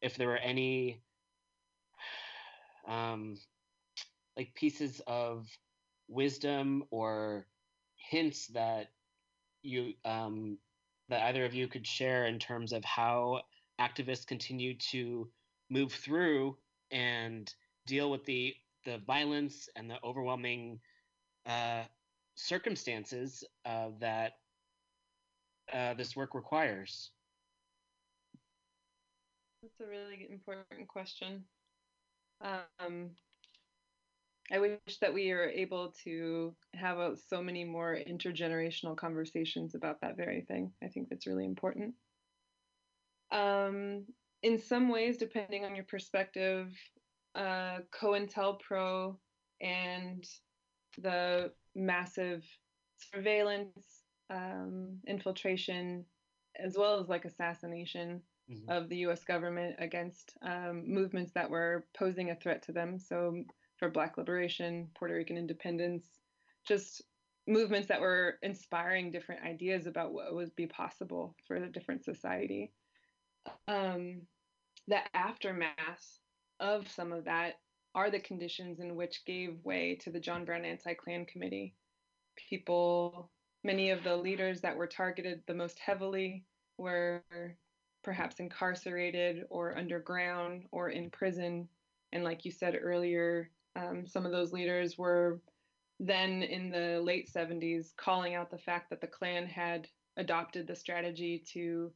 if 0.00 0.16
there 0.16 0.28
were 0.28 0.38
any 0.38 1.02
um 2.88 3.36
like 4.36 4.54
pieces 4.54 5.02
of 5.06 5.46
wisdom 6.08 6.84
or 6.90 7.46
hints 7.96 8.46
that 8.48 8.88
you 9.62 9.92
um, 10.04 10.58
that 11.08 11.22
either 11.24 11.44
of 11.44 11.54
you 11.54 11.68
could 11.68 11.86
share 11.86 12.26
in 12.26 12.38
terms 12.38 12.72
of 12.72 12.84
how 12.84 13.40
activists 13.80 14.26
continue 14.26 14.76
to 14.78 15.28
move 15.70 15.92
through 15.92 16.56
and 16.90 17.52
deal 17.86 18.10
with 18.10 18.24
the 18.24 18.54
the 18.84 18.98
violence 19.06 19.68
and 19.76 19.90
the 19.90 19.96
overwhelming 20.02 20.80
uh, 21.50 21.82
circumstances 22.36 23.44
uh, 23.64 23.88
that 24.00 24.32
uh, 25.72 25.94
this 25.94 26.14
work 26.14 26.34
requires. 26.34 27.10
That's 29.62 29.80
a 29.80 29.90
really 29.90 30.28
important 30.30 30.88
question. 30.88 31.44
Um, 32.40 33.10
I 34.52 34.58
wish 34.58 34.98
that 35.00 35.12
we 35.12 35.30
are 35.30 35.48
able 35.48 35.94
to 36.04 36.54
have 36.74 37.18
so 37.28 37.42
many 37.42 37.64
more 37.64 37.98
intergenerational 38.08 38.96
conversations 38.96 39.74
about 39.74 40.00
that 40.00 40.16
very 40.16 40.42
thing. 40.42 40.72
I 40.82 40.88
think 40.88 41.08
that's 41.08 41.26
really 41.26 41.44
important. 41.44 41.94
Um, 43.30 44.06
in 44.42 44.58
some 44.58 44.88
ways, 44.88 45.18
depending 45.18 45.64
on 45.64 45.76
your 45.76 45.84
perspective, 45.84 46.72
uh, 47.34 47.78
COINTELPRO 47.92 49.16
and 49.60 50.24
the 50.98 51.54
massive 51.74 52.44
surveillance, 52.96 54.04
um, 54.30 55.00
infiltration, 55.06 56.06
as 56.56 56.76
well 56.76 57.00
as 57.00 57.08
like 57.08 57.24
assassination 57.24 58.22
Mhm. 58.48 58.68
of 58.68 58.88
the 58.88 58.98
US 58.98 59.24
government 59.24 59.76
against 59.78 60.36
um, 60.42 60.86
movements 60.88 61.32
that 61.32 61.50
were 61.50 61.88
posing 61.96 62.30
a 62.30 62.36
threat 62.36 62.62
to 62.64 62.72
them. 62.72 62.98
So, 62.98 63.44
for 63.78 63.90
Black 63.90 64.18
liberation, 64.18 64.90
Puerto 64.94 65.14
Rican 65.14 65.38
independence, 65.38 66.20
just 66.66 67.02
movements 67.46 67.88
that 67.88 68.00
were 68.00 68.38
inspiring 68.42 69.10
different 69.10 69.42
ideas 69.42 69.86
about 69.86 70.12
what 70.12 70.34
would 70.34 70.54
be 70.54 70.66
possible 70.66 71.36
for 71.46 71.56
a 71.56 71.70
different 71.72 72.04
society. 72.04 72.74
Um, 73.66 74.28
the 74.86 75.16
aftermath 75.16 76.20
of 76.60 76.88
some 76.90 77.12
of 77.12 77.24
that 77.24 77.60
are 77.94 78.10
the 78.10 78.20
conditions 78.20 78.80
in 78.80 78.94
which 78.94 79.24
gave 79.24 79.64
way 79.64 79.96
to 80.02 80.10
the 80.10 80.20
John 80.20 80.44
Brown 80.44 80.64
Anti 80.64 80.94
Klan 80.94 81.24
Committee. 81.26 81.74
People, 82.48 83.30
many 83.64 83.90
of 83.90 84.04
the 84.04 84.16
leaders 84.16 84.60
that 84.60 84.76
were 84.76 84.86
targeted 84.86 85.42
the 85.46 85.54
most 85.54 85.78
heavily 85.78 86.44
were 86.78 87.22
perhaps 88.02 88.40
incarcerated 88.40 89.44
or 89.50 89.76
underground 89.76 90.64
or 90.70 90.90
in 90.90 91.10
prison. 91.10 91.68
And 92.12 92.24
like 92.24 92.44
you 92.44 92.50
said 92.50 92.78
earlier, 92.80 93.50
um, 93.76 94.06
some 94.06 94.24
of 94.24 94.32
those 94.32 94.52
leaders 94.52 94.96
were 94.96 95.40
then 95.98 96.42
in 96.42 96.70
the 96.70 97.00
late 97.02 97.30
70s 97.30 97.94
calling 97.96 98.34
out 98.34 98.50
the 98.50 98.58
fact 98.58 98.90
that 98.90 99.00
the 99.00 99.06
Klan 99.06 99.46
had 99.46 99.86
adopted 100.16 100.66
the 100.66 100.74
strategy 100.74 101.44
to 101.52 101.92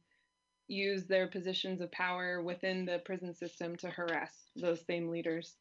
use 0.67 1.05
their 1.05 1.27
positions 1.27 1.81
of 1.81 1.91
power 1.91 2.41
within 2.41 2.85
the 2.85 3.01
prison 3.05 3.33
system 3.33 3.75
to 3.77 3.89
harass 3.89 4.31
those 4.55 4.85
same 4.85 5.09
leaders. 5.09 5.55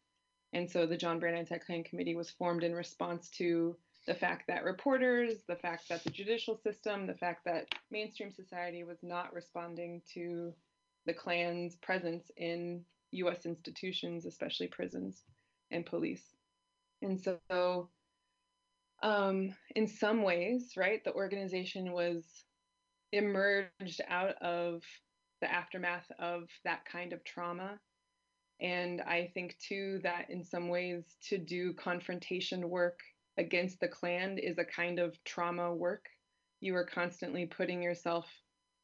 And 0.54 0.70
so 0.70 0.86
the 0.86 0.96
John 0.96 1.18
Brown 1.18 1.34
Anti 1.34 1.58
Klan 1.58 1.82
Committee 1.82 2.14
was 2.14 2.30
formed 2.30 2.62
in 2.62 2.72
response 2.74 3.28
to 3.30 3.76
the 4.06 4.14
fact 4.14 4.44
that 4.46 4.62
reporters, 4.62 5.42
the 5.48 5.56
fact 5.56 5.88
that 5.88 6.04
the 6.04 6.10
judicial 6.10 6.56
system, 6.56 7.06
the 7.06 7.14
fact 7.14 7.44
that 7.44 7.66
mainstream 7.90 8.30
society 8.30 8.84
was 8.84 8.98
not 9.02 9.34
responding 9.34 10.00
to 10.14 10.54
the 11.06 11.12
Klan's 11.12 11.74
presence 11.76 12.30
in 12.36 12.84
US 13.10 13.46
institutions, 13.46 14.26
especially 14.26 14.68
prisons 14.68 15.24
and 15.72 15.84
police. 15.84 16.36
And 17.02 17.20
so, 17.20 17.88
um, 19.02 19.54
in 19.74 19.88
some 19.88 20.22
ways, 20.22 20.74
right, 20.76 21.02
the 21.04 21.14
organization 21.14 21.92
was 21.92 22.24
emerged 23.10 24.00
out 24.08 24.36
of 24.40 24.82
the 25.40 25.52
aftermath 25.52 26.10
of 26.18 26.44
that 26.64 26.84
kind 26.84 27.12
of 27.12 27.24
trauma. 27.24 27.80
And 28.60 29.00
I 29.02 29.30
think, 29.34 29.56
too, 29.58 30.00
that 30.02 30.30
in 30.30 30.44
some 30.44 30.68
ways, 30.68 31.04
to 31.28 31.38
do 31.38 31.72
confrontation 31.74 32.70
work 32.70 33.00
against 33.36 33.80
the 33.80 33.88
Klan 33.88 34.38
is 34.38 34.58
a 34.58 34.64
kind 34.64 34.98
of 34.98 35.22
trauma 35.24 35.74
work. 35.74 36.06
You 36.60 36.76
are 36.76 36.86
constantly 36.86 37.46
putting 37.46 37.82
yourself 37.82 38.26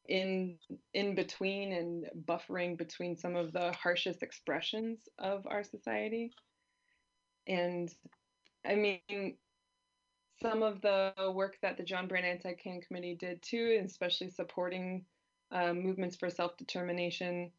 in 0.08 0.58
in 0.92 1.14
between 1.14 1.72
and 1.72 2.04
buffering 2.26 2.76
between 2.76 3.16
some 3.16 3.36
of 3.36 3.52
the 3.52 3.72
harshest 3.72 4.22
expressions 4.22 4.98
of 5.18 5.46
our 5.46 5.62
society. 5.62 6.32
And 7.46 7.88
I 8.66 8.74
mean, 8.74 9.36
some 10.42 10.62
of 10.62 10.80
the 10.80 11.12
work 11.32 11.58
that 11.62 11.76
the 11.76 11.84
John 11.84 12.08
Brown 12.08 12.24
Anti-Klan 12.24 12.80
Committee 12.80 13.16
did 13.18 13.40
too, 13.42 13.80
especially 13.84 14.30
supporting 14.30 15.04
um, 15.52 15.82
movements 15.82 16.16
for 16.16 16.28
self-determination. 16.28 17.52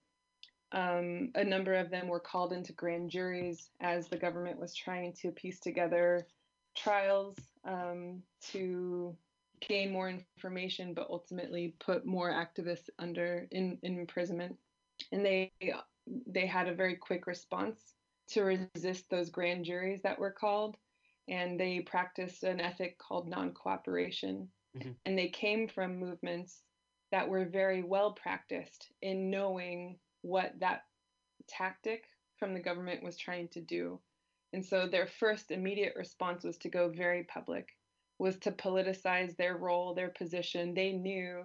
Um, 0.74 1.32
a 1.36 1.43
number 1.43 1.74
of 1.74 1.89
them 1.89 2.07
were 2.07 2.19
called 2.19 2.53
into 2.53 2.72
grand 2.74 3.09
juries 3.11 3.69
as 3.82 4.07
the 4.07 4.17
government 4.17 4.59
was 4.59 4.74
trying 4.74 5.13
to 5.22 5.32
piece 5.32 5.59
together 5.59 6.26
trials 6.76 7.36
um, 7.65 8.24
to 8.51 9.15
gain 9.67 9.91
more 9.91 10.09
information, 10.09 10.93
but 10.93 11.07
ultimately 11.09 11.76
put 11.80 12.05
more 12.05 12.32
activists 12.32 12.89
under 12.99 13.47
in, 13.51 13.78
in 13.84 13.99
imprisonment. 13.99 14.57
And 15.11 15.26
they 15.26 15.51
they 16.28 16.45
had 16.45 16.67
a 16.67 16.74
very 16.76 16.95
quick 16.95 17.28
response 17.28 17.93
to 18.30 18.43
resist 18.43 19.09
those 19.09 19.30
grand 19.30 19.65
juries 19.65 20.01
that 20.03 20.19
were 20.19 20.32
called, 20.32 20.78
and 21.28 21.59
they 21.59 21.82
practiced 21.82 22.43
an 22.43 22.59
ethic 22.59 22.97
called 22.97 23.28
non-cooperation. 23.28 24.49
Mhm. 24.78 24.95
And 25.05 25.17
they 25.17 25.28
came 25.30 25.67
from 25.67 25.99
movements 25.99 26.63
that 27.11 27.28
were 27.28 27.45
very 27.45 27.84
well 27.84 28.13
practiced 28.13 28.91
in 29.01 29.30
knowing 29.30 29.99
what 30.22 30.53
that 30.59 30.84
tactic 31.47 32.05
from 32.38 32.53
the 32.53 32.59
government 32.59 33.03
was 33.03 33.17
trying 33.17 33.47
to 33.49 33.61
do. 33.61 33.99
And 34.53 34.65
so 34.65 34.88
their 34.88 35.07
first 35.07 35.51
immediate 35.51 35.93
response 35.95 36.43
was 36.43 36.57
to 36.57 36.69
go 36.69 36.89
very 36.89 37.24
public, 37.24 37.69
was 38.19 38.38
to 38.39 38.51
politicize 38.51 39.36
their 39.38 39.57
role, 39.57 39.93
their 39.93 40.09
position. 40.09 40.74
They 40.74 40.91
knew, 40.91 41.43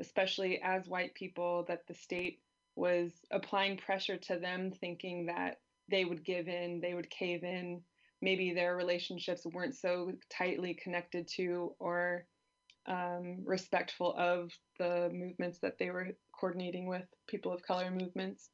especially 0.00 0.60
as 0.62 0.88
white 0.88 1.14
people, 1.14 1.64
that 1.68 1.86
the 1.86 1.94
state 1.94 2.40
was 2.74 3.12
applying 3.30 3.76
pressure 3.76 4.16
to 4.16 4.38
them, 4.38 4.70
thinking 4.70 5.26
that 5.26 5.60
they 5.90 6.04
would 6.04 6.24
give 6.24 6.48
in, 6.48 6.80
they 6.80 6.94
would 6.94 7.10
cave 7.10 7.44
in. 7.44 7.82
Maybe 8.22 8.54
their 8.54 8.76
relationships 8.76 9.44
weren't 9.44 9.76
so 9.76 10.12
tightly 10.30 10.74
connected 10.74 11.28
to 11.36 11.74
or 11.78 12.26
um, 12.86 13.38
respectful 13.44 14.14
of 14.16 14.52
the 14.78 15.10
movements 15.12 15.58
that 15.58 15.78
they 15.78 15.90
were 15.90 16.08
coordinating 16.38 16.86
with, 16.86 17.08
people 17.28 17.52
of 17.52 17.62
color 17.62 17.90
movements. 17.90 18.50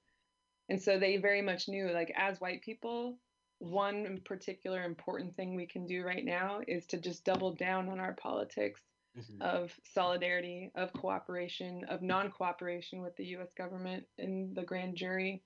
And 0.69 0.83
so 0.83 0.99
they 0.99 1.19
very 1.19 1.43
much 1.43 1.69
knew, 1.69 1.91
like, 1.91 2.13
as 2.17 2.41
white 2.41 2.63
people, 2.63 3.21
one 3.59 4.23
particular 4.25 4.85
important 4.85 5.37
thing 5.37 5.55
we 5.55 5.67
can 5.69 5.87
do 5.87 6.05
right 6.05 6.25
now 6.25 6.63
is 6.67 6.87
to 6.89 7.01
just 7.01 7.25
double 7.25 7.55
down 7.55 7.89
on 7.89 8.01
our 8.01 8.15
politics 8.15 8.83
Mhm. 9.15 9.39
of 9.41 9.79
solidarity, 9.85 10.71
of 10.75 10.93
cooperation, 10.95 11.85
of 11.85 12.03
non 12.03 12.33
cooperation 12.33 13.03
with 13.03 13.17
the 13.17 13.27
US 13.27 13.53
government 13.55 14.09
and 14.19 14.57
the 14.57 14.65
grand 14.65 14.97
jury, 14.97 15.45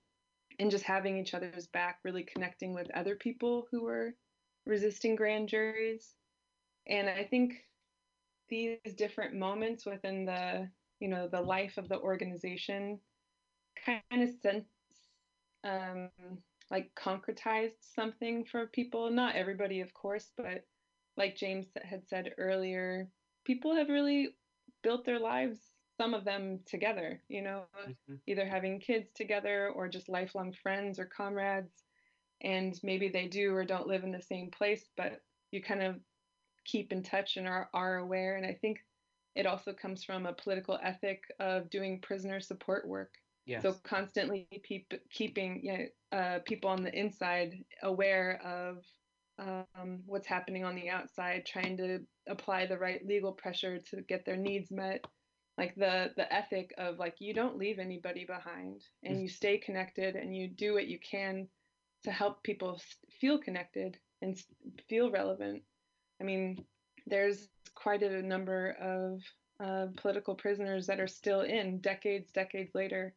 and 0.58 0.70
just 0.70 0.84
having 0.84 1.18
each 1.18 1.34
other's 1.34 1.68
back, 1.68 2.00
really 2.04 2.24
connecting 2.24 2.74
with 2.74 2.90
other 2.92 3.16
people 3.16 3.68
who 3.70 3.84
were 3.84 4.16
resisting 4.66 5.16
grand 5.16 5.48
juries. 5.48 6.16
And 6.86 7.08
I 7.08 7.24
think 7.24 7.54
these 8.48 8.80
different 8.96 9.34
moments 9.34 9.86
within 9.86 10.24
the 10.24 10.72
you 11.00 11.08
know 11.08 11.28
the 11.28 11.40
life 11.42 11.78
of 11.78 11.88
the 11.88 12.00
organization 12.00 13.00
kind 13.76 14.02
of 14.12 14.30
sense 14.30 14.68
um, 15.64 16.10
like 16.70 16.94
concretized 16.94 17.82
something 17.82 18.44
for 18.44 18.68
people. 18.68 19.10
Not 19.10 19.36
everybody 19.36 19.80
of 19.80 19.94
course 19.94 20.32
but 20.36 20.66
like 21.16 21.36
james 21.36 21.68
had 21.82 22.06
said 22.06 22.34
earlier 22.38 23.12
people 23.44 23.74
have 23.74 23.88
really 23.88 24.36
built 24.82 25.04
their 25.04 25.18
lives 25.20 25.74
some 25.96 26.14
of 26.14 26.24
them 26.24 26.62
together 26.66 27.24
you 27.28 27.42
know 27.42 27.68
Mhm. 27.86 28.20
either 28.26 28.46
having 28.46 28.80
kids 28.80 29.12
together 29.12 29.70
or 29.70 29.88
just 29.88 30.08
lifelong 30.08 30.52
friends 30.52 30.98
or 30.98 31.06
comrades. 31.06 31.84
And 32.42 32.78
maybe 32.82 33.08
they 33.08 33.28
do 33.28 33.54
or 33.54 33.64
don't 33.64 33.86
live 33.88 34.04
in 34.04 34.12
the 34.12 34.20
same 34.22 34.50
place 34.50 34.90
but 34.96 35.22
you 35.52 35.62
kind 35.62 35.82
of 35.82 36.02
keep 36.64 36.92
in 36.92 37.02
touch 37.02 37.36
and 37.36 37.48
are, 37.48 37.70
are 37.74 37.96
aware. 37.98 38.36
And 38.36 38.46
i 38.46 38.54
think 38.54 38.80
it 39.36 39.46
also 39.46 39.72
comes 39.72 40.04
from 40.04 40.26
a 40.26 40.34
political 40.34 40.78
ethic 40.82 41.24
of 41.40 41.70
doing 41.70 42.00
prisoner 42.00 42.40
support 42.40 42.88
work 42.88 43.14
Yes. 43.46 43.64
so 43.64 43.74
constantly 43.84 44.48
peep, 44.64 44.92
keeping 45.10 45.60
yeah, 45.64 45.86
uh, 46.12 46.40
people 46.46 46.70
on 46.70 46.82
the 46.82 46.94
inside 46.98 47.64
aware 47.82 48.40
of 48.44 48.84
um, 49.38 50.02
what's 50.06 50.26
happening 50.26 50.64
on 50.64 50.74
the 50.76 50.90
outside, 50.90 51.46
trying 51.46 51.76
to 51.78 52.00
apply 52.28 52.66
the 52.66 52.78
right 52.78 53.06
legal 53.06 53.32
pressure 53.32 53.78
to 53.78 54.02
get 54.02 54.24
their 54.24 54.36
needs 54.36 54.70
met. 54.70 55.04
Like 55.58 55.74
the 55.76 56.12
the 56.16 56.32
ethic 56.32 56.74
of 56.78 56.98
like 56.98 57.16
you 57.20 57.34
don't 57.34 57.58
leave 57.58 57.78
anybody 57.78 58.24
behind, 58.26 58.82
and 59.04 59.20
you 59.22 59.28
stay 59.28 59.58
connected, 59.58 60.16
and 60.16 60.36
you 60.36 60.48
do 60.48 60.74
what 60.74 60.88
you 60.88 60.98
can 60.98 61.48
to 62.04 62.10
help 62.12 62.42
people 62.44 62.80
feel 63.20 63.38
connected 63.38 63.98
and 64.22 64.36
feel 64.88 65.10
relevant. 65.10 65.62
I 66.20 66.24
mean, 66.24 66.64
there's 67.06 67.48
quite 67.86 68.02
a 68.02 68.20
number 68.20 68.76
of 68.80 69.22
uh, 69.64 69.86
political 69.96 70.34
prisoners 70.34 70.88
that 70.88 70.98
are 70.98 71.06
still 71.06 71.42
in 71.42 71.78
decades, 71.78 72.32
decades 72.32 72.74
later 72.74 73.14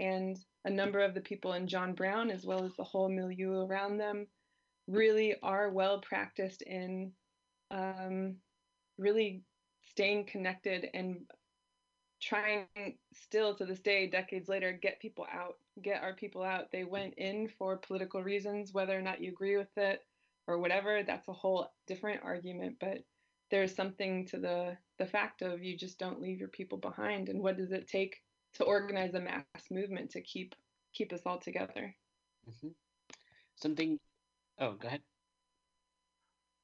and 0.00 0.36
a 0.64 0.70
number 0.70 0.98
of 0.98 1.14
the 1.14 1.20
people 1.20 1.52
in 1.52 1.68
John 1.68 1.94
Brown, 1.94 2.28
as 2.28 2.44
well 2.44 2.64
as 2.64 2.74
the 2.74 2.82
whole 2.82 3.08
milieu 3.08 3.64
around 3.64 3.96
them, 3.96 4.26
really 4.88 5.36
are 5.40 5.70
well 5.70 6.00
practiced 6.00 6.62
in 6.62 7.12
um, 7.70 8.34
really 8.98 9.44
staying 9.90 10.26
connected 10.26 10.88
and 10.94 11.18
trying 12.20 12.66
still 13.14 13.54
to 13.54 13.64
this 13.64 13.78
day, 13.78 14.08
decades 14.08 14.48
later, 14.48 14.72
get 14.72 14.98
people 14.98 15.28
out, 15.32 15.54
get 15.80 16.02
our 16.02 16.14
people 16.14 16.42
out. 16.42 16.72
They 16.72 16.82
went 16.82 17.14
in 17.18 17.50
for 17.56 17.76
political 17.76 18.24
reasons, 18.24 18.74
whether 18.74 18.98
or 18.98 19.02
not 19.02 19.20
you 19.20 19.30
agree 19.30 19.56
with 19.56 19.76
it 19.76 20.00
or 20.48 20.58
whatever. 20.58 21.04
That's 21.04 21.28
a 21.28 21.32
whole 21.32 21.68
different 21.86 22.22
argument, 22.24 22.78
but 22.80 23.04
there's 23.50 23.74
something 23.74 24.26
to 24.26 24.38
the 24.38 24.76
the 24.98 25.06
fact 25.06 25.42
of 25.42 25.62
you 25.62 25.76
just 25.76 25.98
don't 25.98 26.20
leave 26.20 26.38
your 26.38 26.48
people 26.48 26.78
behind 26.78 27.28
and 27.28 27.40
what 27.40 27.56
does 27.56 27.72
it 27.72 27.88
take 27.88 28.22
to 28.54 28.64
organize 28.64 29.14
a 29.14 29.20
mass 29.20 29.44
movement 29.70 30.10
to 30.10 30.20
keep 30.22 30.54
keep 30.92 31.12
us 31.12 31.22
all 31.26 31.38
together 31.38 31.94
Mhm. 32.48 32.74
Something. 33.56 33.98
Oh, 34.58 34.74
go 34.74 34.88
ahead. 34.88 35.02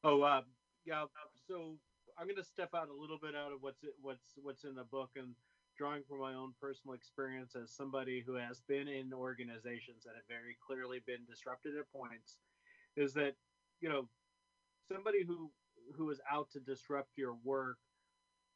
Oh, 0.03 0.22
uh, 0.22 0.43
yeah. 0.85 1.05
So 1.49 1.78
I'm 2.16 2.26
going 2.26 2.37
to 2.37 2.45
step 2.45 2.70
out 2.74 2.89
a 2.89 2.95
little 2.95 3.18
bit 3.18 3.35
out 3.35 3.53
of 3.53 3.62
what's 3.62 3.85
what's 4.01 4.32
what's 4.37 4.64
in 4.64 4.74
the 4.74 4.85
book 4.85 5.11
and 5.16 5.35
drawing 5.76 6.03
from 6.05 6.20
my 6.20 6.35
own 6.35 6.55
personal 6.61 6.95
experience 6.95 7.57
as 7.57 7.74
somebody 7.74 8.22
who 8.24 8.35
has 8.35 8.61
been 8.68 8.87
in 8.87 9.12
organizations 9.12 10.05
that 10.05 10.14
have 10.14 10.26
very 10.28 10.57
clearly 10.64 11.01
been 11.07 11.24
disrupted 11.28 11.76
at 11.76 11.91
points, 11.93 12.39
is 12.97 13.12
that 13.14 13.35
you 13.80 13.89
know 13.89 14.09
somebody 14.91 15.24
who 15.24 15.51
who 15.97 16.11
is 16.11 16.20
out 16.30 16.51
to 16.53 16.61
disrupt 16.61 17.11
your 17.16 17.35
work, 17.45 17.78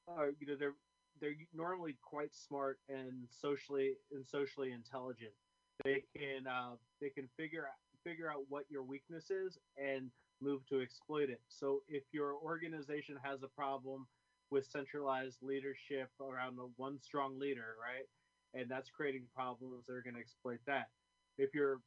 uh, 0.08 0.26
you 0.38 0.46
know 0.46 0.56
they're 0.58 0.74
they're 1.20 1.36
normally 1.54 1.96
quite 2.02 2.34
smart 2.34 2.78
and 2.88 3.28
socially 3.30 3.94
and 4.12 4.26
socially 4.26 4.72
intelligent. 4.72 5.32
They 5.84 6.04
can 6.16 6.46
uh, 6.46 6.76
they 7.00 7.10
can 7.10 7.28
figure 7.36 7.66
out 7.66 7.78
figure 8.04 8.30
out 8.30 8.42
what 8.48 8.64
your 8.70 8.82
weakness 8.82 9.30
is 9.30 9.58
and 9.76 10.10
move 10.40 10.66
to 10.68 10.80
exploit 10.80 11.30
it. 11.30 11.40
So 11.48 11.80
if 11.88 12.04
your 12.12 12.34
organization 12.34 13.16
has 13.22 13.42
a 13.42 13.48
problem 13.48 14.06
with 14.50 14.66
centralized 14.66 15.38
leadership 15.42 16.08
around 16.20 16.56
the 16.56 16.70
one 16.76 16.98
strong 17.00 17.38
leader, 17.38 17.74
right, 17.82 18.06
and 18.54 18.70
that's 18.70 18.88
creating 18.90 19.24
problems, 19.34 19.84
they're 19.86 20.02
going 20.02 20.14
to 20.14 20.20
exploit 20.20 20.60
that. 20.66 20.88
If 21.36 21.54
your 21.54 21.80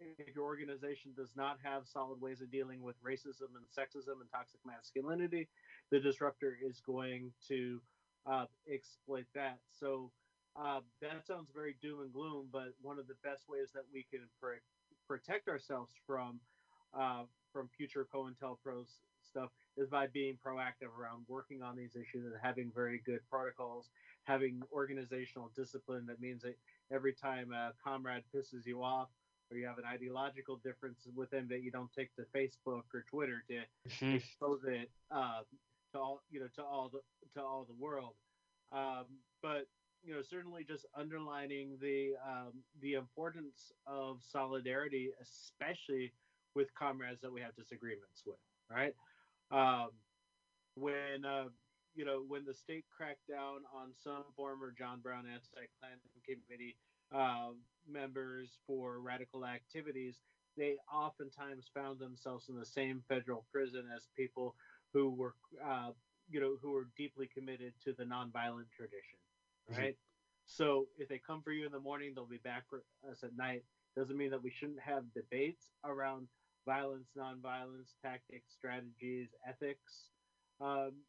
if 0.00 0.34
your 0.34 0.44
organization 0.44 1.12
does 1.14 1.34
not 1.36 1.58
have 1.62 1.88
solid 1.88 2.20
ways 2.20 2.40
of 2.40 2.50
dealing 2.50 2.82
with 2.82 3.02
racism 3.02 3.56
and 3.56 3.66
sexism 3.66 4.20
and 4.20 4.30
toxic 4.30 4.60
masculinity, 4.64 5.48
the 5.90 6.00
disruptor 6.00 6.56
is 6.60 6.80
going 6.80 7.32
to 7.48 7.80
uh, 8.26 8.46
exploit 8.68 9.26
that. 9.34 9.60
So 9.70 10.12
uh, 10.56 10.80
that 11.00 11.26
sounds 11.26 11.50
very 11.54 11.74
doom 11.80 12.00
and 12.00 12.12
gloom, 12.12 12.48
but 12.52 12.74
one 12.80 12.98
of 12.98 13.06
the 13.06 13.14
best 13.22 13.48
ways 13.48 13.72
that 13.72 13.84
we 13.92 14.04
can 14.10 14.28
pr- 14.40 14.62
protect 15.06 15.48
ourselves 15.48 15.94
from 16.06 16.40
uh, 16.94 17.24
from 17.52 17.68
future 17.68 18.06
COINTELPRO's 18.12 19.00
stuff 19.22 19.50
is 19.76 19.88
by 19.88 20.06
being 20.06 20.36
proactive 20.44 20.94
around 20.98 21.24
working 21.28 21.62
on 21.62 21.76
these 21.76 21.96
issues 21.96 22.26
and 22.26 22.34
having 22.42 22.70
very 22.74 22.98
good 22.98 23.20
protocols, 23.30 23.90
having 24.24 24.62
organizational 24.72 25.50
discipline. 25.56 26.06
That 26.06 26.20
means 26.20 26.42
that 26.42 26.56
every 26.90 27.14
time 27.14 27.52
a 27.52 27.72
comrade 27.82 28.24
pisses 28.34 28.66
you 28.66 28.82
off 28.82 29.08
or 29.52 29.56
you 29.58 29.66
have 29.66 29.78
an 29.78 29.84
ideological 29.84 30.56
difference 30.56 31.06
with 31.14 31.30
them, 31.30 31.46
that 31.48 31.62
you 31.62 31.70
don't 31.70 31.92
take 31.92 32.14
to 32.16 32.22
Facebook 32.34 32.84
or 32.94 33.02
Twitter 33.08 33.42
to 33.48 33.64
Mhm. 33.88 34.14
expose 34.16 34.64
it 34.64 34.90
uh, 35.10 35.44
to 35.92 35.98
all 35.98 36.22
you 36.30 36.40
know 36.40 36.48
to 36.48 36.64
all 36.64 36.88
the 36.88 37.02
to 37.34 37.42
all 37.42 37.64
the 37.64 37.74
world. 37.74 38.16
Um, 38.72 39.22
but 39.42 39.68
you 40.02 40.14
know 40.14 40.22
certainly 40.22 40.64
just 40.64 40.86
underlining 40.94 41.78
the 41.78 42.16
um, 42.16 42.64
the 42.80 42.94
importance 42.94 43.72
of 43.86 44.22
solidarity, 44.24 45.12
especially 45.20 46.12
with 46.54 46.72
comrades 46.74 47.20
that 47.20 47.32
we 47.32 47.40
have 47.40 47.54
disagreements 47.54 48.24
with. 48.24 48.40
Right? 48.70 48.96
Um, 49.50 49.90
when 50.76 51.26
uh, 51.26 51.50
you 51.94 52.06
know 52.06 52.22
when 52.22 52.46
the 52.46 52.54
state 52.54 52.86
cracked 52.88 53.26
down 53.28 53.66
on 53.74 53.94
some 53.94 54.24
former 54.34 54.72
John 54.72 55.00
Brown 55.00 55.26
anti-Klan 55.26 56.00
committee 56.24 56.78
uh, 57.12 57.52
members 57.86 58.58
for 58.66 59.00
radical 59.00 59.46
activities, 59.46 60.22
they 60.56 60.78
oftentimes 60.92 61.68
found 61.68 62.00
themselves 62.00 62.48
in 62.48 62.56
the 62.56 62.66
same 62.66 63.02
federal 63.08 63.42
prison 63.52 63.88
as 63.94 64.08
people 64.16 64.56
who 64.92 65.10
were, 65.10 65.36
uh, 65.62 65.92
you 66.28 66.40
know, 66.40 66.56
who 66.56 66.72
were 66.72 66.86
deeply 66.96 67.28
committed 67.28 67.74
to 67.80 67.94
the 67.94 68.04
nonviolent 68.04 68.70
tradition, 68.70 69.20
Mhm. 69.68 69.76
right? 69.76 69.98
So 70.46 70.90
if 70.96 71.08
they 71.08 71.18
come 71.20 71.42
for 71.42 71.52
you 71.52 71.66
in 71.66 71.72
the 71.72 71.80
morning, 71.80 72.14
they'll 72.14 72.26
be 72.26 72.38
back 72.38 72.68
for 72.68 72.84
us 73.04 73.24
at 73.24 73.34
night. 73.34 73.66
Doesn't 73.96 74.16
mean 74.16 74.30
that 74.32 74.42
we 74.42 74.50
shouldn't 74.50 74.80
have 74.80 75.12
debates 75.14 75.72
around 75.84 76.28
violence, 76.66 77.12
nonviolence, 77.16 77.96
tactics, 78.00 78.52
strategies, 78.52 79.34
ethics, 79.44 80.12
um, 80.60 81.06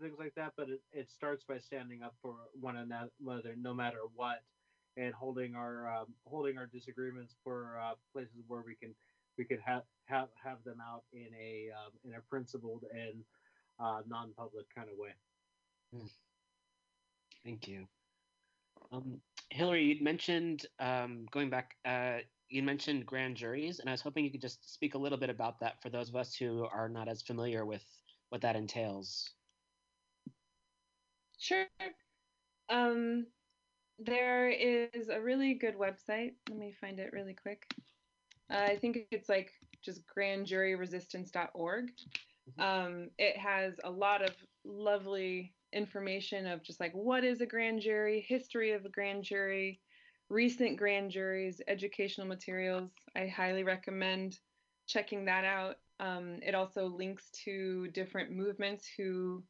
things 0.00 0.18
like 0.18 0.34
that. 0.36 0.54
But 0.56 0.70
it, 0.70 0.82
it 0.92 1.10
starts 1.10 1.44
by 1.44 1.58
standing 1.58 2.02
up 2.02 2.16
for 2.22 2.50
one 2.54 2.76
another, 2.76 3.56
no 3.56 3.74
matter 3.74 4.06
what, 4.06 4.44
and 4.96 5.14
holding 5.14 5.54
our 5.54 5.88
um, 5.92 6.06
holding 6.26 6.58
our 6.58 6.66
disagreements 6.66 7.34
for 7.44 7.78
uh, 7.82 7.94
places 8.12 8.44
where 8.46 8.62
we 8.66 8.74
can 8.74 8.94
we 9.38 9.44
could 9.44 9.60
have 9.64 9.82
have 10.06 10.28
have 10.42 10.58
them 10.64 10.78
out 10.80 11.02
in 11.12 11.28
a 11.40 11.70
um, 11.72 11.92
in 12.04 12.14
a 12.14 12.20
principled 12.28 12.84
and 12.92 13.24
uh, 13.80 14.02
non-public 14.06 14.66
kind 14.74 14.88
of 14.90 14.98
way. 14.98 15.10
Thank 17.44 17.66
you. 17.68 17.86
Um, 18.92 19.20
Hilary, 19.50 19.84
you'd 19.84 20.02
mentioned 20.02 20.66
um, 20.78 21.26
going 21.30 21.50
back. 21.50 21.76
Uh, 21.84 22.18
you 22.48 22.62
mentioned 22.62 23.06
grand 23.06 23.36
juries, 23.36 23.78
and 23.78 23.88
I 23.88 23.92
was 23.92 24.02
hoping 24.02 24.24
you 24.24 24.30
could 24.30 24.42
just 24.42 24.72
speak 24.72 24.94
a 24.94 24.98
little 24.98 25.18
bit 25.18 25.30
about 25.30 25.58
that 25.60 25.80
for 25.82 25.88
those 25.88 26.10
of 26.10 26.16
us 26.16 26.34
who 26.34 26.66
are 26.70 26.88
not 26.88 27.08
as 27.08 27.22
familiar 27.22 27.64
with 27.64 27.84
what 28.28 28.42
that 28.42 28.56
entails. 28.56 29.30
Sure. 31.38 31.66
Um, 32.68 33.26
there 34.04 34.48
is 34.48 35.08
a 35.08 35.20
really 35.20 35.54
good 35.54 35.76
website. 35.76 36.32
Let 36.48 36.58
me 36.58 36.74
find 36.80 36.98
it 36.98 37.12
really 37.12 37.34
quick. 37.34 37.66
Uh, 38.50 38.64
I 38.66 38.76
think 38.76 39.06
it's 39.10 39.28
like 39.28 39.52
just 39.82 40.02
grandjuryresistance.org. 40.06 41.90
Um, 42.58 43.08
it 43.18 43.36
has 43.36 43.74
a 43.84 43.90
lot 43.90 44.22
of 44.22 44.34
lovely 44.64 45.54
information 45.72 46.46
of 46.46 46.62
just 46.62 46.80
like 46.80 46.92
what 46.92 47.24
is 47.24 47.40
a 47.40 47.46
grand 47.46 47.80
jury, 47.80 48.24
history 48.28 48.72
of 48.72 48.84
a 48.84 48.90
grand 48.90 49.24
jury, 49.24 49.80
recent 50.28 50.76
grand 50.76 51.10
juries, 51.10 51.60
educational 51.68 52.26
materials. 52.26 52.90
I 53.16 53.26
highly 53.26 53.64
recommend 53.64 54.38
checking 54.86 55.24
that 55.26 55.44
out. 55.44 55.76
Um, 56.00 56.40
it 56.42 56.54
also 56.54 56.86
links 56.86 57.30
to 57.44 57.88
different 57.88 58.32
movements 58.32 58.86
who, 58.96 59.42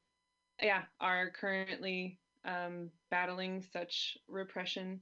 yeah, 0.60 0.82
are 1.00 1.30
currently 1.30 2.18
um, 2.44 2.90
battling 3.10 3.62
such 3.72 4.16
repression. 4.28 5.00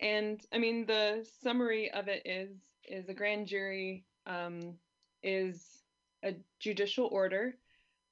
And 0.00 0.40
I 0.52 0.58
mean, 0.58 0.86
the 0.86 1.26
summary 1.42 1.90
of 1.90 2.08
it 2.08 2.22
is 2.24 2.50
is 2.86 3.08
a 3.08 3.14
grand 3.14 3.46
jury 3.46 4.04
um, 4.26 4.74
is 5.22 5.82
a 6.24 6.34
judicial 6.60 7.06
order, 7.06 7.54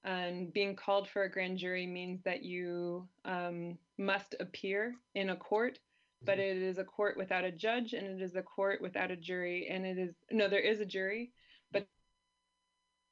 and 0.04 0.52
being 0.52 0.76
called 0.76 1.08
for 1.08 1.24
a 1.24 1.30
grand 1.30 1.58
jury 1.58 1.86
means 1.86 2.22
that 2.24 2.42
you 2.42 3.08
um, 3.24 3.78
must 3.98 4.34
appear 4.40 4.94
in 5.14 5.30
a 5.30 5.36
court. 5.36 5.78
But 6.24 6.38
it 6.38 6.56
is 6.56 6.78
a 6.78 6.84
court 6.84 7.16
without 7.16 7.42
a 7.42 7.50
judge, 7.50 7.94
and 7.94 8.06
it 8.06 8.22
is 8.22 8.36
a 8.36 8.42
court 8.42 8.80
without 8.80 9.10
a 9.10 9.16
jury, 9.16 9.66
and 9.68 9.84
it 9.84 9.98
is 9.98 10.14
no, 10.30 10.48
there 10.48 10.60
is 10.60 10.80
a 10.80 10.86
jury, 10.86 11.32
but 11.72 11.84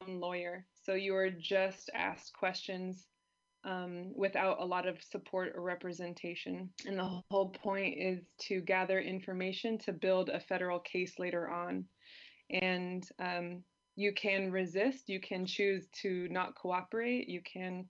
lawyer. 0.07 0.65
So 0.85 0.95
you 0.95 1.17
are 1.17 1.31
just 1.31 1.91
asked 1.93 2.33
questions 2.35 3.10
um, 3.65 4.13
without 4.15 4.61
a 4.61 4.65
lot 4.65 4.87
of 4.87 5.03
support 5.03 5.53
or 5.55 5.63
representation. 5.63 6.71
And 6.87 6.99
the 6.99 7.23
whole 7.31 7.51
point 7.51 7.97
is 7.99 8.21
to 8.49 8.61
gather 8.61 9.01
information 9.01 9.79
to 9.79 9.93
build 9.93 10.29
a 10.29 10.41
federal 10.41 10.81
case 10.81 11.19
later 11.19 11.49
on. 11.49 11.85
And 12.51 13.07
um, 13.19 13.63
you 13.97 14.13
can 14.13 14.51
resist, 14.51 15.09
you 15.09 15.21
can 15.21 15.47
choose 15.47 15.87
to 16.03 16.27
not 16.31 16.55
cooperate, 16.55 17.29
you 17.29 17.43
can 17.43 17.87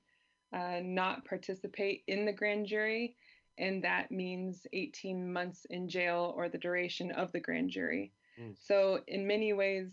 uh, 0.52 0.80
not 0.82 1.24
participate 1.24 2.02
in 2.08 2.24
the 2.24 2.32
grand 2.32 2.66
jury. 2.66 3.16
And 3.58 3.84
that 3.84 4.10
means 4.10 4.66
18 4.72 5.32
months 5.32 5.66
in 5.70 5.88
jail 5.88 6.32
or 6.36 6.48
the 6.48 6.58
duration 6.58 7.10
of 7.12 7.30
the 7.32 7.40
grand 7.40 7.70
jury. 7.70 8.12
Mm. 8.40 8.56
So, 8.58 9.00
in 9.06 9.26
many 9.26 9.52
ways, 9.52 9.92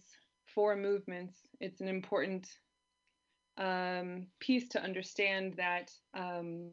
for 0.56 0.76
movements, 0.76 1.36
it's 1.60 1.82
an 1.82 1.88
important 1.88 2.48
um, 3.58 4.28
piece 4.40 4.70
to 4.70 4.82
understand 4.82 5.56
that 5.58 5.92
um, 6.14 6.72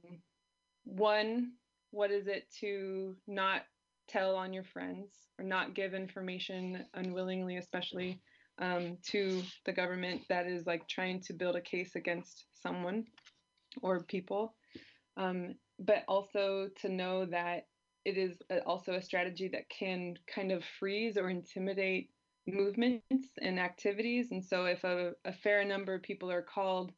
one, 0.84 1.52
what 1.90 2.10
is 2.10 2.26
it 2.26 2.44
to 2.60 3.16
not 3.26 3.62
tell 4.08 4.36
on 4.36 4.52
your 4.52 4.64
friends 4.64 5.10
or 5.38 5.44
not 5.44 5.74
give 5.74 5.94
information 5.94 6.84
unwillingly, 6.94 7.56
especially 7.56 8.20
um, 8.58 8.98
to 9.02 9.42
the 9.64 9.72
government 9.72 10.22
that 10.28 10.46
is 10.46 10.66
like 10.66 10.86
trying 10.88 11.20
to 11.22 11.32
build 11.32 11.56
a 11.56 11.60
case 11.60 11.96
against 11.96 12.44
someone 12.54 13.04
or 13.82 14.04
people, 14.04 14.54
um, 15.16 15.54
but 15.78 16.04
also 16.06 16.68
to 16.80 16.88
know 16.88 17.24
that 17.26 17.66
it 18.04 18.18
is 18.18 18.36
also 18.66 18.92
a 18.92 19.02
strategy 19.02 19.48
that 19.48 19.68
can 19.70 20.14
kind 20.32 20.52
of 20.52 20.62
freeze 20.78 21.16
or 21.16 21.30
intimidate 21.30 22.10
movements 22.46 23.28
and 23.40 23.58
activities. 23.58 24.28
And 24.30 24.44
so, 24.44 24.64
if 24.66 24.84
a, 24.84 25.12
a 25.24 25.32
fair 25.32 25.64
number 25.64 25.94
of 25.94 26.02
people 26.02 26.30
are 26.30 26.42
called 26.42 26.92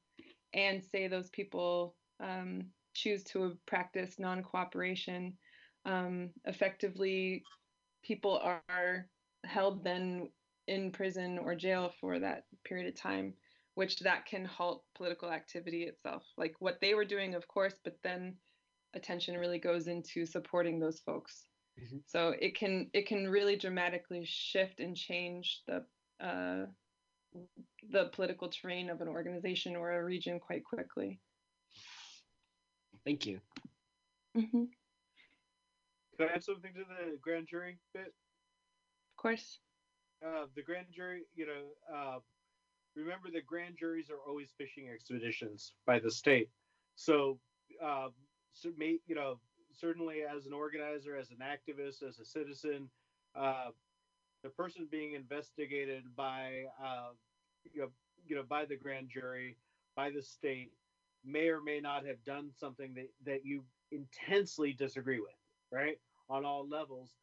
and 0.54 0.82
say 0.82 1.08
those 1.08 1.30
people 1.30 1.94
um, 2.20 2.66
choose 2.94 3.22
to 3.24 3.56
practice 3.66 4.18
non 4.18 4.42
cooperation, 4.42 5.34
um, 5.84 6.30
effectively, 6.44 7.44
people 8.02 8.40
are 8.42 9.06
held 9.44 9.84
then 9.84 10.28
in 10.66 10.90
prison 10.90 11.38
or 11.38 11.54
jail 11.54 11.92
for 12.00 12.18
that 12.18 12.44
period 12.64 12.88
of 12.88 13.00
time, 13.00 13.32
which 13.74 14.00
that 14.00 14.26
can 14.26 14.44
halt 14.44 14.84
political 14.96 15.30
activity 15.30 15.84
itself. 15.84 16.24
Like 16.36 16.54
what 16.58 16.78
they 16.80 16.94
were 16.94 17.04
doing, 17.04 17.34
of 17.34 17.46
course, 17.46 17.74
but 17.84 17.96
then 18.02 18.34
attention 18.94 19.36
really 19.36 19.58
goes 19.58 19.86
into 19.86 20.26
supporting 20.26 20.80
those 20.80 21.00
folks. 21.00 21.46
Mhm. 21.78 22.02
So 22.06 22.30
it 22.30 22.54
can 22.56 22.90
it 22.92 23.06
can 23.06 23.28
really 23.28 23.56
dramatically 23.56 24.24
shift 24.24 24.80
and 24.80 24.96
change 24.96 25.62
the 25.66 25.86
uh, 26.20 26.66
the 27.82 28.08
political 28.10 28.48
terrain 28.48 28.90
of 28.90 29.00
an 29.00 29.08
organization 29.08 29.76
or 29.76 29.92
a 29.92 30.04
region 30.04 30.40
quite 30.40 30.64
quickly. 30.64 31.20
Thank 33.04 33.26
you. 33.26 33.40
hmm 34.34 34.64
Can 36.18 36.28
I 36.28 36.32
add 36.32 36.44
something 36.44 36.74
to 36.74 36.84
the 36.84 37.18
grand 37.20 37.48
jury 37.48 37.80
bit? 37.92 38.06
Of 38.06 39.16
course. 39.16 39.60
Uh, 40.24 40.46
the 40.54 40.62
grand 40.62 40.92
jury, 40.92 41.26
you 41.34 41.46
know, 41.46 41.74
uh, 41.92 42.20
remember 42.94 43.30
that 43.30 43.46
grand 43.46 43.76
juries 43.78 44.10
are 44.10 44.20
always 44.26 44.52
fishing 44.52 44.88
expeditions 44.88 45.74
by 45.84 45.98
the 45.98 46.10
state. 46.10 46.50
So, 46.94 47.40
uh, 47.80 48.10
so 48.52 48.72
may, 48.76 49.00
you 49.06 49.14
know, 49.14 49.40
certainly 49.78 50.22
as 50.22 50.46
an 50.46 50.52
organizer, 50.52 51.16
as 51.16 51.30
an 51.30 51.38
activist, 51.42 52.02
as 52.02 52.18
a 52.18 52.24
citizen, 52.24 52.88
uh, 53.34 53.70
the 54.42 54.48
person 54.50 54.86
being 54.90 55.14
investigated 55.14 56.04
by, 56.16 56.64
uh, 56.82 57.10
you 57.72 57.82
know, 57.82 57.88
you 58.26 58.36
know, 58.36 58.42
by 58.48 58.64
the 58.64 58.76
grand 58.76 59.08
jury, 59.08 59.56
by 59.94 60.10
the 60.10 60.22
state, 60.22 60.72
may 61.24 61.48
or 61.48 61.60
may 61.60 61.80
not 61.80 62.06
have 62.06 62.22
done 62.24 62.50
something 62.58 62.94
that, 62.94 63.08
that 63.24 63.44
you 63.44 63.62
intensely 63.92 64.72
disagree 64.72 65.20
with, 65.20 65.36
right? 65.72 65.98
On 66.28 66.44
all 66.44 66.66
levels. 66.68 67.14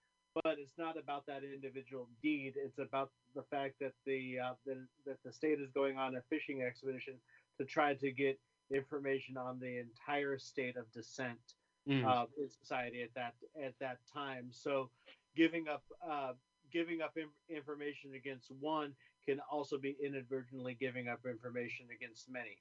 But 0.43 0.57
it's 0.57 0.77
not 0.77 0.97
about 0.97 1.25
that 1.27 1.43
individual 1.43 2.07
deed. 2.21 2.53
It's 2.55 2.79
about 2.79 3.11
the 3.35 3.43
fact 3.43 3.75
that 3.81 3.93
the, 4.05 4.39
uh, 4.39 4.53
the 4.65 4.85
that 5.05 5.17
the 5.23 5.31
state 5.31 5.59
is 5.59 5.69
going 5.71 5.97
on 5.97 6.15
a 6.15 6.21
fishing 6.29 6.63
expedition 6.63 7.13
to 7.59 7.65
try 7.65 7.93
to 7.93 8.11
get 8.11 8.39
information 8.73 9.37
on 9.37 9.59
the 9.59 9.77
entire 9.77 10.39
state 10.39 10.75
of 10.75 10.91
dissent 10.91 11.53
Mm. 11.87 12.05
uh, 12.05 12.25
in 12.37 12.49
society 12.49 13.01
at 13.01 13.13
that 13.13 13.33
at 13.61 13.73
that 13.79 13.97
time. 14.13 14.47
So, 14.51 14.89
giving 15.35 15.67
up 15.67 15.83
uh, 16.07 16.31
giving 16.71 17.01
up 17.01 17.17
in- 17.17 17.55
information 17.55 18.13
against 18.15 18.51
one 18.59 18.93
can 19.25 19.39
also 19.51 19.77
be 19.77 19.97
inadvertently 20.01 20.75
giving 20.79 21.09
up 21.09 21.19
information 21.25 21.87
against 21.93 22.29
many. 22.29 22.57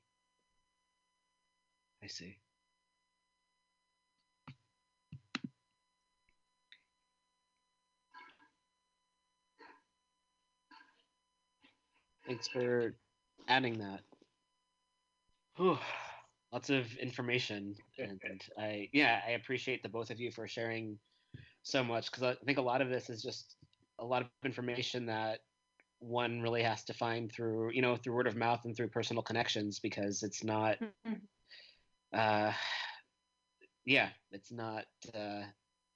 I 2.03 2.09
see. 2.09 2.37
Thanks 12.27 12.49
for 12.49 12.95
adding 13.49 13.79
that. 13.79 14.01
Whew. 15.57 15.79
Lots 16.53 16.71
of 16.71 16.95
information, 16.97 17.75
and 17.99 18.43
I 18.59 18.89
yeah 18.93 19.21
I 19.27 19.31
appreciate 19.33 19.83
the 19.83 19.89
both 19.89 20.11
of 20.11 20.21
you 20.21 20.31
for 20.31 20.47
sharing 20.47 20.99
so 21.63 21.83
much 21.83 22.11
because 22.11 22.23
I 22.23 22.35
think 22.45 22.59
a 22.59 22.63
lot 22.63 22.83
of 22.83 22.91
this 22.91 23.09
is 23.09 23.23
just 23.23 23.57
a 23.99 24.05
lot 24.05 24.23
of 24.23 24.29
information 24.45 25.07
that 25.07 25.41
one 26.01 26.43
really 26.43 26.63
has 26.63 26.85
to 26.85 26.93
find 26.93 27.33
through 27.33 27.71
you 27.73 27.81
know 27.81 27.97
through 27.97 28.15
word 28.15 28.27
of 28.27 28.37
mouth 28.37 28.65
and 28.65 28.77
through 28.77 28.89
personal 28.89 29.23
connections 29.23 29.79
because 29.79 30.23
it's 30.23 30.45
not 30.45 30.77
uh, 32.13 32.53
yeah, 33.85 34.09
it's 34.31 34.53
not 34.53 34.85
uh, 35.15 35.43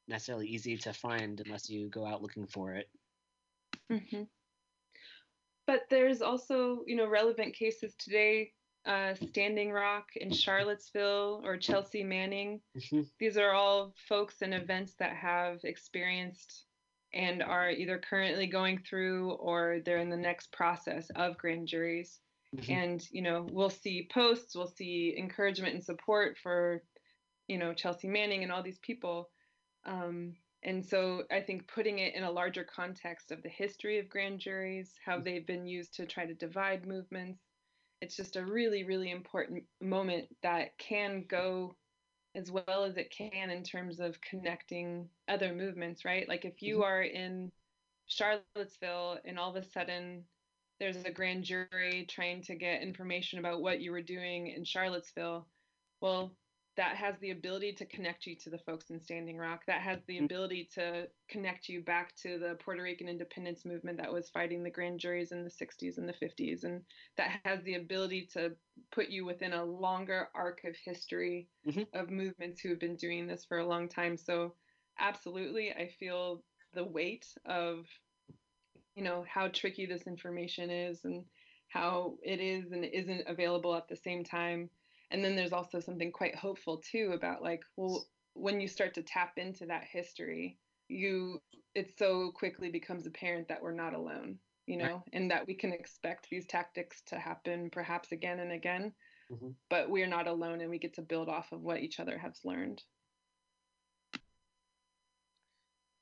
necessarily 0.08 0.48
easy 0.48 0.76
to 0.78 0.92
find 0.92 1.40
unless 1.44 1.70
you 1.70 1.88
go 1.88 2.06
out 2.06 2.22
looking 2.22 2.46
for 2.46 2.72
it. 2.74 2.88
mm-hmm. 3.90 4.22
But 5.66 5.82
there's 5.90 6.22
also, 6.22 6.82
you 6.86 6.96
know, 6.96 7.08
relevant 7.08 7.54
cases 7.54 7.94
today. 7.98 8.52
Uh, 8.86 9.16
Standing 9.16 9.72
Rock 9.72 10.14
in 10.14 10.32
Charlottesville 10.32 11.42
or 11.44 11.56
Chelsea 11.56 12.04
Manning. 12.04 12.62
Mhm. 12.76 13.10
These 13.18 13.36
are 13.36 13.50
all 13.50 13.92
folks 14.08 14.42
and 14.42 14.54
events 14.54 14.94
that 14.94 15.16
have 15.16 15.64
experienced 15.64 16.66
and 17.12 17.42
are 17.42 17.68
either 17.68 17.98
currently 17.98 18.46
going 18.46 18.78
through 18.78 19.32
or 19.32 19.80
they're 19.80 19.98
in 19.98 20.08
the 20.08 20.16
next 20.16 20.52
process 20.52 21.10
of 21.10 21.36
grand 21.36 21.66
juries. 21.66 22.20
Mhm. 22.54 22.70
And, 22.70 23.10
you 23.10 23.22
know, 23.22 23.42
we'll 23.50 23.70
see 23.70 24.06
posts, 24.06 24.54
we'll 24.54 24.68
see 24.68 25.16
encouragement 25.18 25.74
and 25.74 25.82
support 25.84 26.38
for, 26.38 26.84
you 27.48 27.58
know, 27.58 27.74
Chelsea 27.74 28.06
Manning 28.06 28.44
and 28.44 28.52
all 28.52 28.62
these 28.62 28.78
people. 28.78 29.32
Um, 29.84 30.36
and 30.62 30.84
so 30.84 31.26
I 31.30 31.40
think 31.40 31.66
putting 31.66 31.98
it 31.98 32.14
in 32.14 32.22
a 32.22 32.30
larger 32.30 32.62
context 32.62 33.32
of 33.32 33.42
the 33.42 33.48
history 33.48 33.98
of 33.98 34.08
grand 34.08 34.38
juries, 34.38 34.96
how 35.04 35.18
they've 35.18 35.46
been 35.46 35.66
used 35.66 35.94
to 35.94 36.06
try 36.06 36.24
to 36.24 36.34
divide 36.34 36.86
movements, 36.86 37.45
it's 38.00 38.16
just 38.16 38.36
a 38.36 38.44
really, 38.44 38.84
really 38.84 39.10
important 39.10 39.64
moment 39.80 40.26
that 40.42 40.76
can 40.78 41.24
go 41.28 41.74
as 42.34 42.50
well 42.50 42.84
as 42.84 42.96
it 42.98 43.10
can 43.10 43.50
in 43.50 43.62
terms 43.62 43.98
of 43.98 44.20
connecting 44.20 45.08
other 45.26 45.54
movements, 45.54 46.04
right? 46.04 46.28
Like 46.28 46.44
if 46.44 46.60
you 46.60 46.76
mm-hmm. 46.76 46.84
are 46.84 47.02
in 47.02 47.50
Charlottesville, 48.06 49.18
and 49.24 49.38
all 49.38 49.50
of 49.50 49.56
a 49.56 49.66
sudden 49.66 50.24
there's 50.78 51.02
a 51.04 51.10
grand 51.10 51.44
jury 51.44 52.06
trying 52.08 52.42
to 52.42 52.54
get 52.54 52.82
information 52.82 53.38
about 53.38 53.62
what 53.62 53.80
you 53.80 53.90
were 53.90 54.02
doing 54.02 54.48
in 54.48 54.64
Charlottesville. 54.64 55.46
Well, 56.02 56.32
that 56.76 56.96
has 56.96 57.18
the 57.20 57.30
ability 57.30 57.72
to 57.74 57.86
connect 57.86 58.26
you 58.26 58.36
to 58.36 58.50
the 58.50 58.58
folks 58.58 58.90
in 58.90 59.00
Standing 59.00 59.38
Rock. 59.38 59.64
That 59.66 59.82
has 59.82 60.04
the 60.06 60.18
Mm. 60.18 60.26
ability 60.26 60.66
to 60.74 61.10
connect 61.28 61.68
you 61.68 61.82
back 61.82 62.14
to 62.16 62.38
the 62.38 62.56
Puerto 62.56 62.82
Rican 62.82 63.08
independence 63.08 63.64
movement 63.64 63.98
that 63.98 64.12
was 64.12 64.30
fighting 64.30 64.62
the 64.62 64.70
grand 64.70 65.00
juries 65.00 65.32
in 65.32 65.44
the 65.44 65.50
60s 65.50 65.98
and 65.98 66.08
the 66.08 66.12
50s. 66.12 66.64
And 66.64 66.84
that 67.16 67.40
has 67.44 67.62
the 67.64 67.74
ability 67.74 68.26
to 68.34 68.56
put 68.92 69.08
you 69.08 69.24
within 69.24 69.52
a 69.52 69.64
longer 69.64 70.28
arc 70.34 70.64
of 70.64 70.76
history 70.76 71.50
Mhm. 71.64 71.86
of 71.94 72.10
movements 72.10 72.60
who 72.60 72.68
have 72.70 72.78
been 72.78 72.96
doing 72.96 73.26
this 73.26 73.44
for 73.44 73.58
a 73.58 73.66
long 73.66 73.88
time. 73.88 74.16
So, 74.16 74.56
absolutely, 74.98 75.72
I 75.72 75.88
feel 75.88 76.44
the 76.74 76.84
weight 76.84 77.32
of, 77.46 77.86
you 78.94 79.02
know, 79.02 79.24
how 79.24 79.48
tricky 79.48 79.86
this 79.86 80.06
information 80.06 80.70
is 80.70 81.04
and 81.04 81.26
how 81.68 82.18
it 82.22 82.40
is 82.40 82.72
and 82.72 82.84
isn't 82.84 83.26
available 83.28 83.74
at 83.74 83.88
the 83.88 83.96
same 83.96 84.24
time 84.24 84.70
and 85.10 85.24
then 85.24 85.36
there's 85.36 85.52
also 85.52 85.80
something 85.80 86.10
quite 86.12 86.34
hopeful 86.34 86.78
too 86.78 87.12
about 87.14 87.42
like 87.42 87.62
well 87.76 88.06
when 88.34 88.60
you 88.60 88.68
start 88.68 88.94
to 88.94 89.02
tap 89.02 89.32
into 89.36 89.66
that 89.66 89.84
history 89.84 90.58
you 90.88 91.40
it 91.74 91.96
so 91.98 92.30
quickly 92.32 92.70
becomes 92.70 93.06
apparent 93.06 93.48
that 93.48 93.62
we're 93.62 93.72
not 93.72 93.94
alone 93.94 94.38
you 94.66 94.76
know 94.76 95.02
and 95.12 95.30
that 95.30 95.46
we 95.46 95.54
can 95.54 95.72
expect 95.72 96.28
these 96.30 96.46
tactics 96.46 97.02
to 97.06 97.18
happen 97.18 97.70
perhaps 97.70 98.12
again 98.12 98.40
and 98.40 98.52
again 98.52 98.92
Mhm. 99.30 99.54
but 99.70 99.90
we're 99.90 100.06
not 100.06 100.28
alone 100.28 100.60
and 100.60 100.70
we 100.70 100.78
get 100.78 100.94
to 100.94 101.02
build 101.02 101.28
off 101.28 101.50
of 101.52 101.62
what 101.62 101.80
each 101.80 101.98
other 101.98 102.18
has 102.18 102.44
learned 102.44 102.82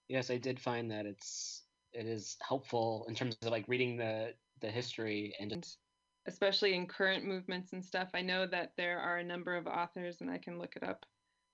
Yes, 0.09 0.31
I 0.31 0.37
did 0.37 0.61
find 0.61 0.91
that 0.91 1.07
it's 1.07 1.65
it 1.93 2.07
is 2.07 2.37
helpful 2.47 3.07
in 3.09 3.15
terms 3.15 3.37
of 3.41 3.49
like 3.49 3.67
reading 3.69 3.97
the 3.97 4.35
the 4.61 4.71
history 4.71 5.35
and 5.41 5.51
just 5.51 5.79
especially 6.27 6.75
in 6.75 6.87
current 6.87 7.25
movements 7.25 7.73
and 7.73 7.85
stuff. 7.85 8.11
I 8.15 8.23
know 8.23 8.47
that 8.47 8.73
there 8.77 8.99
are 9.01 9.19
a 9.19 9.25
number 9.25 9.55
of 9.57 9.67
authors, 9.67 10.21
and 10.21 10.31
I 10.31 10.39
can 10.39 10.59
look 10.59 10.77
it 10.77 10.83
up, 10.83 11.05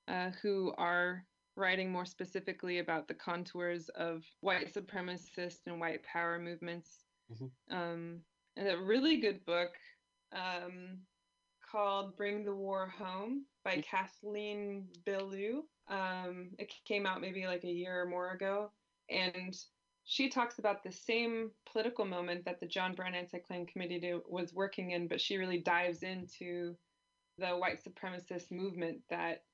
uh, 0.08 0.30
who 0.42 0.72
are 0.78 1.26
writing 1.56 1.90
more 1.90 2.06
specifically 2.06 2.78
about 2.78 3.08
the 3.08 3.14
contours 3.14 3.88
of 3.90 4.24
white 4.40 4.72
supremacist 4.72 5.66
and 5.66 5.80
white 5.80 6.02
power 6.04 6.38
movements. 6.38 7.04
Mhm. 7.30 7.50
Um, 7.70 8.24
and 8.56 8.68
a 8.68 8.80
really 8.80 9.18
good 9.20 9.44
book 9.44 9.76
um, 10.32 11.06
called 11.70 12.16
Bring 12.16 12.44
the 12.44 12.54
War 12.54 12.88
Home 12.88 13.46
by 13.64 13.76
Mm. 13.76 13.84
Kathleen 13.84 14.92
Belew. 15.04 15.68
Um, 15.88 16.54
it 16.58 16.72
came 16.84 17.06
out 17.06 17.20
maybe 17.20 17.46
like 17.46 17.64
a 17.64 17.70
year 17.72 18.02
or 18.02 18.06
more 18.06 18.30
ago. 18.32 18.72
And 19.08 19.54
she 20.04 20.28
talks 20.28 20.58
about 20.58 20.82
the 20.82 20.92
same 20.92 21.50
political 21.70 22.04
moment 22.04 22.44
that 22.44 22.60
the 22.60 22.66
John 22.66 22.94
Brown 22.94 23.14
Anti-Klan 23.14 23.66
Committee 23.66 24.00
do, 24.00 24.22
was 24.28 24.52
working 24.52 24.90
in, 24.90 25.08
but 25.08 25.20
she 25.20 25.36
really 25.36 25.58
dives 25.58 26.02
into 26.02 26.76
the 27.38 27.50
white 27.50 27.82
supremacist 27.82 28.50
movement 28.50 29.02
that 29.10 29.44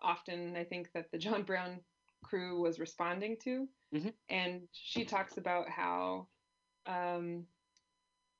often 0.00 0.56
I 0.56 0.64
think 0.64 0.88
that 0.92 1.10
the 1.10 1.18
John 1.18 1.42
Brown 1.42 1.80
crew 2.24 2.60
was 2.60 2.78
responding 2.78 3.36
to. 3.44 3.68
Mhm. 3.94 4.14
And 4.28 4.68
she 4.72 5.04
talks 5.04 5.36
about 5.36 5.68
how 5.68 6.28
um, 6.86 7.46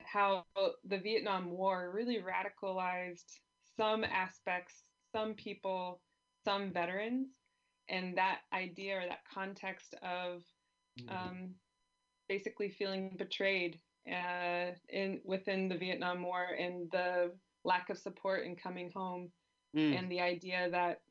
how 0.01 0.47
the 0.85 0.99
Vietnam 0.99 1.51
War 1.51 1.91
really 1.93 2.23
radicalized 2.23 3.41
some 3.77 4.05
aspects, 4.05 4.75
some 5.13 5.35
people, 5.35 6.01
some 6.45 6.73
veterans, 6.73 7.29
and 7.89 8.17
that 8.17 8.41
idea 8.53 8.99
or 8.99 9.07
that 9.07 9.25
context 9.33 9.95
of 10.03 10.45
um, 11.09 11.55
basically 12.29 12.71
feeling 12.71 13.17
betrayed 13.17 13.81
uh, 14.11 14.73
in 14.89 15.21
within 15.25 15.69
the 15.69 15.77
Vietnam 15.77 16.23
War 16.23 16.45
and 16.59 16.91
the 16.91 17.33
lack 17.65 17.91
of 17.91 17.99
support 17.99 18.45
in 18.45 18.57
coming 18.57 18.91
home, 18.95 19.31
Mm. 19.75 19.99
and 19.99 20.11
the 20.11 20.21
idea 20.21 20.71
that 20.71 21.03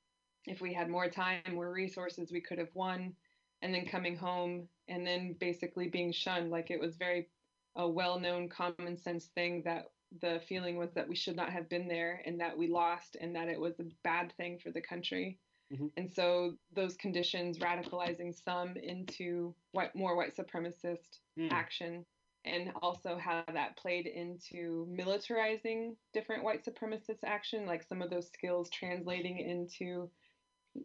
if 0.47 0.59
we 0.59 0.73
had 0.73 0.89
more 0.89 1.09
time, 1.09 1.41
more 1.53 1.71
resources, 1.71 2.31
we 2.31 2.41
could 2.41 2.57
have 2.57 2.73
won, 2.73 3.15
and 3.61 3.73
then 3.73 3.85
coming 3.85 4.15
home 4.15 4.67
and 4.87 5.05
then 5.05 5.35
basically 5.39 5.87
being 5.87 6.11
shunned. 6.11 6.49
Like 6.49 6.71
it 6.71 6.79
was 6.79 6.95
very 6.95 7.29
a 7.75 7.87
well-known 7.87 8.49
common 8.49 8.97
sense 8.97 9.25
thing 9.35 9.61
that 9.65 9.91
the 10.21 10.41
feeling 10.47 10.77
was 10.77 10.93
that 10.93 11.07
we 11.09 11.15
should 11.15 11.35
not 11.35 11.49
have 11.49 11.67
been 11.69 11.87
there 11.87 12.21
and 12.25 12.39
that 12.39 12.57
we 12.57 12.67
lost 12.67 13.17
and 13.19 13.35
that 13.35 13.49
it 13.49 13.59
was 13.59 13.79
a 13.79 13.85
bad 14.03 14.33
thing 14.37 14.57
for 14.59 14.71
the 14.71 14.81
country. 14.81 15.37
Mhm. 15.71 15.89
And 15.97 16.11
so 16.11 16.57
those 16.71 16.97
conditions 16.97 17.59
radicalizing 17.59 18.35
some 18.35 18.77
into 18.77 19.55
white, 19.71 19.95
more 19.95 20.15
white 20.15 20.35
supremacist 20.35 21.19
Mm. 21.37 21.49
action 21.51 22.05
and 22.43 22.71
also 22.81 23.17
how 23.17 23.43
that 23.47 23.77
played 23.77 24.05
into 24.07 24.85
militarizing 24.89 25.97
different 26.13 26.43
white 26.43 26.63
supremacist 26.63 27.19
action 27.23 27.65
like 27.65 27.83
some 27.83 28.01
of 28.01 28.09
those 28.09 28.29
skills 28.29 28.69
translating 28.69 29.39
into 29.39 30.11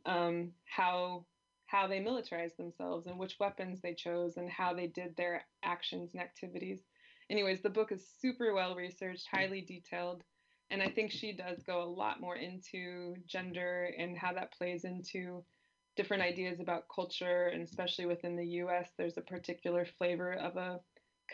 um, 0.05 0.55
how 0.66 1.26
how 1.66 1.87
they 1.87 2.01
militarized 2.01 2.57
themselves 2.59 3.07
and 3.07 3.18
which 3.18 3.39
weapons 3.41 3.81
they 3.81 3.95
chose 3.95 4.37
and 4.37 4.51
how 4.51 4.74
they 4.74 4.89
did 4.89 5.16
their 5.16 5.47
actions 5.62 6.14
and 6.14 6.22
activities 6.22 6.87
anyways 7.31 7.62
the 7.62 7.70
book 7.70 7.93
is 7.93 8.09
super 8.09 8.53
well 8.55 8.74
researched 8.74 9.26
highly 9.28 9.62
detailed 9.62 10.24
and 10.71 10.83
i 10.83 10.89
think 10.89 11.11
she 11.11 11.33
does 11.33 11.62
go 11.62 11.83
a 11.83 11.85
lot 11.85 12.21
more 12.21 12.37
into 12.37 13.14
gender 13.27 13.93
and 13.99 14.16
how 14.16 14.33
that 14.33 14.53
plays 14.53 14.85
into 14.85 15.45
different 15.97 16.23
ideas 16.23 16.61
about 16.61 16.85
culture 16.95 17.49
and 17.49 17.62
especially 17.62 18.07
within 18.07 18.37
the 18.37 18.47
us 18.47 18.91
there's 18.97 19.18
a 19.18 19.23
particular 19.23 19.85
flavor 19.85 20.33
of 20.35 20.57
a 20.57 20.81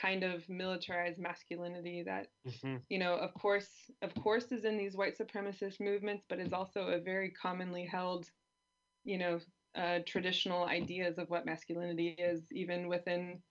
kind 0.01 0.25
of 0.25 0.49
militarized 0.49 1.19
masculinity 1.19 2.03
that 2.03 2.29
Mhm. 2.47 2.83
you 2.89 2.99
know 2.99 3.15
of 3.15 3.33
course 3.35 3.91
of 4.03 4.15
course 4.15 4.53
is 4.53 4.65
in 4.65 4.77
these 4.77 4.97
white 4.97 5.17
supremacist 5.19 5.81
movements 5.81 6.25
but 6.29 6.41
is 6.41 6.53
also 6.53 6.89
a 6.89 7.01
very 7.01 7.31
commonly 7.31 7.85
held 7.85 8.31
you 9.05 9.19
know 9.19 9.39
uh, 9.75 10.01
traditional 10.07 10.65
ideas 10.65 11.19
of 11.19 11.29
what 11.29 11.45
masculinity 11.45 12.09
is 12.09 12.51
even 12.53 12.89
within 12.89 13.43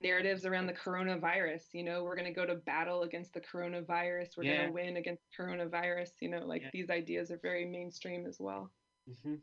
narratives 0.00 0.44
around 0.46 0.66
the 0.66 0.72
coronavirus 0.72 1.74
you 1.74 1.84
know 1.84 2.02
we're 2.02 2.16
going 2.16 2.24
to 2.26 2.32
go 2.32 2.44
to 2.46 2.56
battle 2.56 3.02
against 3.02 3.32
the 3.32 3.40
coronavirus 3.40 4.36
we're 4.36 4.44
going 4.44 4.56
to 4.58 4.64
win 4.64 4.96
against 4.96 5.22
coronavirus 5.38 6.10
you 6.20 6.28
know 6.28 6.44
like 6.44 6.62
Yeah. 6.62 6.70
these 6.72 6.90
ideas 6.90 7.30
are 7.30 7.38
very 7.38 7.64
mainstream 7.64 8.26
as 8.26 8.40
well 8.40 8.72
Mhm. 9.08 9.42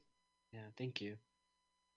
Yeah, 0.51 0.69
thank 0.77 1.01
you. 1.01 1.17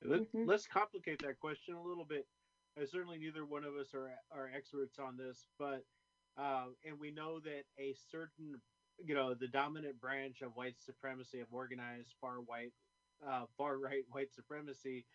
Let, 0.03 0.23
Mhm. 0.33 0.47
Let's 0.47 0.67
complicate 0.67 1.21
that 1.21 1.39
question 1.39 1.75
a 1.75 1.83
little 1.83 2.05
bit. 2.05 2.29
Uh, 2.77 2.87
certainly, 2.87 3.19
neither 3.19 3.45
one 3.45 3.65
of 3.65 3.77
us 3.77 3.95
are 3.95 4.19
are 4.31 4.49
experts 4.49 4.99
on 4.99 5.17
this, 5.17 5.49
but 5.59 5.85
uh, 6.37 6.73
and 6.85 6.99
we 6.99 7.11
know 7.11 7.41
that 7.41 7.65
a 7.79 7.93
certain, 7.95 8.63
you 8.99 9.15
know, 9.15 9.35
the 9.35 9.49
dominant 9.49 10.01
branch 10.01 10.43
of 10.43 10.55
white 10.57 10.81
supremacy, 10.81 11.41
of 11.41 11.53
organized 11.53 12.15
far 12.21 12.41
white, 12.41 12.75
uh, 13.21 13.47
far 13.57 13.79
right 13.79 14.05
white 14.09 14.33
supremacy, 14.33 15.07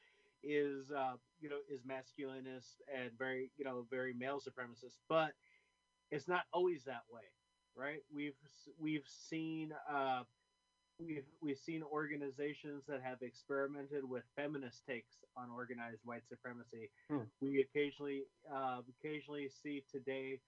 is 0.46 0.92
uh, 0.92 1.14
you 1.40 1.50
know 1.50 1.58
is 1.70 1.82
masculinist 1.82 2.82
and 2.94 3.12
very 3.18 3.52
you 3.58 3.66
know 3.66 3.86
very 3.90 4.14
male 4.14 4.40
supremacist, 4.40 4.98
but 5.10 5.32
it's 6.12 6.28
not 6.28 6.44
always 6.54 6.84
that 6.86 7.04
way, 7.12 7.24
right? 7.76 8.00
We've 8.14 8.36
we've 8.80 9.08
seen. 9.08 9.74
Uh, 9.92 10.24
we've 11.00 11.26
we've 11.42 11.58
seen 11.58 11.84
organizations 11.84 12.84
that 12.88 13.02
have 13.02 13.22
experimented 13.22 14.08
with 14.08 14.24
feminist 14.36 14.86
takes 14.86 15.16
on 15.36 15.50
organized 15.50 16.02
white 16.06 16.28
supremacy. 16.28 16.90
Hmm. 17.10 17.24
We 17.42 17.62
occasionally 17.62 18.24
uh, 18.54 18.82
occasionally 19.00 19.50
see 19.50 19.84
today, 19.92 20.40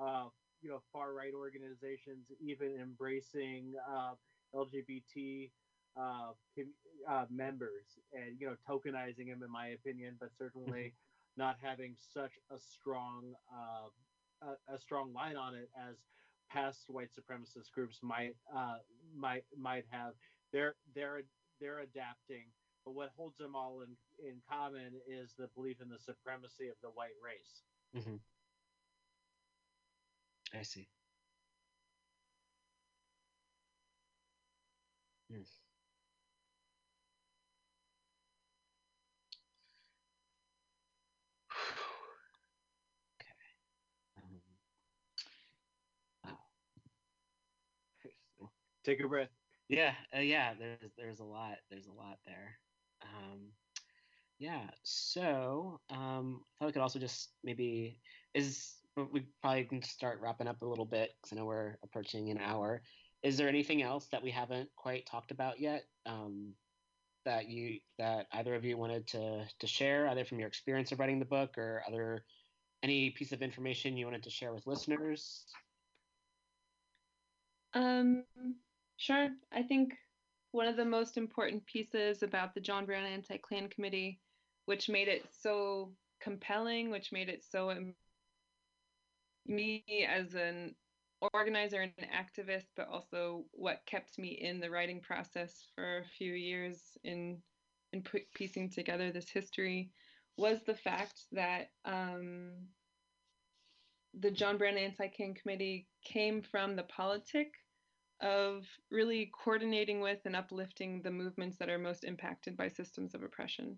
uh, 0.00 0.24
you 0.60 0.70
know, 0.70 0.82
far 0.92 1.12
right 1.12 1.32
organizations 1.34 2.26
even 2.40 2.76
embracing 2.80 3.74
uh, 3.88 4.14
LGBT 4.54 5.50
uh, 5.96 6.32
uh, 7.08 7.24
members 7.30 7.98
and 8.12 8.38
you 8.40 8.46
know 8.46 8.56
tokenizing 8.68 9.28
them, 9.28 9.42
in 9.42 9.50
my 9.50 9.68
opinion, 9.68 10.16
but 10.20 10.30
certainly 10.38 10.94
not 11.36 11.56
having 11.62 11.94
such 12.12 12.32
a 12.50 12.58
strong 12.58 13.34
uh, 13.52 13.88
a, 14.68 14.74
a 14.74 14.78
strong 14.78 15.12
line 15.12 15.36
on 15.36 15.54
it 15.54 15.70
as 15.76 15.96
past 16.50 16.84
white 16.88 17.08
supremacist 17.12 17.70
groups 17.74 17.98
might 18.02 18.34
uh, 18.54 18.76
might 19.14 19.44
might 19.56 19.84
have. 19.90 20.14
They're 20.52 20.74
they're 20.94 21.22
they're 21.60 21.80
adapting, 21.80 22.44
but 22.84 22.94
what 22.94 23.10
holds 23.16 23.38
them 23.38 23.54
all 23.56 23.82
in 23.82 23.96
in 24.26 24.40
common 24.48 24.92
is 25.06 25.34
the 25.38 25.48
belief 25.54 25.80
in 25.80 25.88
the 25.88 25.98
supremacy 25.98 26.68
of 26.68 26.76
the 26.82 26.88
white 26.90 27.16
race. 27.24 27.62
Mhm. 28.04 28.20
I 30.54 30.62
see. 30.62 30.88
Mm. 35.30 35.44
Take 48.92 49.04
a 49.04 49.08
breath. 49.08 49.30
Yeah, 49.70 49.94
uh, 50.14 50.20
yeah. 50.20 50.52
There's 50.58 50.92
there's 50.98 51.20
a 51.20 51.24
lot. 51.24 51.56
There's 51.70 51.86
a 51.86 51.92
lot 51.92 52.18
there. 52.26 52.58
Um, 53.02 53.52
Yeah. 54.38 54.68
So 54.82 55.80
um, 55.90 56.42
I 56.56 56.58
thought 56.58 56.66
we 56.66 56.72
could 56.72 56.82
also 56.82 56.98
just 56.98 57.30
maybe 57.44 58.00
is 58.34 58.74
we 58.96 59.22
probably 59.40 59.64
can 59.64 59.82
start 59.82 60.20
wrapping 60.20 60.48
up 60.48 60.60
a 60.62 60.66
little 60.66 60.84
bit 60.84 61.10
because 61.22 61.32
I 61.32 61.40
know 61.40 61.46
we're 61.46 61.78
approaching 61.82 62.30
an 62.30 62.38
hour. 62.38 62.82
Is 63.22 63.36
there 63.38 63.48
anything 63.48 63.82
else 63.82 64.08
that 64.08 64.22
we 64.22 64.30
haven't 64.30 64.68
quite 64.76 65.06
talked 65.06 65.30
about 65.30 65.60
yet 65.60 65.84
um, 66.06 66.54
that 67.24 67.48
you 67.48 67.78
that 67.98 68.26
either 68.32 68.54
of 68.54 68.64
you 68.64 68.76
wanted 68.76 69.06
to 69.08 69.46
to 69.60 69.66
share, 69.66 70.08
either 70.08 70.24
from 70.26 70.38
your 70.40 70.48
experience 70.48 70.92
of 70.92 70.98
writing 71.00 71.18
the 71.20 71.24
book 71.24 71.56
or 71.56 71.82
other 71.88 72.24
any 72.82 73.10
piece 73.10 73.32
of 73.32 73.42
information 73.42 73.96
you 73.96 74.06
wanted 74.06 74.24
to 74.24 74.30
share 74.30 74.52
with 74.52 74.66
listeners? 74.66 75.46
Um, 77.74 78.24
sure. 79.02 79.30
I 79.52 79.62
think 79.62 79.94
one 80.52 80.68
of 80.68 80.76
the 80.76 80.84
most 80.84 81.16
important 81.16 81.66
pieces 81.66 82.22
about 82.22 82.54
the 82.54 82.60
John 82.60 82.86
Brown 82.86 83.04
Anti-Klan 83.04 83.68
Committee, 83.68 84.20
which 84.66 84.88
made 84.88 85.08
it 85.08 85.24
so 85.40 85.92
compelling, 86.22 86.90
which 86.90 87.10
made 87.10 87.28
it 87.28 87.42
so 87.42 87.72
im- 87.72 87.96
me 89.44 89.84
as 90.08 90.34
an 90.34 90.76
organizer 91.34 91.80
and 91.80 91.92
an 91.98 92.06
activist, 92.14 92.66
but 92.76 92.88
also 92.88 93.44
what 93.52 93.84
kept 93.86 94.18
me 94.18 94.28
in 94.28 94.60
the 94.60 94.70
writing 94.70 95.00
process 95.00 95.64
for 95.74 95.98
a 95.98 96.04
few 96.16 96.32
years 96.32 96.78
in 97.02 97.42
in 97.92 98.02
pu- 98.02 98.20
piecing 98.34 98.70
together 98.70 99.10
this 99.10 99.28
history 99.28 99.90
was 100.38 100.60
the 100.64 100.74
fact 100.74 101.24
that 101.32 101.68
um, 101.84 102.52
the 104.18 104.30
John 104.30 104.56
Brown 104.56 104.78
Anti-Klan 104.78 105.34
Committee 105.34 105.88
came 106.04 106.40
from 106.40 106.74
the 106.74 106.84
politic 106.84 107.52
of 108.22 108.64
really 108.90 109.30
coordinating 109.44 110.00
with 110.00 110.20
and 110.24 110.36
uplifting 110.36 111.02
the 111.02 111.10
movements 111.10 111.56
that 111.58 111.68
are 111.68 111.78
most 111.78 112.04
impacted 112.04 112.56
by 112.56 112.68
systems 112.68 113.14
of 113.14 113.22
oppression. 113.22 113.76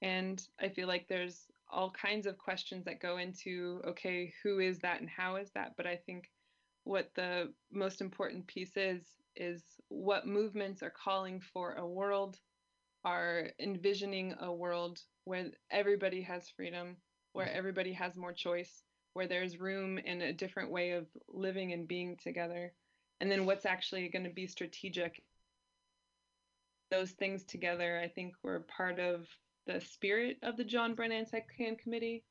And 0.00 0.42
I 0.60 0.68
feel 0.68 0.88
like 0.88 1.08
there's 1.08 1.46
all 1.70 1.90
kinds 1.90 2.26
of 2.26 2.38
questions 2.38 2.84
that 2.84 3.00
go 3.00 3.18
into 3.18 3.82
okay, 3.86 4.32
who 4.42 4.60
is 4.60 4.78
that 4.80 5.00
and 5.00 5.08
how 5.08 5.36
is 5.36 5.50
that? 5.54 5.72
But 5.76 5.86
I 5.86 5.96
think 5.96 6.30
what 6.84 7.10
the 7.14 7.52
most 7.70 8.00
important 8.00 8.46
piece 8.46 8.76
is 8.76 9.02
is 9.36 9.62
what 9.88 10.26
movements 10.26 10.82
are 10.82 10.90
calling 10.90 11.40
for 11.40 11.74
a 11.74 11.86
world, 11.86 12.38
are 13.04 13.48
envisioning 13.58 14.34
a 14.40 14.52
world 14.52 15.00
where 15.24 15.46
everybody 15.70 16.22
has 16.22 16.50
freedom, 16.50 16.96
where 17.32 17.46
mm-hmm. 17.46 17.58
everybody 17.58 17.92
has 17.92 18.16
more 18.16 18.32
choice, 18.32 18.82
where 19.14 19.26
there's 19.26 19.60
room 19.60 19.98
and 20.04 20.22
a 20.22 20.32
different 20.32 20.70
way 20.70 20.92
of 20.92 21.06
living 21.28 21.72
and 21.72 21.88
being 21.88 22.16
together. 22.22 22.72
And 23.22 23.30
then 23.30 23.46
what's 23.46 23.64
actually 23.64 24.08
going 24.08 24.24
to 24.24 24.30
be 24.30 24.48
strategic. 24.48 25.22
Those 26.90 27.12
things 27.12 27.44
together, 27.44 28.00
I 28.02 28.08
think, 28.08 28.34
were 28.42 28.66
part 28.76 28.98
of 28.98 29.28
the 29.68 29.80
spirit 29.80 30.38
of 30.42 30.56
the 30.56 30.64
John 30.64 30.96
Brown 30.96 31.12
Anti-Klan 31.12 31.76
Committee. 31.76 32.24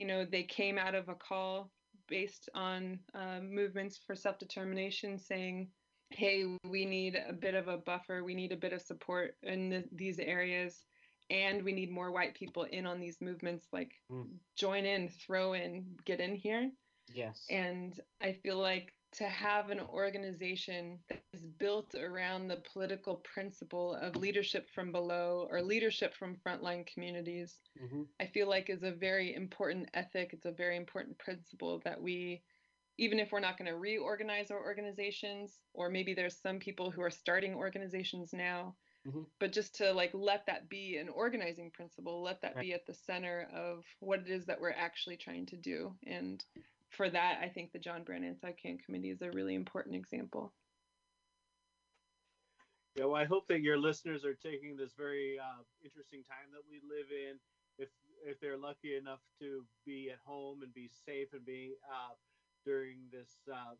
You 0.00 0.08
know, 0.08 0.24
they 0.24 0.42
came 0.42 0.78
out 0.78 0.96
of 0.96 1.08
a 1.08 1.14
call 1.14 1.70
based 2.08 2.50
on 2.56 2.98
uh, 3.14 3.38
movements 3.40 4.00
for 4.04 4.16
self-determination 4.16 5.16
saying, 5.16 5.68
hey, 6.10 6.44
we 6.68 6.86
need 6.86 7.16
a 7.28 7.32
bit 7.32 7.54
of 7.54 7.68
a 7.68 7.78
buffer, 7.78 8.24
we 8.24 8.34
need 8.34 8.50
a 8.50 8.56
bit 8.56 8.72
of 8.72 8.82
support 8.82 9.36
in 9.44 9.68
the, 9.68 9.84
these 9.92 10.18
areas, 10.18 10.84
and 11.30 11.62
we 11.62 11.72
need 11.72 11.88
more 11.88 12.10
white 12.10 12.34
people 12.34 12.64
in 12.64 12.84
on 12.84 12.98
these 12.98 13.20
movements, 13.20 13.68
like 13.72 13.92
Mm. 14.10 14.26
join 14.56 14.86
in, 14.86 15.08
throw 15.08 15.52
in, 15.52 15.96
get 16.04 16.18
in 16.18 16.34
here. 16.34 16.68
Yes. 17.14 17.46
And 17.48 17.98
I 18.20 18.32
feel 18.32 18.58
like 18.58 18.92
to 19.12 19.24
have 19.28 19.70
an 19.70 19.80
organization 19.80 21.04
that 21.08 21.22
is 21.32 21.46
built 21.46 21.94
around 21.94 22.48
the 22.48 22.62
political 22.72 23.16
principle 23.16 23.94
of 23.94 24.16
leadership 24.16 24.68
from 24.74 24.92
below 24.92 25.46
or 25.50 25.62
leadership 25.62 26.14
from 26.14 26.36
frontline 26.36 26.86
communities, 26.86 27.60
hmm 27.78 28.04
I 28.20 28.26
feel 28.26 28.48
like 28.48 28.70
is 28.70 28.82
a 28.84 28.92
very 28.92 29.34
important 29.34 29.90
ethic. 29.94 30.32
It's 30.32 30.46
a 30.46 30.52
very 30.52 30.76
important 30.76 31.18
principle 31.18 31.80
that 31.84 32.00
we, 32.00 32.44
even 32.98 33.18
if 33.18 33.32
we're 33.32 33.40
not 33.40 33.58
going 33.58 33.70
to 33.70 33.76
reorganize 33.76 34.50
our 34.50 34.62
organizations, 34.62 35.60
or 35.74 35.90
maybe 35.90 36.14
there's 36.14 36.40
some 36.40 36.58
people 36.60 36.90
who 36.90 37.02
are 37.02 37.10
starting 37.10 37.54
organizations 37.54 38.32
now, 38.32 38.76
Mhm. 39.04 39.26
but 39.40 39.52
just 39.52 39.74
to 39.76 39.92
like 39.92 40.14
let 40.14 40.46
that 40.46 40.68
be 40.68 40.96
an 40.98 41.08
organizing 41.08 41.70
principle, 41.72 42.22
let 42.22 42.40
that 42.42 42.54
Right. 42.56 42.66
be 42.66 42.72
at 42.74 42.86
the 42.86 42.94
center 42.94 43.42
of 43.52 43.84
what 44.00 44.20
it 44.20 44.30
is 44.30 44.46
that 44.46 44.60
we're 44.60 44.70
actually 44.70 45.16
trying 45.16 45.46
to 45.46 45.56
do. 45.56 45.98
And 46.06 46.44
for 46.92 47.08
that, 47.08 47.38
I 47.42 47.48
think 47.48 47.72
the 47.72 47.78
John 47.78 48.04
Brown 48.04 48.24
Anti-Klan 48.24 48.78
Committee 48.84 49.10
is 49.10 49.22
a 49.22 49.30
really 49.30 49.54
important 49.54 49.96
example. 49.96 50.52
Yeah, 52.96 53.06
well, 53.06 53.16
I 53.16 53.24
hope 53.24 53.48
that 53.48 53.62
your 53.62 53.78
listeners 53.78 54.24
are 54.24 54.34
taking 54.34 54.76
this 54.76 54.92
very 54.96 55.38
uh, 55.38 55.62
interesting 55.82 56.22
time 56.24 56.52
that 56.52 56.60
we 56.68 56.80
live 56.86 57.06
in. 57.10 57.38
If 57.78 57.88
if 58.24 58.38
they're 58.38 58.58
lucky 58.58 58.96
enough 58.96 59.20
to 59.40 59.64
be 59.86 60.10
at 60.12 60.18
home 60.24 60.62
and 60.62 60.72
be 60.74 60.90
safe 61.06 61.32
and 61.32 61.44
be 61.44 61.72
uh, 61.90 62.14
during 62.66 62.98
this 63.10 63.30
uh, 63.50 63.74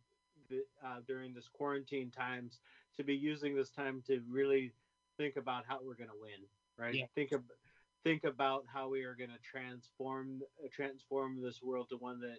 the, 0.48 0.64
uh, 0.82 1.01
during 1.06 1.34
this 1.34 1.48
quarantine 1.52 2.10
times, 2.10 2.60
to 2.97 3.05
be 3.05 3.14
using 3.14 3.55
this 3.55 3.70
time 3.70 4.02
to 4.06 4.22
really 4.30 4.72
think 5.18 5.36
about 5.36 5.64
how 5.68 5.78
we're 5.84 5.94
going 5.94 6.09
to 6.09 6.20
win, 6.20 6.40
right? 6.78 6.94
Yeah. 6.94 7.05
Think 7.14 7.32
of 7.32 7.43
think 8.05 8.24
about 8.24 8.64
how 8.72 8.89
we 8.89 9.02
are 9.02 9.14
going 9.14 9.30
to 9.30 9.39
transform 9.43 10.40
transform 10.72 11.43
this 11.43 11.62
world 11.62 11.90
to 11.90 11.97
one 11.97 12.18
that 12.20 12.39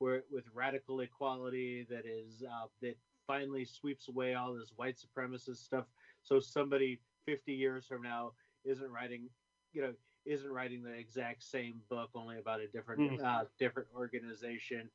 where 0.00 0.24
with 0.32 0.46
radical 0.54 1.00
equality 1.00 1.86
that 1.90 2.06
is 2.06 2.44
uh, 2.48 2.66
that 2.82 2.96
finally 3.26 3.64
sweeps 3.64 4.08
away 4.08 4.34
all 4.34 4.54
this 4.54 4.72
white 4.76 4.96
supremacist 4.98 5.58
stuff. 5.58 5.86
So 6.22 6.40
somebody 6.40 7.00
50 7.26 7.54
years 7.54 7.86
from 7.86 8.02
now 8.02 8.34
isn't 8.64 8.90
writing 8.90 9.30
you 9.72 9.82
know 9.82 9.94
isn't 10.26 10.50
writing 10.52 10.82
the 10.82 10.92
exact 10.94 11.42
same 11.44 11.82
book 11.90 12.10
only 12.14 12.38
about 12.38 12.60
a 12.60 12.68
different 12.68 13.02
Mm. 13.02 13.20
uh, 13.24 13.44
different 13.58 13.88
organization 13.94 14.90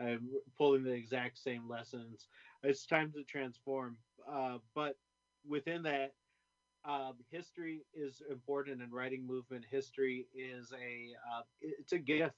uh, 0.00 0.16
pulling 0.58 0.84
the 0.84 0.92
exact 0.92 1.38
same 1.38 1.68
lessons. 1.68 2.28
It's 2.62 2.86
time 2.86 3.12
to 3.12 3.24
transform 3.24 3.98
uh, 4.28 4.58
but 4.74 4.96
within 5.48 5.82
that 5.84 6.14
um, 6.84 7.14
history 7.30 7.84
is 7.94 8.22
important 8.30 8.82
and 8.82 8.92
writing 8.92 9.26
movement. 9.26 9.64
History 9.70 10.28
is 10.34 10.72
a 10.72 11.14
uh, 11.30 11.42
it's 11.60 11.92
a 11.92 11.98
gift 11.98 12.36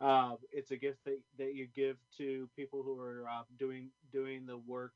uh, 0.00 0.34
it's 0.52 0.70
a 0.70 0.76
gift 0.76 0.98
that, 1.04 1.18
that 1.38 1.54
you 1.54 1.66
give 1.74 1.96
to 2.18 2.48
people 2.56 2.82
who 2.82 2.98
are 3.00 3.26
uh, 3.28 3.42
doing 3.58 3.90
doing 4.12 4.46
the 4.46 4.58
work 4.58 4.92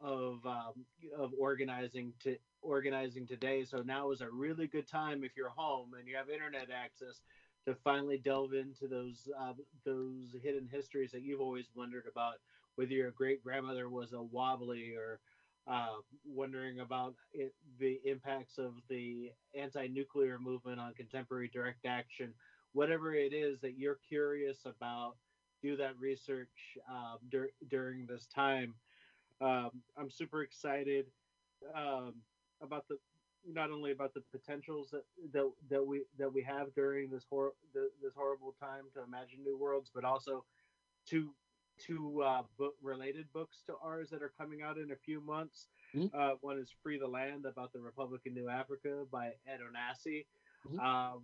of 0.00 0.44
um, 0.46 0.84
of 1.16 1.32
organizing 1.38 2.12
to 2.22 2.36
organizing 2.62 3.26
today. 3.26 3.64
So 3.64 3.82
now 3.82 4.10
is 4.10 4.20
a 4.20 4.30
really 4.30 4.66
good 4.66 4.88
time 4.88 5.24
if 5.24 5.36
you're 5.36 5.48
home 5.50 5.94
and 5.98 6.06
you 6.08 6.16
have 6.16 6.28
internet 6.28 6.68
access 6.70 7.20
to 7.66 7.74
finally 7.82 8.18
delve 8.18 8.54
into 8.54 8.86
those 8.88 9.28
uh, 9.38 9.52
those 9.84 10.34
hidden 10.42 10.68
histories 10.70 11.12
that 11.12 11.22
you've 11.22 11.40
always 11.40 11.66
wondered 11.74 12.04
about. 12.10 12.34
Whether 12.74 12.92
your 12.92 13.10
great 13.10 13.42
grandmother 13.42 13.88
was 13.88 14.12
a 14.12 14.22
wobbly 14.22 14.94
or 14.94 15.18
uh, 15.66 15.96
wondering 16.26 16.80
about 16.80 17.14
it, 17.32 17.54
the 17.80 18.00
impacts 18.04 18.58
of 18.58 18.74
the 18.88 19.32
anti-nuclear 19.58 20.38
movement 20.38 20.78
on 20.78 20.92
contemporary 20.94 21.48
direct 21.52 21.86
action, 21.86 22.34
whatever 22.76 23.14
it 23.14 23.32
is 23.32 23.58
that 23.62 23.78
you're 23.78 23.98
curious 24.06 24.58
about, 24.66 25.16
do 25.62 25.76
that 25.78 25.98
research 25.98 26.76
um, 26.90 27.16
dur- 27.30 27.56
during 27.70 28.04
this 28.06 28.26
time. 28.26 28.74
Um, 29.40 29.70
I'm 29.96 30.10
super 30.10 30.42
excited 30.42 31.06
um, 31.74 32.12
about 32.60 32.86
the 32.88 32.98
not 33.50 33.70
only 33.70 33.92
about 33.92 34.12
the 34.12 34.22
potentials 34.30 34.90
that, 34.90 35.04
that 35.32 35.50
that 35.70 35.86
we 35.86 36.02
that 36.18 36.30
we 36.32 36.42
have 36.42 36.74
during 36.74 37.08
this 37.08 37.24
hor- 37.30 37.54
the, 37.72 37.88
this 38.02 38.12
horrible 38.14 38.54
time 38.60 38.84
to 38.94 39.02
imagine 39.02 39.38
new 39.42 39.56
worlds, 39.56 39.90
but 39.94 40.04
also 40.04 40.44
two 41.06 41.30
two 41.78 42.22
uh, 42.22 42.42
book 42.58 42.74
related 42.82 43.26
books 43.32 43.62
to 43.66 43.72
ours 43.82 44.08
that 44.10 44.22
are 44.22 44.32
coming 44.38 44.60
out 44.62 44.76
in 44.76 44.90
a 44.92 44.96
few 44.96 45.20
months. 45.22 45.68
Mhm. 45.94 46.10
Uh, 46.12 46.34
one 46.42 46.58
is 46.58 46.70
Free 46.82 46.98
the 46.98 47.06
Land 47.08 47.46
about 47.46 47.72
the 47.72 47.80
Republic 47.80 48.20
of 48.26 48.32
New 48.34 48.48
Africa 48.50 49.04
by 49.10 49.28
Ed 49.46 49.60
Onaci. 49.60 50.26
Mhm. 50.66 50.78
Um, 50.80 51.22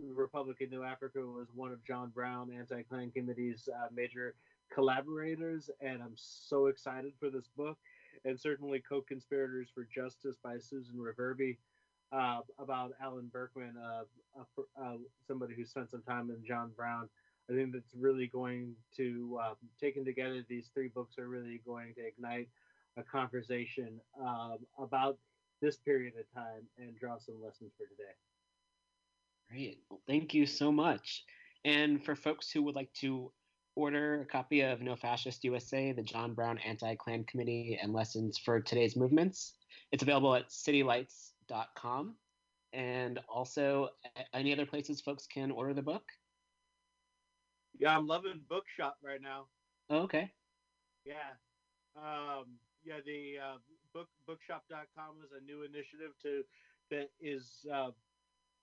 Republic 0.00 0.60
of 0.60 0.70
New 0.70 0.82
Africa 0.82 1.20
was 1.20 1.48
one 1.54 1.72
of 1.72 1.84
John 1.84 2.10
Brown 2.10 2.50
Anti-Klan 2.52 3.10
Committee's 3.10 3.68
uh, 3.72 3.88
major 3.94 4.34
collaborators, 4.72 5.70
and 5.80 6.02
I'm 6.02 6.14
so 6.16 6.66
excited 6.66 7.12
for 7.18 7.30
this 7.30 7.48
book. 7.56 7.78
And 8.24 8.38
certainly, 8.38 8.82
Co-Conspirators 8.88 9.68
for 9.74 9.86
Justice 9.94 10.36
by 10.42 10.58
Susan 10.58 10.96
Reverby 10.96 11.58
uh, 12.12 12.40
about 12.58 12.92
Alan 13.02 13.28
Berkman, 13.32 13.74
uh, 13.76 14.42
uh, 14.80 14.96
somebody 15.26 15.54
who 15.54 15.64
spent 15.64 15.90
some 15.90 16.02
time 16.02 16.30
in 16.30 16.44
John 16.46 16.72
Brown. 16.76 17.08
I 17.50 17.54
think 17.54 17.72
that's 17.72 17.94
really 17.94 18.26
going 18.26 18.74
to, 18.96 19.38
uh, 19.42 19.54
taken 19.78 20.04
together, 20.04 20.42
these 20.48 20.70
three 20.72 20.88
books 20.88 21.18
are 21.18 21.28
really 21.28 21.60
going 21.66 21.92
to 21.94 22.06
ignite 22.06 22.48
a 22.96 23.02
conversation 23.02 24.00
um, 24.20 24.58
about 24.78 25.18
this 25.60 25.76
period 25.76 26.14
of 26.18 26.32
time 26.34 26.62
and 26.78 26.98
draw 26.98 27.18
some 27.18 27.42
lessons 27.42 27.72
for 27.76 27.86
today. 27.86 28.14
Great. 29.50 29.82
Well, 29.90 30.00
thank 30.06 30.34
you 30.34 30.46
so 30.46 30.72
much. 30.72 31.24
And 31.64 32.04
for 32.04 32.14
folks 32.16 32.50
who 32.50 32.62
would 32.62 32.74
like 32.74 32.92
to 33.00 33.32
order 33.76 34.22
a 34.22 34.26
copy 34.26 34.60
of 34.60 34.80
No 34.80 34.96
Fascist 34.96 35.44
USA, 35.44 35.92
the 35.92 36.02
John 36.02 36.34
Brown 36.34 36.58
Anti 36.58 36.94
Klan 36.96 37.24
Committee 37.24 37.78
and 37.80 37.92
Lessons 37.92 38.38
for 38.38 38.60
Today's 38.60 38.96
Movements, 38.96 39.54
it's 39.92 40.02
available 40.02 40.34
at 40.34 40.48
citylights.com. 40.48 42.16
and 42.72 43.20
also 43.28 43.88
any 44.32 44.52
other 44.52 44.66
places 44.66 45.00
folks 45.00 45.26
can 45.26 45.50
order 45.50 45.74
the 45.74 45.82
book. 45.82 46.02
Yeah, 47.78 47.96
I'm 47.96 48.06
loving 48.06 48.40
Bookshop 48.48 48.96
right 49.02 49.20
now. 49.22 49.46
Oh, 49.90 49.98
okay. 49.98 50.30
Yeah. 51.04 51.34
Um, 51.96 52.58
yeah, 52.84 52.98
the 53.04 53.36
uh, 53.42 53.56
book 53.92 54.08
bookshop.com 54.26 55.16
is 55.24 55.30
a 55.40 55.44
new 55.44 55.62
initiative 55.62 56.12
to 56.22 56.42
that 56.90 57.10
is 57.20 57.66
uh, 57.72 57.90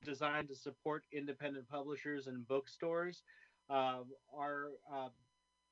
designed 0.04 0.48
to 0.50 0.56
support 0.56 1.04
independent 1.12 1.68
publishers 1.70 2.28
and 2.28 2.48
bookstores. 2.48 3.24
Um, 3.70 4.06
our 4.36 4.70
uh, 4.92 5.10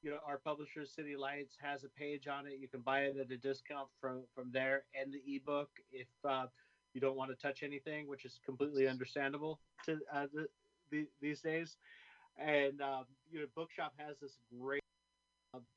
you 0.01 0.11
know 0.11 0.17
our 0.25 0.37
publisher 0.37 0.85
City 0.85 1.15
Lights 1.15 1.55
has 1.61 1.83
a 1.83 1.89
page 1.89 2.27
on 2.27 2.47
it. 2.47 2.53
You 2.59 2.67
can 2.67 2.81
buy 2.81 3.01
it 3.01 3.17
at 3.17 3.31
a 3.31 3.37
discount 3.37 3.87
from 3.99 4.21
from 4.33 4.49
there 4.51 4.83
and 4.99 5.13
the 5.13 5.21
ebook 5.35 5.69
if 5.91 6.07
uh, 6.27 6.45
you 6.93 7.01
don't 7.01 7.17
want 7.17 7.31
to 7.31 7.35
touch 7.35 7.63
anything, 7.63 8.07
which 8.07 8.25
is 8.25 8.39
completely 8.45 8.87
understandable 8.87 9.59
to 9.85 9.99
uh, 10.13 10.27
the, 10.33 10.47
the, 10.91 11.07
these 11.21 11.41
days. 11.41 11.77
And 12.37 12.81
um, 12.81 13.05
you 13.31 13.39
know, 13.39 13.45
Bookshop 13.55 13.93
has 13.97 14.17
this 14.21 14.37
great 14.59 14.81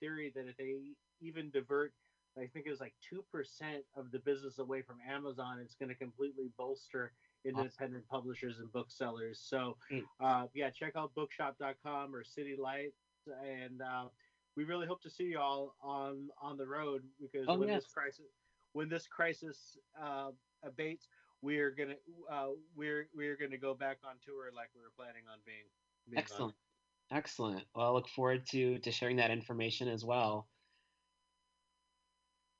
theory 0.00 0.32
that 0.34 0.46
if 0.46 0.56
they 0.56 0.76
even 1.20 1.50
divert, 1.50 1.92
I 2.36 2.46
think 2.46 2.66
it 2.66 2.70
was 2.70 2.80
like 2.80 2.94
two 3.08 3.24
percent 3.32 3.84
of 3.96 4.12
the 4.12 4.20
business 4.20 4.58
away 4.58 4.82
from 4.82 4.96
Amazon, 5.10 5.58
it's 5.60 5.74
going 5.74 5.88
to 5.88 5.94
completely 5.94 6.50
bolster 6.56 7.12
independent 7.44 8.06
publishers 8.08 8.58
and 8.58 8.70
booksellers. 8.72 9.40
So, 9.40 9.76
Mm. 9.90 10.02
uh, 10.20 10.48
yeah, 10.54 10.70
check 10.70 10.96
out 10.96 11.14
Bookshop.com 11.14 12.14
or 12.14 12.24
City 12.24 12.56
Lights, 12.56 13.26
and 13.26 13.82
uh, 13.82 14.08
we 14.56 14.64
really 14.64 14.86
hope 14.86 15.00
to 15.02 15.10
see 15.10 15.24
you 15.24 15.38
all 15.38 15.76
on 15.80 16.30
on 16.38 16.56
the 16.56 16.66
road 16.66 17.02
because 17.20 17.46
Oh, 17.48 17.58
when 17.58 17.68
yes. 17.68 17.84
this 17.84 17.92
crisis 17.92 18.26
when 18.72 18.88
this 18.88 19.06
crisis 19.06 19.76
uh, 20.00 20.32
abates, 20.64 21.08
we're 21.42 21.70
gonna 21.70 21.96
uh, 22.30 22.50
we're 22.74 23.08
we're 23.14 23.36
gonna 23.36 23.58
go 23.58 23.74
back 23.74 23.98
on 24.04 24.18
tour 24.24 24.50
like 24.52 24.70
we 24.74 24.80
were 24.80 24.90
planning 24.96 25.24
on 25.28 25.38
being. 25.44 25.68
being 26.06 26.18
on. 26.18 26.22
Excellent. 26.22 26.56
Excellent. 27.10 27.66
Well, 27.74 27.86
I 27.86 27.90
look 27.90 28.08
forward 28.08 28.46
to 28.46 28.78
to 28.78 28.90
sharing 28.92 29.16
that 29.16 29.30
information 29.30 29.88
as 29.88 30.04
well 30.04 30.48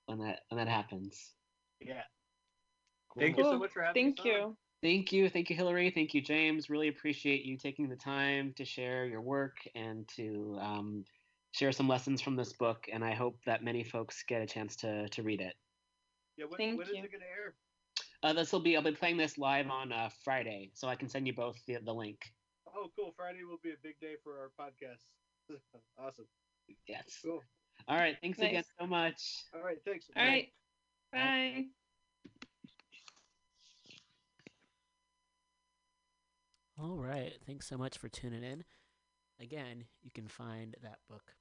when 0.07 0.19
that 0.19 0.41
when 0.49 0.59
that 0.59 0.69
happens. 0.69 1.35
Yeah. 1.81 2.03
Cool. 3.09 3.21
Thank 3.23 3.37
you 3.39 3.45
so 3.45 3.59
much 3.59 3.73
for 3.73 3.83
having 3.83 4.15
Thank 4.15 4.21
us 4.21 4.27
on. 4.27 4.31
you. 4.33 4.59
Thank 4.83 5.13
you. 5.13 5.29
Thank 5.29 5.49
you, 5.49 5.55
Hilary. 5.55 5.91
Thank 5.91 6.13
you, 6.13 6.21
James. 6.21 6.69
Really 6.69 6.89
appreciate 6.89 7.45
you 7.45 7.57
taking 7.57 7.89
the 7.89 7.97
time 7.97 8.53
to 8.57 8.65
share 8.65 9.07
your 9.07 9.21
work 9.21 9.57
and 9.77 10.09
to 10.17 10.59
um, 10.61 11.05
share 11.53 11.71
some 11.71 11.87
lessons 11.87 12.21
from 12.21 12.35
this 12.35 12.53
book. 12.53 12.89
And 12.93 13.05
I 13.05 13.15
hope 13.15 13.39
that 13.47 13.63
many 13.63 13.85
folks 13.85 14.25
get 14.27 14.43
a 14.43 14.47
chance 14.47 14.75
to, 14.77 15.09
to 15.09 15.23
read 15.23 15.41
it. 15.41 15.55
Yeah, 16.37 16.47
when, 16.49 16.57
Thank 16.57 16.79
when 16.79 16.89
is 16.89 16.95
you. 16.95 17.05
it 17.05 17.13
gonna 17.13 17.25
air? 17.25 17.55
Uh, 18.25 18.33
this 18.33 18.53
will 18.53 18.61
be, 18.61 18.77
I'll 18.77 18.83
be 18.83 18.93
playing 18.93 19.19
this 19.19 19.39
live 19.39 19.69
on 19.69 19.93
uh, 19.93 20.09
Friday, 20.25 20.71
so 20.75 20.89
I 20.89 20.97
can 20.97 21.09
send 21.09 21.27
you 21.27 21.35
both 21.35 21.57
the, 21.67 21.79
the 21.85 21.93
link. 21.93 22.19
Oh, 22.75 22.89
cool. 22.99 23.13
Friday 23.17 23.45
will 23.45 23.61
be 23.63 23.71
a 23.71 23.81
big 23.83 24.01
day 24.01 24.15
for 24.25 24.33
our 24.33 24.51
podcast. 24.59 25.05
awesome. 25.99 26.27
Yes. 26.89 27.19
Cool. 27.25 27.43
All 27.87 27.97
right. 27.97 28.17
Thanks 28.21 28.39
again 28.39 28.65
so 28.81 28.87
much. 28.87 29.45
All 29.55 29.63
right. 29.63 29.79
Thanks. 29.85 30.07
All 30.17 30.25
right. 30.25 30.49
Bye. 31.13 31.19
All 31.19 31.65
right. 37.33 37.41
Thanks 37.47 37.67
so 37.67 37.77
much 37.77 37.99
for 37.99 38.09
tuning 38.09 38.43
in. 38.43 38.65
Again, 39.41 39.85
you 40.03 40.11
can 40.15 40.29
find 40.29 40.77
that 40.83 40.99
book 41.09 41.35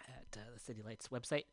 at 0.00 0.38
uh, 0.38 0.44
the 0.52 0.60
City 0.60 0.82
Lights 0.84 1.08
website. 1.08 1.44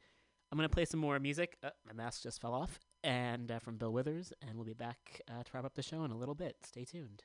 I'm 0.52 0.58
going 0.58 0.68
to 0.70 0.74
play 0.74 0.86
some 0.86 1.00
more 1.00 1.20
music. 1.20 1.58
Uh, 1.64 1.70
my 1.86 1.94
mask 1.94 2.24
just 2.24 2.42
fell 2.42 2.54
off. 2.54 2.80
And 3.04 3.52
uh, 3.52 3.60
from 3.60 3.78
Bill 3.78 3.92
Withers. 3.92 4.34
And 4.42 4.56
we'll 4.56 4.66
be 4.66 4.74
back 4.74 5.22
uh, 5.30 5.44
to 5.44 5.52
wrap 5.54 5.66
up 5.66 5.76
the 5.76 5.84
show 5.84 6.04
in 6.04 6.12
a 6.12 6.18
little 6.18 6.36
bit. 6.36 6.58
Stay 6.66 6.86
tuned. 6.86 7.24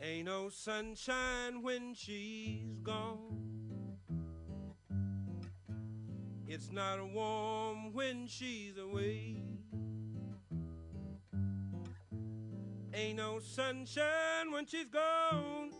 Ain't 0.00 0.26
no 0.26 0.48
sunshine 0.48 1.62
when 1.62 1.94
she's 1.94 2.78
gone. 2.82 3.98
It's 6.46 6.70
not 6.70 7.04
warm 7.12 7.92
when 7.92 8.26
she's 8.26 8.76
away. 8.76 9.51
Ain't 12.94 13.16
no 13.16 13.38
sunshine 13.40 14.50
when 14.50 14.66
she's 14.66 14.88
gone. 14.88 15.70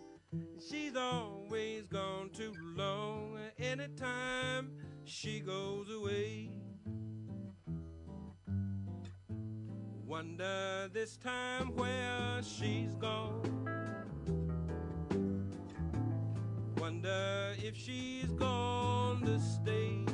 She's 0.71 0.97
always 0.97 1.87
gone 1.87 2.31
too 2.31 2.55
long. 2.75 3.37
Anytime 3.59 4.71
she 5.05 5.41
goes 5.41 5.91
away. 5.91 6.51
Wonder 10.07 10.89
this 10.93 11.17
time 11.17 11.75
where 11.75 12.41
she's 12.43 12.95
gone. 12.97 13.63
Wonder 16.79 17.55
if 17.59 17.77
she's 17.77 18.33
gone 18.33 19.23
to 19.23 19.41
stay. 19.41 20.05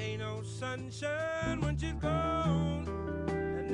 Ain't 0.00 0.20
no 0.20 0.42
sunshine 0.42 1.60
when 1.60 1.76
she's 1.76 1.92
gone, 1.94 2.73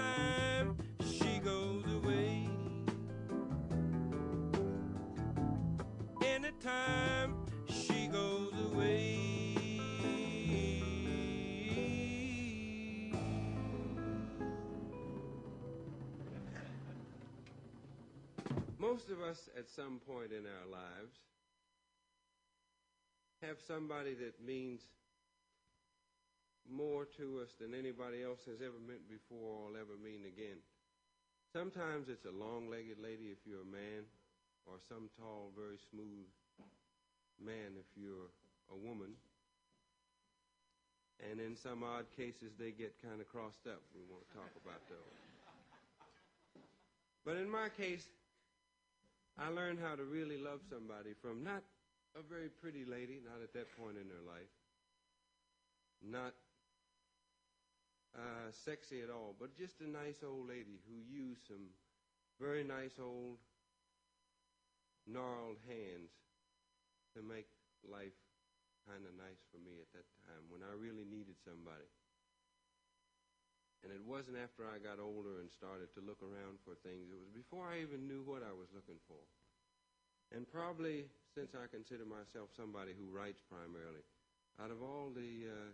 Anytime 0.00 0.76
she 1.00 1.38
goes 1.38 1.84
away. 1.92 2.48
Anytime 6.22 7.34
she 7.68 8.06
goes 8.06 8.52
away. 8.72 9.18
Most 18.78 19.10
of 19.10 19.20
us 19.22 19.48
at 19.56 19.68
some 19.68 20.00
point 20.06 20.32
in 20.32 20.44
our 20.46 20.66
lives 20.70 21.18
have 23.42 23.58
somebody 23.66 24.14
that 24.14 24.44
means 24.44 24.82
more 26.68 27.06
to 27.16 27.40
us 27.40 27.52
than 27.60 27.74
anybody 27.74 28.22
else 28.22 28.44
has 28.46 28.60
ever 28.60 28.78
meant 28.82 29.08
before 29.08 29.64
or 29.64 29.70
will 29.70 29.80
ever 29.80 29.96
mean 29.96 30.26
again. 30.26 30.58
Sometimes 31.52 32.08
it's 32.08 32.26
a 32.26 32.34
long-legged 32.34 32.98
lady 33.02 33.34
if 33.34 33.42
you're 33.46 33.66
a 33.66 33.74
man, 33.74 34.06
or 34.66 34.78
some 34.88 35.10
tall, 35.18 35.50
very 35.56 35.78
smooth 35.90 36.28
man 37.42 37.74
if 37.74 37.88
you're 37.96 38.30
a 38.70 38.76
woman. 38.76 39.10
And 41.30 41.40
in 41.40 41.56
some 41.56 41.82
odd 41.82 42.06
cases, 42.16 42.54
they 42.58 42.70
get 42.70 42.94
kind 43.02 43.20
of 43.20 43.28
crossed 43.28 43.66
up. 43.66 43.82
We 43.92 44.06
won't 44.08 44.28
talk 44.32 44.48
about 44.64 44.80
those. 44.88 45.20
But 47.26 47.36
in 47.36 47.50
my 47.50 47.68
case, 47.68 48.06
I 49.36 49.48
learned 49.48 49.78
how 49.82 49.96
to 49.96 50.04
really 50.04 50.38
love 50.38 50.60
somebody 50.70 51.12
from 51.20 51.44
not 51.44 51.62
a 52.16 52.22
very 52.22 52.48
pretty 52.48 52.84
lady, 52.84 53.20
not 53.24 53.42
at 53.42 53.52
that 53.52 53.68
point 53.76 53.96
in 53.96 54.08
her 54.08 54.24
life, 54.26 54.50
not 56.00 56.32
uh, 58.16 58.50
sexy 58.50 59.00
at 59.02 59.10
all, 59.10 59.34
but 59.38 59.56
just 59.56 59.80
a 59.80 59.88
nice 59.88 60.22
old 60.26 60.48
lady 60.48 60.82
who 60.88 60.98
used 61.06 61.46
some 61.46 61.70
very 62.40 62.64
nice 62.64 62.98
old 62.98 63.38
gnarled 65.06 65.60
hands 65.68 66.10
to 67.14 67.22
make 67.22 67.46
life 67.86 68.16
kind 68.88 69.04
of 69.04 69.12
nice 69.14 69.42
for 69.52 69.60
me 69.60 69.78
at 69.78 69.90
that 69.92 70.08
time 70.26 70.42
when 70.48 70.64
I 70.64 70.72
really 70.74 71.04
needed 71.06 71.36
somebody. 71.44 71.86
And 73.80 73.88
it 73.92 74.04
wasn't 74.04 74.36
after 74.36 74.68
I 74.68 74.76
got 74.76 75.00
older 75.00 75.40
and 75.40 75.48
started 75.48 75.88
to 75.96 76.04
look 76.04 76.20
around 76.20 76.60
for 76.66 76.76
things. 76.84 77.08
It 77.08 77.16
was 77.16 77.32
before 77.32 77.64
I 77.64 77.80
even 77.80 78.04
knew 78.04 78.20
what 78.20 78.44
I 78.44 78.52
was 78.52 78.68
looking 78.76 79.00
for. 79.08 79.20
And 80.36 80.44
probably 80.44 81.08
since 81.32 81.56
I 81.56 81.64
consider 81.66 82.04
myself 82.04 82.52
somebody 82.52 82.92
who 82.92 83.08
writes 83.08 83.40
primarily, 83.40 84.04
out 84.60 84.70
of 84.70 84.84
all 84.84 85.08
the 85.10 85.48
uh, 85.48 85.72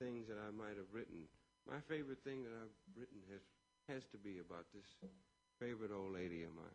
things 0.00 0.26
that 0.28 0.38
I 0.40 0.50
might 0.50 0.76
have 0.76 0.88
written, 0.92 1.28
my 1.68 1.78
favorite 1.86 2.24
thing 2.24 2.42
that 2.42 2.52
I've 2.56 2.74
written 2.96 3.20
has 3.30 3.42
has 3.88 4.02
to 4.12 4.18
be 4.18 4.38
about 4.38 4.66
this 4.72 4.86
favorite 5.58 5.90
old 5.92 6.14
lady 6.14 6.44
of 6.44 6.50
mine. 6.54 6.66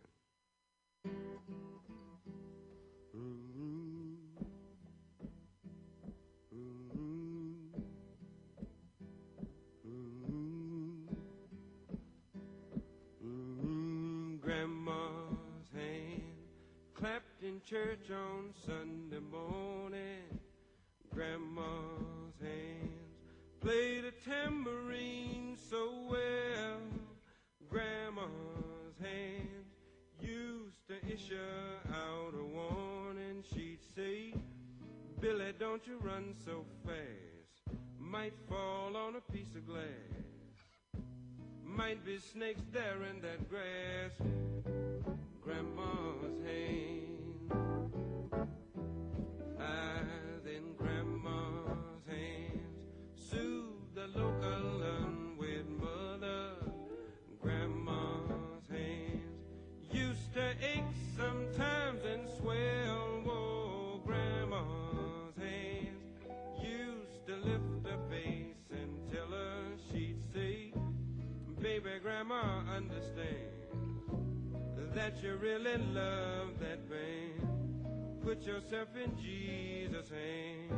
Grandma's 14.42 15.70
hand 15.74 16.22
clapped 16.94 17.44
in 17.44 17.62
church 17.68 18.12
on 18.12 18.54
Sunday 18.66 19.20
morning. 19.32 20.40
Grandma's 21.14 22.36
hands 22.42 22.95
played 23.66 24.06
a 24.06 24.12
tambourine 24.30 25.58
so 25.72 25.90
well. 26.08 26.78
Grandma's 27.68 28.96
hands 29.02 29.74
used 30.22 30.88
to 30.88 30.94
issue 31.12 31.36
out 31.92 32.36
a 32.40 32.44
warning. 32.44 33.44
She'd 33.52 33.80
say, 33.96 34.36
Billy, 35.20 35.52
don't 35.60 35.82
you 35.88 35.98
run 36.00 36.36
so 36.46 36.64
fast. 36.86 37.80
Might 38.00 38.36
fall 38.48 38.96
on 38.96 39.16
a 39.16 39.32
piece 39.34 39.56
of 39.56 39.66
glass. 39.66 39.82
Might 41.64 42.06
be 42.06 42.20
snakes 42.20 42.62
there 42.72 43.02
in 43.10 43.20
that 43.22 43.50
grass. 43.50 44.12
Grandma's 45.42 46.38
hands. 46.46 47.52
Ah, 49.60 49.95
local 54.08 54.82
unwed 54.84 55.68
mother. 55.80 56.52
Grandma's 57.42 58.68
hands 58.70 59.42
used 59.92 60.34
to 60.34 60.50
ache 60.62 60.84
sometimes 61.18 62.04
and 62.06 62.28
swell. 62.40 63.24
Oh, 63.28 64.02
Grandma's 64.06 65.36
hands 65.38 66.04
used 66.62 67.26
to 67.28 67.36
lift 67.36 67.88
her 67.88 68.00
face 68.10 68.70
and 68.72 69.12
tell 69.12 69.28
her 69.28 69.64
she'd 69.92 70.22
say, 70.34 70.74
Baby, 71.62 72.00
Grandma 72.02 72.62
understands 72.76 73.56
that 74.94 75.22
you 75.22 75.36
really 75.36 75.78
love 75.94 76.60
that 76.60 76.90
band. 76.90 77.48
Put 78.24 78.44
yourself 78.44 78.90
in 78.96 79.16
Jesus' 79.18 80.10
hands, 80.10 80.74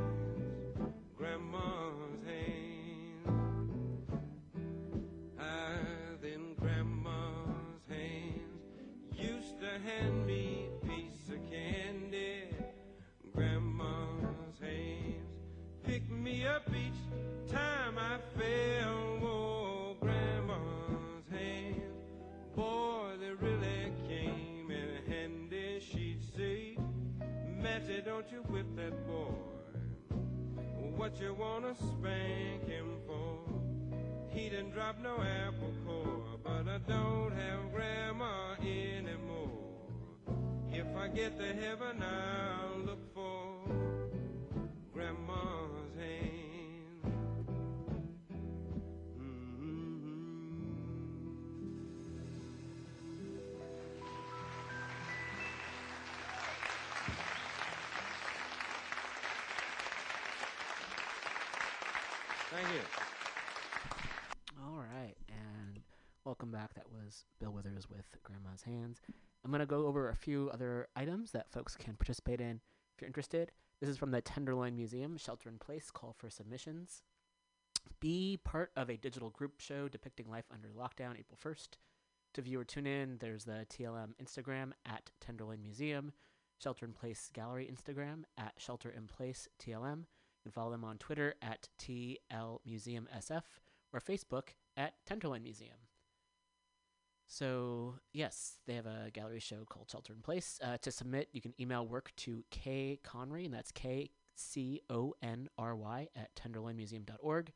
Grandma's 1.18 2.24
hands. 2.26 2.77
Hand 9.86 10.26
me 10.26 10.68
a 10.82 10.86
piece 10.86 11.30
of 11.30 11.52
candy. 11.52 12.44
Grandma's 13.36 14.60
hands 14.60 15.36
pick 15.84 16.10
me 16.10 16.45
up 16.45 16.68
each 16.70 17.52
time 17.52 17.98
I 17.98 18.18
fell. 18.38 19.20
Oh, 19.24 19.95
Grandma's 19.99 21.28
hands, 21.30 22.10
boy, 22.56 23.12
they 23.20 23.32
really 23.34 23.91
came 24.08 24.72
in 24.72 25.12
handy. 25.12 25.80
She'd 25.80 26.22
say, 26.36 26.78
Matty, 27.62 28.02
don't 28.04 28.30
you 28.32 28.40
whip 28.49 28.68
that 28.76 29.08
boy. 29.08 29.34
What 30.95 31.20
you 31.22 31.36
wanna 31.36 31.76
spank 31.76 32.68
him 32.68 32.98
for? 33.06 33.38
He 34.30 34.49
didn't 34.49 34.72
drop 34.72 34.99
no 35.02 35.18
apple 35.22 35.74
core, 35.86 36.40
but 36.44 36.68
I 36.68 36.80
don't 36.88 37.32
have 37.32 37.72
grandma 37.72 38.54
anymore. 38.62 39.56
If 40.78 40.95
I 40.95 41.08
get 41.08 41.40
to 41.40 41.45
heaven, 41.56 42.04
I'll 42.04 42.78
look 42.86 42.99
for 43.12 43.58
grandma's 44.94 45.95
hand. 45.98 47.02
Mm-hmm. 49.20 50.20
Thank 62.52 62.68
you. 62.68 62.82
All 64.64 64.78
right, 64.78 65.16
and 65.30 65.80
welcome 66.24 66.52
back. 66.52 66.76
That 66.76 66.86
was 66.91 67.26
Bill 67.40 67.52
Withers 67.52 67.90
with 67.90 68.06
Grandma's 68.24 68.62
Hands. 68.62 69.02
I'm 69.43 69.51
going 69.51 69.59
to 69.59 69.65
go 69.65 69.85
over 69.85 70.09
a 70.09 70.15
few 70.15 70.49
other 70.53 70.88
items 70.95 71.31
that 71.31 71.51
folks 71.51 71.76
can 71.76 71.95
participate 71.95 72.41
in 72.41 72.59
if 72.95 73.01
you're 73.01 73.07
interested. 73.07 73.51
This 73.80 73.89
is 73.89 73.97
from 73.97 74.11
the 74.11 74.22
Tenderloin 74.22 74.76
Museum, 74.76 75.18
Shelter 75.18 75.49
in 75.49 75.59
Place, 75.59 75.91
call 75.91 76.15
for 76.18 76.30
submissions. 76.30 77.03
Be 77.99 78.39
part 78.43 78.72
of 78.76 78.89
a 78.89 78.97
digital 78.97 79.30
group 79.30 79.59
show 79.59 79.88
depicting 79.88 80.30
life 80.30 80.45
under 80.51 80.69
lockdown 80.69 81.18
April 81.18 81.38
1st. 81.41 81.77
To 82.34 82.41
view 82.41 82.59
or 82.59 82.64
tune 82.64 82.88
in, 82.88 83.18
there's 83.19 83.45
the 83.45 83.65
TLM 83.69 84.09
Instagram 84.22 84.72
at 84.85 85.11
Tenderloin 85.22 85.61
Museum, 85.61 86.11
Shelter 86.59 86.85
in 86.85 86.93
Place 86.93 87.30
Gallery 87.34 87.72
Instagram 87.72 88.23
at 88.38 88.53
Shelter 88.57 88.89
in 88.89 89.07
Place 89.07 89.47
TLM. 89.59 89.99
You 89.99 90.43
can 90.43 90.51
follow 90.51 90.72
them 90.72 90.84
on 90.84 90.97
Twitter 90.97 91.35
at 91.41 91.69
TL 91.80 92.59
Museum 92.65 93.07
SF 93.15 93.43
or 93.93 93.99
Facebook 93.99 94.49
at 94.76 94.93
Tenderloin 95.05 95.43
Museum. 95.43 95.86
So, 97.30 97.95
yes, 98.14 98.58
they 98.66 98.76
have 98.76 98.86
a 98.86 99.12
gallery 99.12 99.41
show 99.41 99.66
called 99.70 99.90
Shelter 99.91 100.14
in 100.14 100.22
Place. 100.22 100.60
Uh, 100.64 100.78
to 100.82 100.91
submit, 100.91 101.28
you 101.34 101.41
can 101.41 101.54
email 101.60 101.86
work 101.86 102.12
to 102.18 102.44
K 102.52 102.99
Conry, 103.04 103.44
and 103.44 103.54
that's 103.54 103.72
K 103.72 104.12
C 104.34 104.82
O 104.90 105.14
N 105.22 105.49
R 105.58 105.76
Y 105.76 106.08
at 106.16 106.34
tenderloinmuseum.org. 106.36 107.52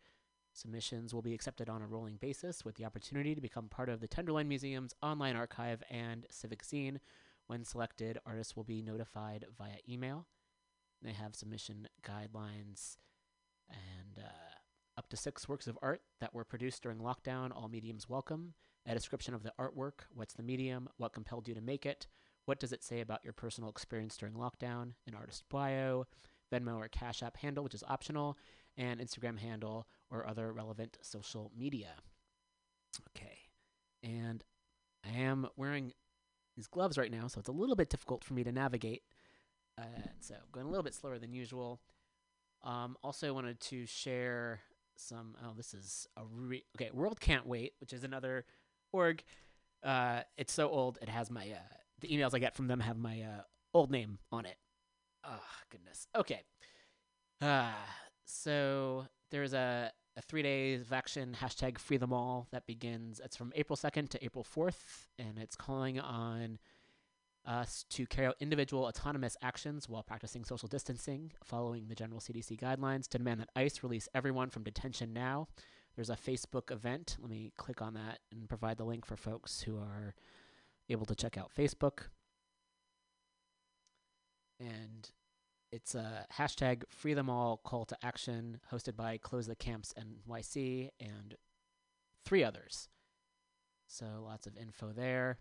Submissions 0.53 1.14
will 1.14 1.22
be 1.22 1.34
accepted 1.34 1.69
on 1.69 1.81
a 1.81 1.88
rolling 1.88 2.18
basis 2.18 2.65
with 2.65 2.76
the 2.76 2.84
opportunity 2.84 3.34
to 3.34 3.39
become 3.39 3.69
part 3.69 3.88
of 3.88 4.02
the 4.02 4.07
Tenderloin 4.07 4.49
Museum's 4.49 4.93
online 5.02 5.38
archive 5.38 5.81
and 5.89 6.27
civic 6.30 6.64
scene. 6.64 6.99
When 7.48 7.64
selected, 7.64 8.19
artists 8.26 8.57
will 8.57 8.65
be 8.65 8.81
notified 8.81 9.45
via 9.57 9.77
email. 9.88 10.27
They 11.02 11.14
have 11.14 11.35
submission 11.35 11.88
guidelines 12.03 12.98
and 13.69 14.19
uh, 14.19 14.30
up 14.98 15.07
to 15.10 15.18
six 15.18 15.48
works 15.48 15.68
of 15.68 15.80
art 15.81 16.02
that 16.19 16.34
were 16.34 16.43
produced 16.43 16.84
during 16.84 16.99
lockdown, 16.99 17.56
all 17.56 17.69
mediums 17.69 18.10
welcome. 18.10 18.53
A 18.87 18.93
description 18.93 19.33
of 19.33 19.43
the 19.43 19.53
artwork, 19.59 20.05
what's 20.13 20.33
the 20.33 20.43
medium, 20.43 20.89
what 20.97 21.13
compelled 21.13 21.47
you 21.47 21.53
to 21.53 21.61
make 21.61 21.85
it, 21.85 22.07
what 22.45 22.59
does 22.59 22.73
it 22.73 22.83
say 22.83 22.99
about 23.01 23.23
your 23.23 23.33
personal 23.33 23.69
experience 23.69 24.17
during 24.17 24.33
lockdown, 24.33 24.93
an 25.07 25.15
artist 25.15 25.43
bio, 25.49 26.07
Venmo 26.51 26.77
or 26.77 26.87
Cash 26.87 27.21
App 27.23 27.37
handle, 27.37 27.63
which 27.63 27.75
is 27.75 27.83
optional, 27.87 28.37
and 28.77 28.99
Instagram 28.99 29.37
handle 29.39 29.87
or 30.09 30.27
other 30.27 30.51
relevant 30.51 30.97
social 31.01 31.51
media. 31.57 31.93
Okay, 33.15 33.37
and 34.03 34.43
I 35.05 35.17
am 35.19 35.47
wearing 35.55 35.93
these 36.55 36.67
gloves 36.67 36.97
right 36.97 37.11
now, 37.11 37.27
so 37.27 37.39
it's 37.39 37.49
a 37.49 37.53
little 37.53 37.75
bit 37.75 37.89
difficult 37.89 38.23
for 38.23 38.33
me 38.33 38.43
to 38.43 38.51
navigate. 38.51 39.03
Uh, 39.77 39.83
so 40.19 40.35
going 40.51 40.65
a 40.65 40.69
little 40.69 40.83
bit 40.83 40.93
slower 40.93 41.17
than 41.19 41.33
usual. 41.33 41.79
Um, 42.63 42.97
also 43.03 43.33
wanted 43.33 43.59
to 43.61 43.85
share 43.85 44.59
some. 44.95 45.35
Oh, 45.43 45.53
this 45.55 45.73
is 45.73 46.07
a 46.17 46.23
re- 46.25 46.65
okay. 46.75 46.91
World 46.93 47.19
Can't 47.19 47.47
Wait, 47.47 47.73
which 47.79 47.93
is 47.93 48.03
another 48.03 48.45
org. 48.91 49.23
Uh, 49.84 50.22
it's 50.38 50.53
so 50.53 50.69
old. 50.69 50.99
It 51.01 51.09
has 51.09 51.31
my 51.31 51.43
uh, 51.43 51.76
the 51.99 52.07
emails 52.09 52.34
I 52.34 52.39
get 52.39 52.55
from 52.55 52.68
them 52.68 52.80
have 52.81 52.97
my 52.97 53.22
uh, 53.22 53.41
old 53.73 53.91
name 53.91 54.19
on 54.31 54.45
it. 54.45 54.57
Oh 55.23 55.39
goodness. 55.69 56.07
Okay. 56.15 56.43
Uh, 57.41 57.72
so 58.26 59.05
there's 59.31 59.53
a, 59.53 59.91
a 60.18 60.22
three 60.22 60.43
days 60.43 60.81
of 60.81 60.93
action 60.93 61.35
hashtag 61.39 61.77
free 61.77 61.97
them 61.97 62.13
all 62.13 62.47
that 62.51 62.68
begins. 62.68 63.19
It's 63.23 63.35
from 63.35 63.51
April 63.55 63.77
2nd 63.77 64.09
to 64.09 64.23
April 64.23 64.45
4th, 64.45 65.07
and 65.18 65.39
it's 65.39 65.55
calling 65.55 65.99
on 65.99 66.59
us 67.45 67.85
to 67.89 68.05
carry 68.05 68.27
out 68.27 68.35
individual 68.39 68.85
autonomous 68.85 69.35
actions 69.41 69.89
while 69.89 70.03
practicing 70.03 70.45
social 70.45 70.68
distancing, 70.68 71.31
following 71.43 71.88
the 71.88 71.95
general 71.95 72.19
CDC 72.19 72.59
guidelines 72.59 73.07
to 73.09 73.18
demand 73.18 73.39
that 73.39 73.49
ICE 73.55 73.81
release 73.81 74.07
everyone 74.13 74.49
from 74.49 74.63
detention 74.63 75.11
now. 75.13 75.47
There's 76.01 76.09
a 76.09 76.15
Facebook 76.15 76.71
event. 76.71 77.15
Let 77.21 77.29
me 77.29 77.53
click 77.57 77.79
on 77.79 77.93
that 77.93 78.21
and 78.31 78.49
provide 78.49 78.77
the 78.79 78.83
link 78.83 79.05
for 79.05 79.15
folks 79.15 79.61
who 79.61 79.77
are 79.77 80.15
able 80.89 81.05
to 81.05 81.13
check 81.13 81.37
out 81.37 81.51
Facebook. 81.55 82.07
And 84.59 85.11
it's 85.71 85.93
a 85.93 86.25
hashtag 86.39 86.85
free 86.89 87.13
them 87.13 87.29
all 87.29 87.57
call 87.63 87.85
to 87.85 87.95
action 88.01 88.61
hosted 88.73 88.95
by 88.95 89.19
Close 89.19 89.45
the 89.45 89.55
Camps 89.55 89.93
NYC 89.95 90.89
and 90.99 91.35
three 92.25 92.43
others. 92.43 92.89
So 93.87 94.07
lots 94.25 94.47
of 94.47 94.57
info 94.57 94.93
there. 94.93 95.37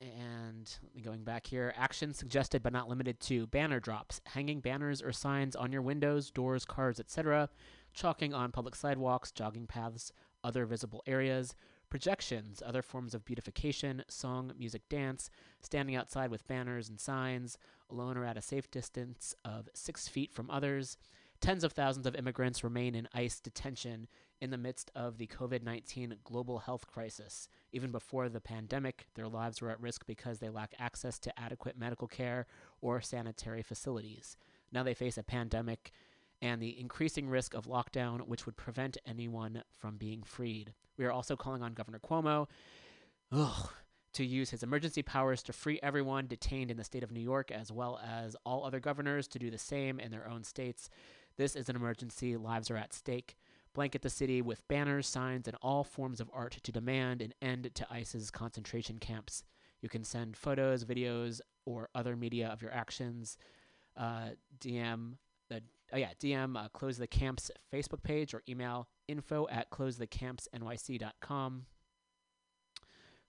And 0.00 0.76
going 1.04 1.22
back 1.22 1.46
here. 1.46 1.72
Action 1.76 2.12
suggested 2.12 2.64
but 2.64 2.72
not 2.72 2.88
limited 2.88 3.20
to 3.20 3.46
banner 3.46 3.78
drops, 3.78 4.20
hanging 4.26 4.58
banners 4.58 5.00
or 5.00 5.12
signs 5.12 5.54
on 5.54 5.70
your 5.70 5.82
windows, 5.82 6.32
doors, 6.32 6.64
cars, 6.64 6.98
etc., 6.98 7.48
chalking 7.96 8.34
on 8.34 8.52
public 8.52 8.76
sidewalks, 8.76 9.32
jogging 9.32 9.66
paths, 9.66 10.12
other 10.44 10.66
visible 10.66 11.02
areas, 11.06 11.56
projections, 11.88 12.62
other 12.64 12.82
forms 12.82 13.14
of 13.14 13.24
beautification, 13.24 14.04
song, 14.06 14.52
music, 14.58 14.88
dance, 14.88 15.30
standing 15.62 15.96
outside 15.96 16.30
with 16.30 16.46
banners 16.46 16.88
and 16.88 17.00
signs, 17.00 17.56
alone 17.90 18.16
or 18.16 18.24
at 18.24 18.36
a 18.36 18.42
safe 18.42 18.70
distance 18.70 19.34
of 19.44 19.68
six 19.74 20.08
feet 20.08 20.32
from 20.32 20.50
others. 20.50 20.98
Tens 21.40 21.64
of 21.64 21.72
thousands 21.72 22.06
of 22.06 22.14
immigrants 22.14 22.64
remain 22.64 22.94
in 22.94 23.08
ICE 23.14 23.40
detention 23.40 24.08
in 24.40 24.50
the 24.50 24.58
midst 24.58 24.90
of 24.94 25.16
the 25.16 25.26
COVID 25.26 25.62
19 25.62 26.16
global 26.24 26.58
health 26.58 26.86
crisis. 26.86 27.48
Even 27.72 27.92
before 27.92 28.28
the 28.28 28.40
pandemic, 28.40 29.06
their 29.14 29.28
lives 29.28 29.60
were 29.60 29.70
at 29.70 29.80
risk 29.80 30.06
because 30.06 30.38
they 30.38 30.48
lack 30.48 30.74
access 30.78 31.18
to 31.20 31.40
adequate 31.40 31.78
medical 31.78 32.08
care 32.08 32.46
or 32.80 33.00
sanitary 33.00 33.62
facilities. 33.62 34.36
Now 34.72 34.82
they 34.82 34.94
face 34.94 35.16
a 35.16 35.22
pandemic 35.22 35.92
and 36.42 36.60
the 36.60 36.78
increasing 36.78 37.28
risk 37.28 37.54
of 37.54 37.66
lockdown, 37.66 38.26
which 38.26 38.46
would 38.46 38.56
prevent 38.56 38.96
anyone 39.06 39.62
from 39.78 39.96
being 39.96 40.22
freed. 40.22 40.74
We 40.96 41.04
are 41.04 41.12
also 41.12 41.36
calling 41.36 41.62
on 41.62 41.74
Governor 41.74 41.98
Cuomo 41.98 42.46
ugh, 43.32 43.70
to 44.14 44.24
use 44.24 44.50
his 44.50 44.62
emergency 44.62 45.02
powers 45.02 45.42
to 45.42 45.52
free 45.52 45.78
everyone 45.82 46.26
detained 46.26 46.70
in 46.70 46.76
the 46.76 46.84
state 46.84 47.02
of 47.02 47.12
New 47.12 47.20
York, 47.20 47.50
as 47.50 47.70
well 47.70 48.00
as 48.02 48.36
all 48.44 48.64
other 48.64 48.80
governors 48.80 49.28
to 49.28 49.38
do 49.38 49.50
the 49.50 49.58
same 49.58 50.00
in 50.00 50.10
their 50.10 50.28
own 50.28 50.44
states. 50.44 50.88
This 51.36 51.54
is 51.54 51.68
an 51.68 51.76
emergency. 51.76 52.36
Lives 52.36 52.70
are 52.70 52.76
at 52.76 52.94
stake. 52.94 53.36
Blanket 53.74 54.00
the 54.00 54.08
city 54.08 54.40
with 54.40 54.66
banners, 54.68 55.06
signs, 55.06 55.46
and 55.46 55.56
all 55.60 55.84
forms 55.84 56.18
of 56.18 56.30
art 56.32 56.56
to 56.62 56.72
demand 56.72 57.20
an 57.20 57.34
end 57.42 57.70
to 57.74 57.86
ICE's 57.92 58.30
concentration 58.30 58.98
camps. 58.98 59.42
You 59.82 59.90
can 59.90 60.02
send 60.02 60.34
photos, 60.34 60.84
videos, 60.84 61.42
or 61.66 61.90
other 61.94 62.16
media 62.16 62.48
of 62.48 62.62
your 62.62 62.72
actions. 62.72 63.36
Uh, 63.98 64.30
DM 64.58 65.16
the 65.48 65.62
oh 65.92 65.96
yeah 65.96 66.10
DM 66.20 66.56
uh, 66.56 66.68
Close 66.68 66.98
the 66.98 67.06
Camps 67.06 67.50
Facebook 67.72 68.02
page 68.02 68.34
or 68.34 68.42
email 68.48 68.88
info 69.08 69.46
at 69.50 69.70
close 69.70 69.96
the 69.98 70.06
camps 70.06 70.48
closethecampsnyc.com. 70.54 71.66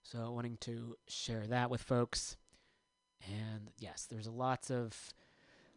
So 0.02 0.32
wanting 0.32 0.56
to 0.60 0.96
share 1.06 1.46
that 1.48 1.70
with 1.70 1.82
folks, 1.82 2.36
and 3.26 3.70
yes, 3.78 4.06
there's 4.10 4.28
lots 4.28 4.70
of. 4.70 4.96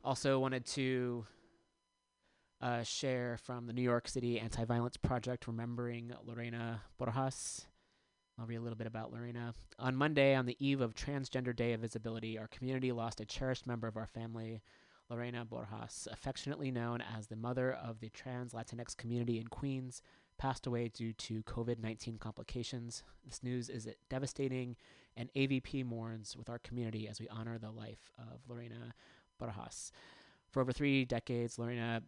Also 0.03 0.39
wanted 0.39 0.65
to 0.65 1.27
uh, 2.61 2.83
share 2.83 3.37
from 3.43 3.67
the 3.67 3.73
New 3.73 3.81
York 3.81 4.07
City 4.07 4.39
Anti 4.39 4.65
Violence 4.65 4.97
Project, 4.97 5.47
remembering 5.47 6.11
Lorena 6.25 6.81
Borjas. 6.99 7.65
I'll 8.39 8.45
read 8.45 8.55
a 8.55 8.61
little 8.61 8.77
bit 8.77 8.87
about 8.87 9.11
Lorena. 9.11 9.53
On 9.77 9.95
Monday, 9.95 10.33
on 10.33 10.45
the 10.45 10.57
eve 10.59 10.81
of 10.81 10.95
Transgender 10.95 11.55
Day 11.55 11.73
of 11.73 11.81
Visibility, 11.81 12.39
our 12.39 12.47
community 12.47 12.91
lost 12.91 13.19
a 13.19 13.25
cherished 13.25 13.67
member 13.67 13.87
of 13.87 13.97
our 13.97 14.07
family, 14.07 14.61
Lorena 15.11 15.45
Borjas, 15.45 16.07
affectionately 16.09 16.71
known 16.71 17.01
as 17.01 17.27
the 17.27 17.35
mother 17.35 17.73
of 17.73 17.99
the 17.99 18.09
trans 18.09 18.53
Latinx 18.53 18.95
community 18.95 19.39
in 19.39 19.47
Queens, 19.47 20.01
passed 20.37 20.65
away 20.65 20.87
due 20.87 21.11
to 21.11 21.43
COVID 21.43 21.79
19 21.79 22.17
complications. 22.17 23.03
This 23.25 23.43
news 23.43 23.67
is 23.67 23.89
devastating, 24.09 24.77
and 25.17 25.29
AVP 25.35 25.85
mourns 25.85 26.37
with 26.37 26.49
our 26.49 26.59
community 26.59 27.09
as 27.09 27.19
we 27.19 27.27
honor 27.27 27.57
the 27.57 27.71
life 27.71 28.09
of 28.17 28.39
Lorena 28.47 28.93
Borjas. 29.39 29.91
For 30.49 30.61
over 30.61 30.71
three 30.71 31.03
decades, 31.03 31.59
Lorena 31.59 32.01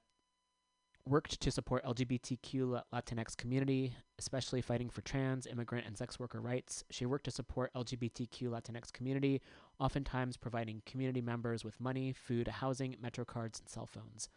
worked 1.05 1.41
to 1.41 1.51
support 1.51 1.83
LGBTQ 1.85 2.81
Latinx 2.93 3.35
community, 3.35 3.93
especially 4.19 4.61
fighting 4.61 4.89
for 4.89 5.01
trans, 5.01 5.45
immigrant, 5.45 5.85
and 5.85 5.97
sex 5.97 6.19
worker 6.19 6.39
rights. 6.39 6.83
She 6.89 7.05
worked 7.05 7.25
to 7.25 7.31
support 7.31 7.73
LGBTQ 7.73 8.43
Latinx 8.43 8.91
community, 8.93 9.41
oftentimes 9.79 10.37
providing 10.37 10.81
community 10.85 11.21
members 11.21 11.65
with 11.65 11.79
money, 11.81 12.13
food, 12.13 12.47
housing, 12.47 12.95
metro 13.01 13.25
cards, 13.25 13.59
and 13.59 13.69
cell 13.69 13.85
phones. 13.85 14.29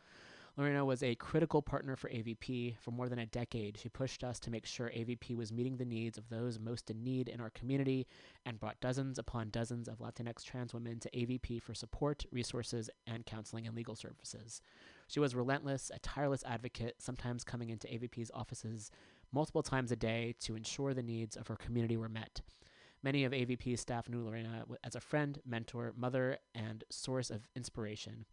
Lorena 0.57 0.87
was 0.87 1.03
a 1.03 1.15
critical 1.17 1.61
partner 1.61 1.97
for 1.97 2.09
AVP. 2.09 2.77
For 2.81 2.91
more 2.91 3.11
than 3.11 3.19
a 3.19 3.27
decade, 3.27 3.77
she 3.79 3.91
pushed 3.91 4.25
us 4.25 4.41
to 4.41 4.51
make 4.51 4.65
sure 4.65 4.89
AVP 4.89 5.37
was 5.37 5.53
meeting 5.53 5.77
the 5.77 5.85
needs 5.85 6.17
of 6.17 6.31
those 6.31 6.59
most 6.59 6.91
in 6.91 7.05
need 7.05 7.29
in 7.29 7.43
our 7.43 7.51
community 7.51 8.07
and 8.47 8.59
brought 8.59 8.81
dozens 8.81 9.19
upon 9.19 9.51
dozens 9.51 9.87
of 9.87 9.99
Latinx 9.99 10.43
trans 10.43 10.73
women 10.73 10.99
to 11.01 11.11
AVP 11.11 11.61
for 11.61 11.75
support, 11.75 12.25
resources, 12.33 12.89
and 13.07 13.27
counseling 13.27 13.67
and 13.67 13.77
legal 13.77 13.95
services. 13.95 14.63
She 15.07 15.20
was 15.20 15.35
relentless, 15.35 15.91
a 15.95 15.99
tireless 16.01 16.45
advocate, 16.45 16.97
sometimes 16.99 17.45
coming 17.45 17.70
into 17.70 17.87
AVP's 17.87 18.31
offices 18.35 18.91
multiple 19.33 19.62
times 19.62 19.93
a 19.93 19.97
day 19.97 20.35
to 20.41 20.57
ensure 20.57 20.95
the 20.95 21.03
needs 21.03 21.37
of 21.37 21.49
her 21.49 21.57
community 21.57 21.97
were 21.97 22.09
met. 22.09 22.41
Many 23.03 23.24
of 23.24 23.33
AVP's 23.33 23.81
staff 23.81 24.09
knew 24.09 24.24
Lorena 24.24 24.65
as 24.83 24.97
a 24.97 25.01
friend, 25.01 25.39
mentor, 25.45 25.93
mother, 25.97 26.39
and 26.55 26.83
source 26.91 27.31
of 27.31 27.47
inspiration. 27.55 28.24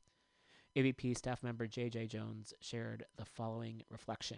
AVP 0.76 1.16
staff 1.16 1.44
member 1.44 1.68
J.J. 1.68 2.08
Jones 2.08 2.54
shared 2.60 3.06
the 3.18 3.26
following 3.26 3.84
reflection. 3.90 4.38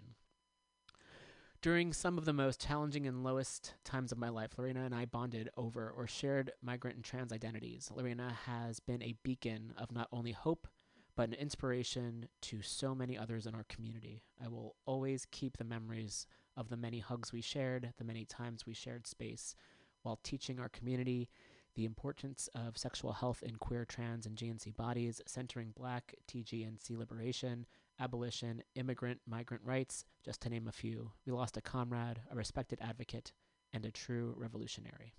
During 1.62 1.94
some 1.94 2.18
of 2.18 2.26
the 2.26 2.34
most 2.34 2.60
challenging 2.60 3.06
and 3.06 3.24
lowest 3.24 3.74
times 3.82 4.12
of 4.12 4.18
my 4.18 4.28
life, 4.28 4.58
Lorena 4.58 4.84
and 4.84 4.94
I 4.94 5.06
bonded 5.06 5.48
over 5.56 5.90
or 5.90 6.06
shared 6.06 6.52
migrant 6.62 6.96
and 6.96 7.04
trans 7.04 7.32
identities. 7.32 7.90
Lorena 7.94 8.36
has 8.44 8.78
been 8.78 9.02
a 9.02 9.16
beacon 9.22 9.72
of 9.78 9.90
not 9.90 10.08
only 10.12 10.32
hope, 10.32 10.68
but 11.16 11.28
an 11.28 11.34
inspiration 11.34 12.28
to 12.42 12.60
so 12.62 12.94
many 12.94 13.16
others 13.16 13.46
in 13.46 13.54
our 13.54 13.64
community. 13.64 14.22
I 14.42 14.48
will 14.48 14.76
always 14.84 15.26
keep 15.30 15.56
the 15.56 15.64
memories 15.64 16.26
of 16.56 16.68
the 16.68 16.76
many 16.76 16.98
hugs 16.98 17.32
we 17.32 17.40
shared, 17.40 17.92
the 17.98 18.04
many 18.04 18.24
times 18.24 18.66
we 18.66 18.74
shared 18.74 19.06
space, 19.06 19.54
while 20.02 20.20
teaching 20.22 20.60
our 20.60 20.68
community 20.68 21.28
the 21.74 21.84
importance 21.84 22.48
of 22.54 22.78
sexual 22.78 23.12
health 23.12 23.42
in 23.42 23.56
queer, 23.56 23.84
trans, 23.84 24.26
and 24.26 24.36
GNC 24.36 24.76
bodies, 24.76 25.20
centering 25.26 25.72
Black, 25.76 26.14
TGNC 26.26 26.96
liberation, 26.96 27.66
abolition, 27.98 28.62
immigrant, 28.74 29.20
migrant 29.26 29.62
rights, 29.64 30.04
just 30.24 30.40
to 30.42 30.48
name 30.48 30.68
a 30.68 30.72
few. 30.72 31.12
We 31.26 31.32
lost 31.32 31.56
a 31.56 31.62
comrade, 31.62 32.20
a 32.30 32.34
respected 32.34 32.78
advocate, 32.80 33.32
and 33.72 33.84
a 33.84 33.90
true 33.90 34.34
revolutionary. 34.36 35.14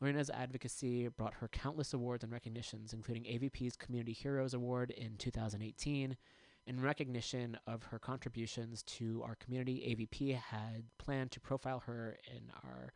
Lorena's 0.00 0.30
advocacy 0.30 1.08
brought 1.08 1.34
her 1.34 1.48
countless 1.48 1.92
awards 1.92 2.24
and 2.24 2.32
recognitions, 2.32 2.94
including 2.94 3.24
AVP's 3.24 3.76
Community 3.76 4.12
Heroes 4.12 4.54
Award 4.54 4.90
in 4.90 5.16
2018. 5.18 6.16
In 6.66 6.80
recognition 6.80 7.58
of 7.66 7.82
her 7.84 7.98
contributions 7.98 8.82
to 8.84 9.22
our 9.22 9.34
community, 9.34 9.94
AVP 9.94 10.36
had 10.36 10.84
planned 10.98 11.32
to 11.32 11.40
profile 11.40 11.80
her 11.80 12.16
in 12.34 12.50
our 12.64 12.94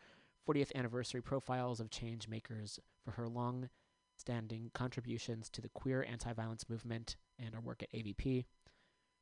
40th 0.48 0.74
anniversary 0.74 1.20
profiles 1.20 1.78
of 1.78 1.90
change 1.90 2.26
makers 2.26 2.78
for 3.05 3.10
her 3.12 3.28
long 3.28 3.68
standing 4.16 4.70
contributions 4.72 5.51
to 5.51 5.60
the 5.60 5.68
queer 5.68 6.06
anti 6.09 6.32
violence 6.32 6.70
movement 6.70 7.16
and 7.39 7.55
our 7.55 7.60
work 7.60 7.82
at 7.82 7.93
AVP. 7.93 8.47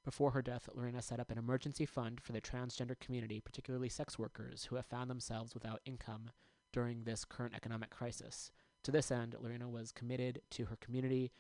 Before 0.05 0.33
her 0.33 0.43
death, 0.43 0.69
Lorena 0.73 1.03
set 1.03 1.19
up 1.19 1.31
an 1.31 1.39
emergency 1.39 1.87
fund 1.87 2.21
for 2.21 2.33
the 2.33 2.41
transgender 2.41 2.99
community, 2.99 3.41
particularly 3.41 3.89
sex 3.89 4.19
workers 4.19 4.65
who 4.65 4.77
have 4.77 4.87
found 4.87 5.11
themselves 5.11 5.55
without 5.55 5.81
income 5.85 6.31
during 6.73 7.05
this 7.05 7.25
current 7.25 7.55
economic 7.55 7.91
crisis. 7.91 8.51
To 8.85 8.91
this 8.91 9.11
end, 9.11 9.37
Lorena 9.41 9.69
was 9.69 9.93
committed 9.93 10.43
to 10.51 10.65
her 10.67 10.77
community 10.77 11.33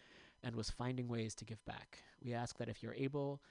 and 0.42 0.54
was 0.54 0.70
finding 0.70 1.08
ways 1.08 1.34
to 1.36 1.44
give 1.44 1.64
back. 1.64 2.02
We 2.22 2.34
ask 2.34 2.58
that 2.58 2.68
if 2.68 2.82
you're 2.82 2.94
able, 2.94 3.42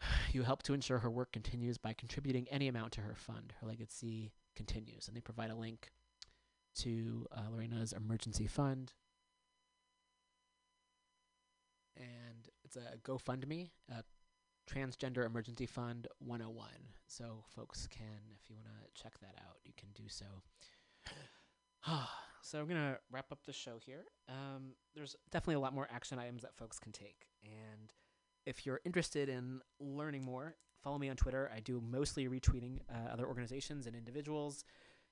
you 0.32 0.42
help 0.42 0.62
to 0.64 0.74
ensure 0.74 0.98
her 0.98 1.10
work 1.10 1.32
continues 1.32 1.78
by 1.78 1.92
contributing 1.92 2.46
any 2.50 2.68
amount 2.68 2.92
to 2.92 3.00
her 3.02 3.14
fund. 3.14 3.54
Her 3.60 3.66
legacy 3.66 4.32
continues. 4.54 5.08
And 5.08 5.16
they 5.16 5.20
provide 5.20 5.50
a 5.50 5.54
link 5.54 5.92
to 6.76 7.26
uh, 7.32 7.50
Lorena's 7.50 7.92
emergency 7.92 8.46
fund. 8.46 8.92
And 11.96 12.48
it's 12.64 12.76
a 12.76 12.98
GoFundMe, 13.02 13.70
Transgender 14.70 15.24
Emergency 15.24 15.66
Fund 15.66 16.08
101. 16.18 16.68
So 17.06 17.44
folks 17.54 17.86
can, 17.86 18.06
if 18.34 18.50
you 18.50 18.56
want 18.56 18.66
to 18.66 19.02
check 19.02 19.18
that 19.20 19.34
out, 19.38 19.56
you 19.64 19.72
can 19.76 19.88
do 19.94 20.08
so. 20.08 20.26
so 22.42 22.60
I'm 22.60 22.68
gonna 22.68 22.98
wrap 23.10 23.30
up 23.30 23.44
the 23.46 23.52
show 23.52 23.78
here. 23.84 24.04
Um, 24.28 24.72
there's 24.94 25.16
definitely 25.30 25.54
a 25.54 25.60
lot 25.60 25.74
more 25.74 25.88
action 25.92 26.18
items 26.18 26.42
that 26.42 26.56
folks 26.56 26.78
can 26.78 26.92
take, 26.92 27.26
and 27.44 27.92
if 28.44 28.64
you're 28.64 28.80
interested 28.84 29.28
in 29.28 29.60
learning 29.80 30.24
more, 30.24 30.56
follow 30.82 30.98
me 30.98 31.08
on 31.08 31.16
Twitter. 31.16 31.50
I 31.54 31.60
do 31.60 31.80
mostly 31.80 32.28
retweeting 32.28 32.78
uh, 32.88 33.12
other 33.12 33.26
organizations 33.26 33.86
and 33.86 33.96
individuals. 33.96 34.64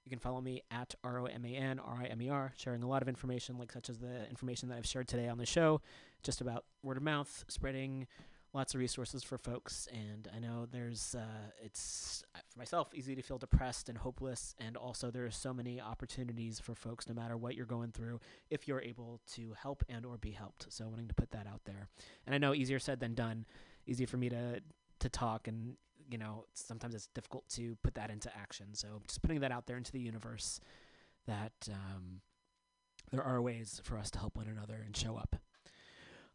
You 0.04 0.10
can 0.10 0.18
follow 0.18 0.40
me 0.40 0.62
at 0.70 0.94
R 1.02 1.20
O 1.20 1.24
M 1.24 1.44
A 1.44 1.48
N 1.48 1.78
R 1.78 2.02
I 2.02 2.06
M 2.06 2.22
E 2.22 2.28
R, 2.28 2.52
sharing 2.56 2.82
a 2.82 2.88
lot 2.88 3.02
of 3.02 3.08
information, 3.08 3.58
like 3.58 3.72
such 3.72 3.88
as 3.88 3.98
the 3.98 4.28
information 4.28 4.68
that 4.68 4.76
I've 4.76 4.86
shared 4.86 5.08
today 5.08 5.28
on 5.28 5.38
the 5.38 5.46
show, 5.46 5.80
just 6.22 6.40
about 6.40 6.64
word 6.82 6.96
of 6.96 7.02
mouth, 7.02 7.44
spreading 7.48 8.06
lots 8.54 8.72
of 8.72 8.80
resources 8.80 9.24
for 9.24 9.36
folks. 9.36 9.88
And 9.92 10.28
I 10.34 10.38
know 10.38 10.66
there's, 10.70 11.16
uh, 11.18 11.50
it's 11.62 12.22
uh, 12.34 12.38
for 12.48 12.58
myself 12.58 12.94
easy 12.94 13.14
to 13.16 13.22
feel 13.22 13.36
depressed 13.36 13.88
and 13.88 13.98
hopeless. 13.98 14.54
And 14.58 14.76
also, 14.76 15.10
there 15.10 15.26
are 15.26 15.30
so 15.30 15.52
many 15.52 15.80
opportunities 15.80 16.60
for 16.60 16.74
folks, 16.74 17.08
no 17.08 17.14
matter 17.14 17.36
what 17.36 17.56
you're 17.56 17.66
going 17.66 17.90
through, 17.90 18.20
if 18.50 18.66
you're 18.68 18.80
able 18.80 19.20
to 19.32 19.54
help 19.60 19.82
and 19.88 20.06
or 20.06 20.16
be 20.16 20.30
helped. 20.30 20.72
So, 20.72 20.88
wanting 20.88 21.08
to 21.08 21.14
put 21.14 21.32
that 21.32 21.46
out 21.46 21.62
there. 21.64 21.88
And 22.26 22.34
I 22.34 22.38
know 22.38 22.54
easier 22.54 22.78
said 22.78 23.00
than 23.00 23.14
done. 23.14 23.44
Easy 23.86 24.06
for 24.06 24.16
me 24.16 24.30
to 24.30 24.60
to 25.00 25.08
talk 25.10 25.48
and 25.48 25.74
you 26.08 26.16
know 26.16 26.44
sometimes 26.54 26.94
it's 26.94 27.08
difficult 27.08 27.46
to 27.48 27.76
put 27.82 27.94
that 27.94 28.10
into 28.10 28.34
action 28.34 28.68
so 28.72 29.02
just 29.06 29.20
putting 29.20 29.40
that 29.40 29.52
out 29.52 29.66
there 29.66 29.76
into 29.76 29.92
the 29.92 30.00
universe 30.00 30.60
that 31.26 31.52
um, 31.70 32.20
there 33.10 33.22
are 33.22 33.42
ways 33.42 33.80
for 33.84 33.98
us 33.98 34.10
to 34.10 34.18
help 34.18 34.36
one 34.36 34.46
another 34.46 34.82
and 34.84 34.96
show 34.96 35.16
up 35.16 35.36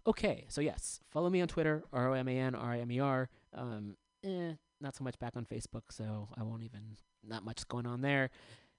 okay 0.10 0.46
so 0.50 0.60
yes 0.60 1.00
follow 1.10 1.30
me 1.30 1.40
on 1.42 1.48
twitter 1.48 1.84
r-o-m-a-n-r-i-m-e-r 1.94 3.30
um, 3.54 3.96
eh, 4.26 4.54
not 4.82 4.96
so 4.96 5.04
much 5.04 5.18
back 5.20 5.34
on 5.36 5.46
facebook 5.46 5.84
so 5.92 6.28
i 6.38 6.44
won't 6.44 6.64
even 6.64 6.98
not 7.24 7.44
much 7.44 7.68
going 7.68 7.86
on 7.86 8.02
there. 8.02 8.30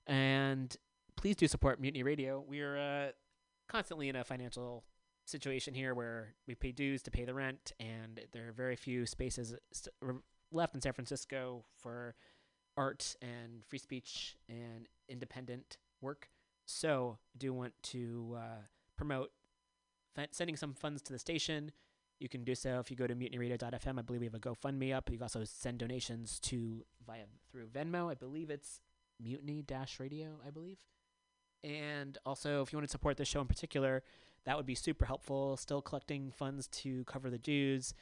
And 0.07 0.75
please 1.17 1.37
do 1.37 1.47
support 1.47 1.81
mutiny 1.81 2.03
radio. 2.03 2.45
We're 2.47 2.79
uh, 2.79 3.11
constantly 3.69 4.09
in 4.09 4.17
a 4.17 4.25
financial 4.25 4.85
situation 5.27 5.75
here 5.75 5.95
where 5.95 6.35
we 6.47 6.55
pay 6.55 6.73
dues 6.73 7.03
to 7.03 7.11
pay 7.11 7.25
the 7.25 7.35
rent, 7.35 7.73
and 7.79 8.21
there 8.33 8.49
are 8.49 8.53
very 8.53 8.77
few 8.77 9.07
spaces 9.07 9.55
st- 9.73 9.95
left 10.51 10.75
in 10.75 10.81
San 10.81 10.93
Francisco 10.93 11.65
for 11.79 12.15
art 12.77 13.15
and 13.23 13.65
free 13.69 13.79
speech 13.79 14.37
and 14.49 14.89
independent 15.09 15.77
work. 16.01 16.31
So, 16.67 17.19
I 17.35 17.39
do 17.39 17.53
want 17.53 17.75
to 17.85 18.37
uh, 18.39 18.63
promote 18.97 19.31
sending 20.31 20.57
some 20.57 20.75
funds 20.75 21.03
to 21.03 21.13
the 21.13 21.19
station. 21.19 21.73
You 22.19 22.29
can 22.29 22.45
do 22.45 22.55
so 22.55 22.79
if 22.81 22.91
you 22.91 22.97
go 22.97 23.07
to 23.07 23.15
mutinyradio.fm. 23.15 23.99
I 23.99 24.03
believe 24.03 24.21
we 24.21 24.27
have 24.27 24.35
a 24.35 24.39
GoFundMe 24.39 24.95
up. 24.95 25.11
You 25.11 25.17
can 25.17 25.23
also 25.25 25.45
send 25.45 25.79
donations 25.79 26.39
to 26.41 26.85
via 27.07 27.25
through 27.51 27.69
Venmo. 27.69 28.11
I 28.11 28.15
believe 28.15 28.51
it's 28.51 28.81
Mutiny 29.19 29.63
Dash 29.63 29.99
Radio. 29.99 30.39
I 30.47 30.51
believe. 30.51 30.79
And 31.65 32.17
also, 32.25 32.63
if 32.63 32.73
you 32.73 32.79
want 32.79 32.89
to 32.89 32.93
support 32.93 33.17
this 33.17 33.29
show 33.29 33.41
in 33.41 33.47
particular, 33.47 34.03
that 34.45 34.57
would 34.57 34.67
be 34.67 34.75
super 34.75 35.07
helpful. 35.07 35.57
Still 35.57 35.83
collecting 35.83 36.31
funds 36.31 36.69
to 36.69 37.05
cover 37.05 37.31
the 37.31 37.39
dues. 37.39 37.95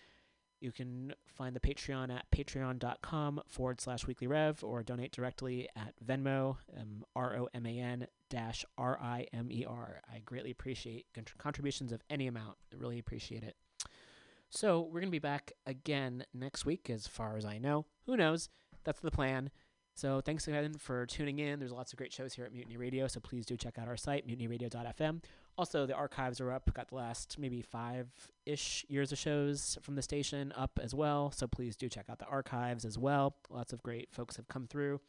You 0.60 0.72
can 0.72 1.14
find 1.26 1.54
the 1.54 1.60
Patreon 1.60 2.12
at 2.12 2.30
patreon.com 2.30 3.42
forward 3.46 3.80
slash 3.80 4.06
weekly 4.06 4.26
rev 4.26 4.62
or 4.64 4.82
donate 4.82 5.12
directly 5.12 5.68
at 5.76 5.94
Venmo, 6.04 6.56
um, 6.76 7.04
R 7.14 7.36
O 7.36 7.48
M 7.54 7.66
A 7.66 7.78
N 7.78 8.06
dash 8.28 8.64
R 8.76 8.98
I 9.00 9.26
M 9.32 9.50
E 9.50 9.64
R. 9.64 10.00
I 10.12 10.18
greatly 10.24 10.50
appreciate 10.50 11.06
contr- 11.14 11.38
contributions 11.38 11.92
of 11.92 12.02
any 12.10 12.26
amount. 12.26 12.56
I 12.72 12.76
really 12.76 12.98
appreciate 12.98 13.44
it. 13.44 13.56
So 14.50 14.80
we're 14.80 15.00
going 15.00 15.04
to 15.04 15.10
be 15.10 15.18
back 15.18 15.52
again 15.66 16.24
next 16.32 16.64
week, 16.64 16.88
as 16.90 17.06
far 17.06 17.36
as 17.36 17.44
I 17.44 17.58
know. 17.58 17.84
Who 18.06 18.16
knows? 18.16 18.48
That's 18.84 19.00
the 19.00 19.10
plan. 19.10 19.50
So 19.94 20.20
thanks 20.20 20.46
again 20.48 20.74
for 20.74 21.06
tuning 21.06 21.38
in. 21.38 21.58
There's 21.58 21.72
lots 21.72 21.92
of 21.92 21.98
great 21.98 22.12
shows 22.12 22.32
here 22.32 22.44
at 22.44 22.52
Mutiny 22.52 22.76
Radio, 22.76 23.08
so 23.08 23.20
please 23.20 23.44
do 23.44 23.56
check 23.56 23.78
out 23.78 23.88
our 23.88 23.96
site, 23.96 24.26
mutinyradio.fm. 24.26 25.22
Also, 25.58 25.86
the 25.86 25.94
archives 25.94 26.40
are 26.40 26.52
up. 26.52 26.72
Got 26.72 26.88
the 26.88 26.94
last 26.94 27.36
maybe 27.36 27.62
five 27.62 28.06
ish 28.46 28.86
years 28.88 29.10
of 29.10 29.18
shows 29.18 29.76
from 29.82 29.96
the 29.96 30.02
station 30.02 30.52
up 30.56 30.78
as 30.80 30.94
well. 30.94 31.32
So 31.32 31.48
please 31.48 31.74
do 31.74 31.88
check 31.88 32.04
out 32.08 32.20
the 32.20 32.26
archives 32.26 32.84
as 32.84 32.96
well. 32.96 33.34
Lots 33.50 33.72
of 33.72 33.82
great 33.82 34.08
folks 34.12 34.36
have 34.36 34.46
come 34.46 34.68
through. 34.68 35.00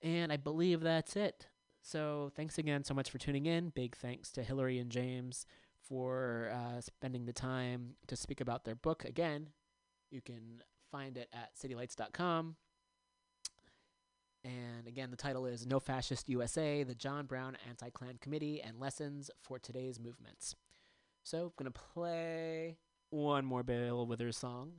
And 0.00 0.32
I 0.32 0.38
believe 0.38 0.80
that's 0.80 1.14
it. 1.14 1.46
So 1.82 2.32
thanks 2.36 2.56
again 2.56 2.84
so 2.84 2.94
much 2.94 3.10
for 3.10 3.18
tuning 3.18 3.44
in. 3.44 3.68
Big 3.68 3.94
thanks 3.96 4.32
to 4.32 4.42
Hilary 4.42 4.78
and 4.78 4.90
James 4.90 5.44
for 5.86 6.50
uh, 6.50 6.80
spending 6.80 7.26
the 7.26 7.32
time 7.34 7.96
to 8.06 8.16
speak 8.16 8.40
about 8.40 8.64
their 8.64 8.76
book. 8.76 9.04
Again, 9.04 9.48
you 10.10 10.22
can 10.22 10.62
find 10.90 11.18
it 11.18 11.28
at 11.34 11.50
citylights.com. 11.54 12.56
And 14.48 14.86
again, 14.86 15.10
the 15.10 15.16
title 15.16 15.44
is 15.44 15.66
No 15.66 15.78
Fascist 15.78 16.28
USA 16.28 16.82
The 16.82 16.94
John 16.94 17.26
Brown 17.26 17.58
Anti 17.68 17.90
Klan 17.90 18.18
Committee 18.18 18.62
and 18.62 18.80
Lessons 18.80 19.30
for 19.42 19.58
Today's 19.58 20.00
Movements. 20.00 20.54
So, 21.22 21.38
I'm 21.38 21.52
going 21.58 21.70
to 21.70 21.80
play 21.94 22.78
one 23.10 23.44
more 23.44 23.62
Bill 23.62 24.06
Withers 24.06 24.38
song. 24.38 24.72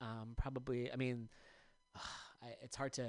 Um, 0.00 0.34
probably, 0.38 0.90
I 0.90 0.96
mean, 0.96 1.28
I, 1.96 2.54
it's 2.62 2.76
hard 2.76 2.94
to, 2.94 3.06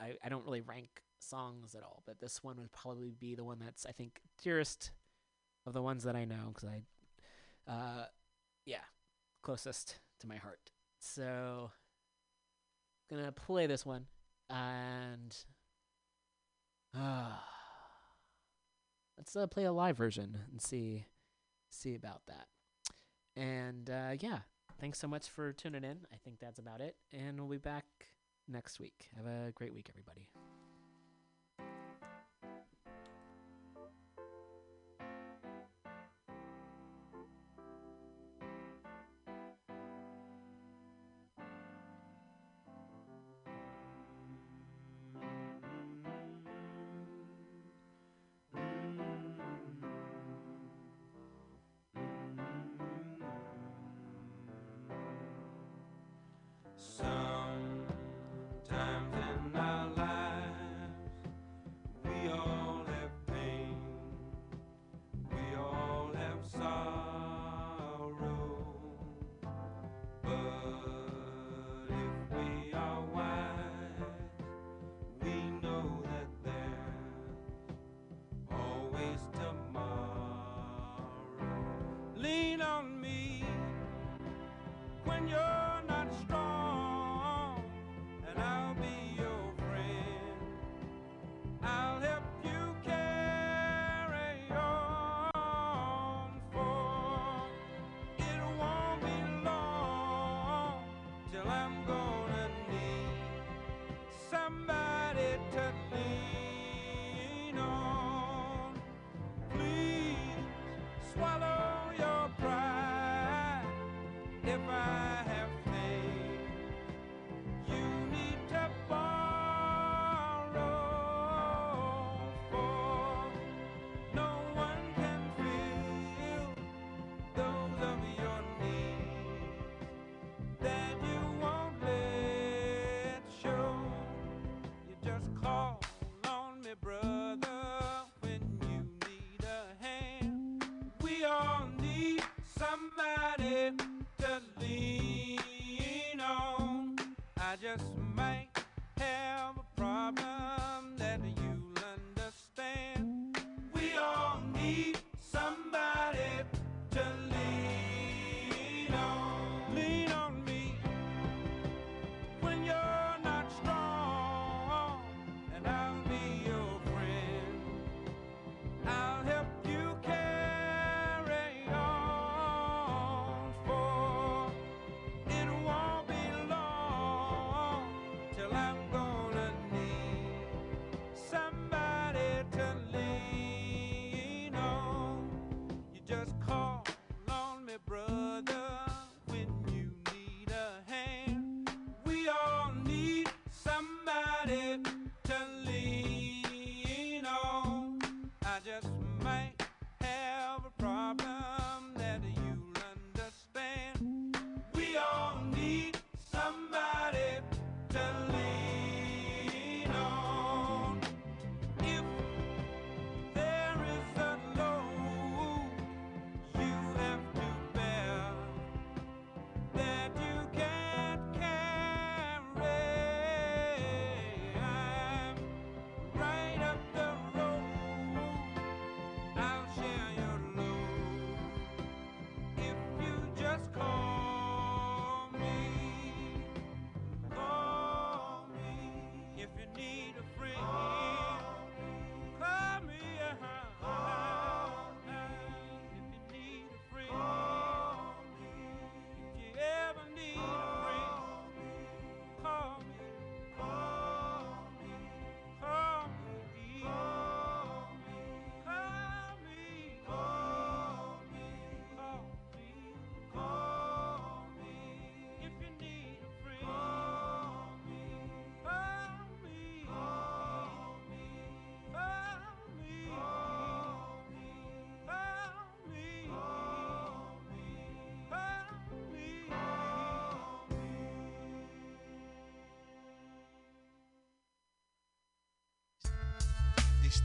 I, 0.00 0.14
I 0.24 0.30
don't 0.30 0.46
really 0.46 0.62
rank 0.62 1.02
songs 1.18 1.74
at 1.74 1.82
all, 1.82 2.02
but 2.06 2.18
this 2.18 2.42
one 2.42 2.56
would 2.58 2.72
probably 2.72 3.12
be 3.20 3.34
the 3.34 3.44
one 3.44 3.58
that's, 3.62 3.84
I 3.84 3.92
think, 3.92 4.20
dearest 4.42 4.92
of 5.66 5.74
the 5.74 5.82
ones 5.82 6.04
that 6.04 6.16
I 6.16 6.24
know 6.24 6.52
because 6.54 6.70
I, 6.70 7.70
uh, 7.70 8.04
yeah, 8.64 8.84
closest 9.42 9.98
to 10.20 10.26
my 10.26 10.36
heart. 10.36 10.70
So, 11.00 11.70
gonna 13.10 13.32
play 13.32 13.66
this 13.66 13.84
one 13.84 14.06
and 14.50 15.36
uh, 16.96 17.32
let's 19.16 19.36
uh, 19.36 19.46
play 19.46 19.64
a 19.64 19.72
live 19.72 19.96
version 19.96 20.38
and 20.50 20.60
see 20.60 21.04
see 21.70 21.94
about 21.94 22.22
that. 22.26 22.46
And 23.36 23.90
uh, 23.90 24.16
yeah, 24.18 24.38
thanks 24.80 24.98
so 24.98 25.06
much 25.06 25.28
for 25.28 25.52
tuning 25.52 25.84
in. 25.84 25.98
I 26.12 26.16
think 26.24 26.38
that's 26.40 26.58
about 26.58 26.80
it, 26.80 26.96
and 27.12 27.38
we'll 27.38 27.48
be 27.48 27.58
back 27.58 27.84
next 28.48 28.80
week. 28.80 29.08
Have 29.16 29.26
a 29.26 29.52
great 29.52 29.74
week, 29.74 29.88
everybody. 29.90 30.28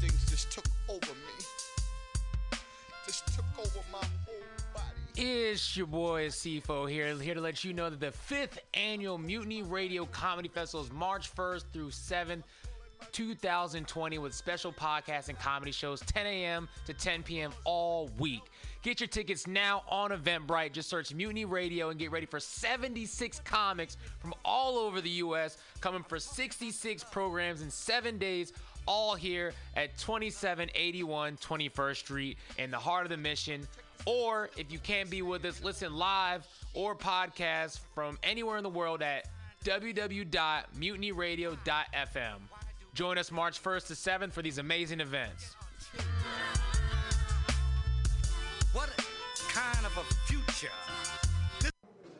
Things 0.07 0.25
just 0.29 0.51
took 0.51 0.65
over 0.89 1.13
me. 1.13 2.57
Just 3.05 3.25
took 3.33 3.45
over 3.59 3.79
my 3.91 4.05
whole 4.25 4.73
body. 4.73 4.85
It's 5.15 5.77
your 5.77 5.87
boy 5.87 6.27
CFO 6.27 6.89
here, 6.89 7.15
here 7.15 7.33
to 7.33 7.41
let 7.41 7.63
you 7.63 7.73
know 7.73 7.89
that 7.89 7.99
the 7.99 8.11
fifth 8.11 8.59
annual 8.73 9.17
Mutiny 9.17 9.63
Radio 9.63 10.05
Comedy 10.05 10.49
Festival 10.49 10.85
is 10.85 10.91
March 10.91 11.33
1st 11.33 11.63
through 11.71 11.89
7th, 11.89 12.43
2020, 13.11 14.17
with 14.17 14.33
special 14.33 14.73
podcasts 14.73 15.29
and 15.29 15.39
comedy 15.39 15.71
shows 15.71 16.01
10 16.01 16.25
a.m. 16.25 16.67
to 16.85 16.93
10 16.93 17.23
p.m. 17.23 17.51
all 17.63 18.09
week. 18.17 18.43
Get 18.81 18.99
your 18.99 19.07
tickets 19.07 19.47
now 19.47 19.83
on 19.89 20.11
Eventbrite. 20.11 20.73
Just 20.73 20.89
search 20.89 21.13
Mutiny 21.13 21.45
Radio 21.45 21.89
and 21.89 21.99
get 21.99 22.11
ready 22.11 22.25
for 22.25 22.39
76 22.39 23.39
comics 23.45 23.95
from 24.19 24.33
all 24.43 24.77
over 24.77 24.99
the 24.99 25.09
U.S. 25.09 25.57
coming 25.79 26.03
for 26.03 26.19
66 26.19 27.03
programs 27.05 27.61
in 27.61 27.69
seven 27.69 28.17
days 28.17 28.51
all 28.85 29.15
here 29.15 29.53
at 29.75 29.97
2781 29.97 31.37
21st 31.37 31.95
Street 31.95 32.37
in 32.57 32.69
the 32.71 32.77
heart 32.77 33.05
of 33.05 33.09
the 33.09 33.17
mission. 33.17 33.67
Or 34.05 34.49
if 34.57 34.69
you 34.71 34.79
can't 34.79 35.09
be 35.09 35.21
with 35.21 35.45
us, 35.45 35.63
listen 35.63 35.95
live 35.95 36.45
or 36.73 36.93
podcast 36.95 37.79
from 37.93 38.17
anywhere 38.23 38.57
in 38.57 38.63
the 38.63 38.69
world 38.69 39.01
at 39.01 39.29
www.mutinyradio.fm. 39.63 42.39
Join 42.93 43.17
us 43.17 43.31
March 43.31 43.63
1st 43.63 43.87
to 43.87 43.93
7th 43.93 44.33
for 44.33 44.41
these 44.41 44.57
amazing 44.57 44.99
events. 44.99 45.55
What 48.73 48.89
kind 49.49 49.85
of 49.85 49.97
a 49.97 50.03
future? 50.25 50.67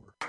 for. 0.00 0.28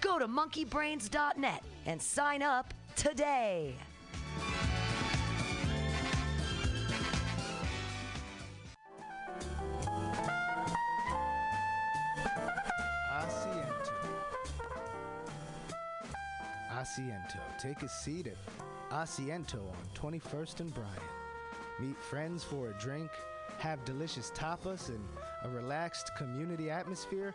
Go 0.00 0.18
to 0.18 0.28
monkeybrains.net 0.28 1.62
and 1.86 2.00
sign 2.00 2.42
up 2.42 2.72
today. 2.94 3.74
Asiento. 13.12 13.92
Asiento. 16.70 17.40
Take 17.58 17.82
a 17.82 17.88
seat 17.88 18.28
at 18.28 18.36
Asiento 18.90 19.56
on 19.56 19.76
21st 19.94 20.60
and 20.60 20.74
Bryant. 20.74 20.92
Meet 21.80 21.98
friends 21.98 22.44
for 22.44 22.70
a 22.70 22.72
drink, 22.74 23.10
have 23.58 23.84
delicious 23.84 24.30
tapas, 24.30 24.88
and 24.88 25.04
a 25.44 25.48
relaxed 25.48 26.12
community 26.16 26.70
atmosphere. 26.70 27.34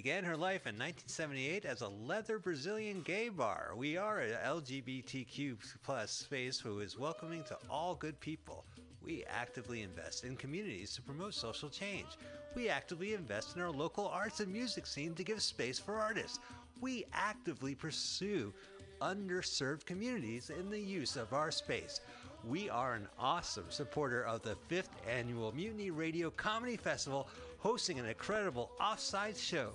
began 0.00 0.24
her 0.24 0.34
life 0.34 0.66
in 0.66 0.76
1978 0.76 1.66
as 1.66 1.82
a 1.82 1.88
leather 1.88 2.38
Brazilian 2.38 3.02
gay 3.02 3.28
bar. 3.28 3.72
We 3.76 3.98
are 3.98 4.20
an 4.20 4.32
LGBTQ 4.46 5.58
plus 5.82 6.10
space 6.10 6.58
who 6.58 6.80
is 6.80 6.98
welcoming 6.98 7.44
to 7.44 7.58
all 7.68 7.96
good 7.96 8.18
people. 8.18 8.64
We 9.02 9.24
actively 9.28 9.82
invest 9.82 10.24
in 10.24 10.36
communities 10.36 10.94
to 10.94 11.02
promote 11.02 11.34
social 11.34 11.68
change. 11.68 12.06
We 12.54 12.70
actively 12.70 13.12
invest 13.12 13.56
in 13.56 13.60
our 13.60 13.70
local 13.70 14.08
arts 14.08 14.40
and 14.40 14.50
music 14.50 14.86
scene 14.86 15.12
to 15.16 15.22
give 15.22 15.42
space 15.42 15.78
for 15.78 15.96
artists. 15.96 16.38
We 16.80 17.04
actively 17.12 17.74
pursue 17.74 18.54
underserved 19.02 19.84
communities 19.84 20.48
in 20.48 20.70
the 20.70 20.80
use 20.80 21.16
of 21.16 21.34
our 21.34 21.50
space. 21.50 22.00
We 22.42 22.70
are 22.70 22.94
an 22.94 23.06
awesome 23.18 23.66
supporter 23.68 24.24
of 24.24 24.40
the 24.40 24.56
fifth 24.66 24.96
annual 25.06 25.52
Mutiny 25.54 25.90
Radio 25.90 26.30
Comedy 26.30 26.78
Festival, 26.78 27.28
hosting 27.58 27.98
an 27.98 28.06
incredible 28.06 28.70
offside 28.80 29.36
show. 29.36 29.74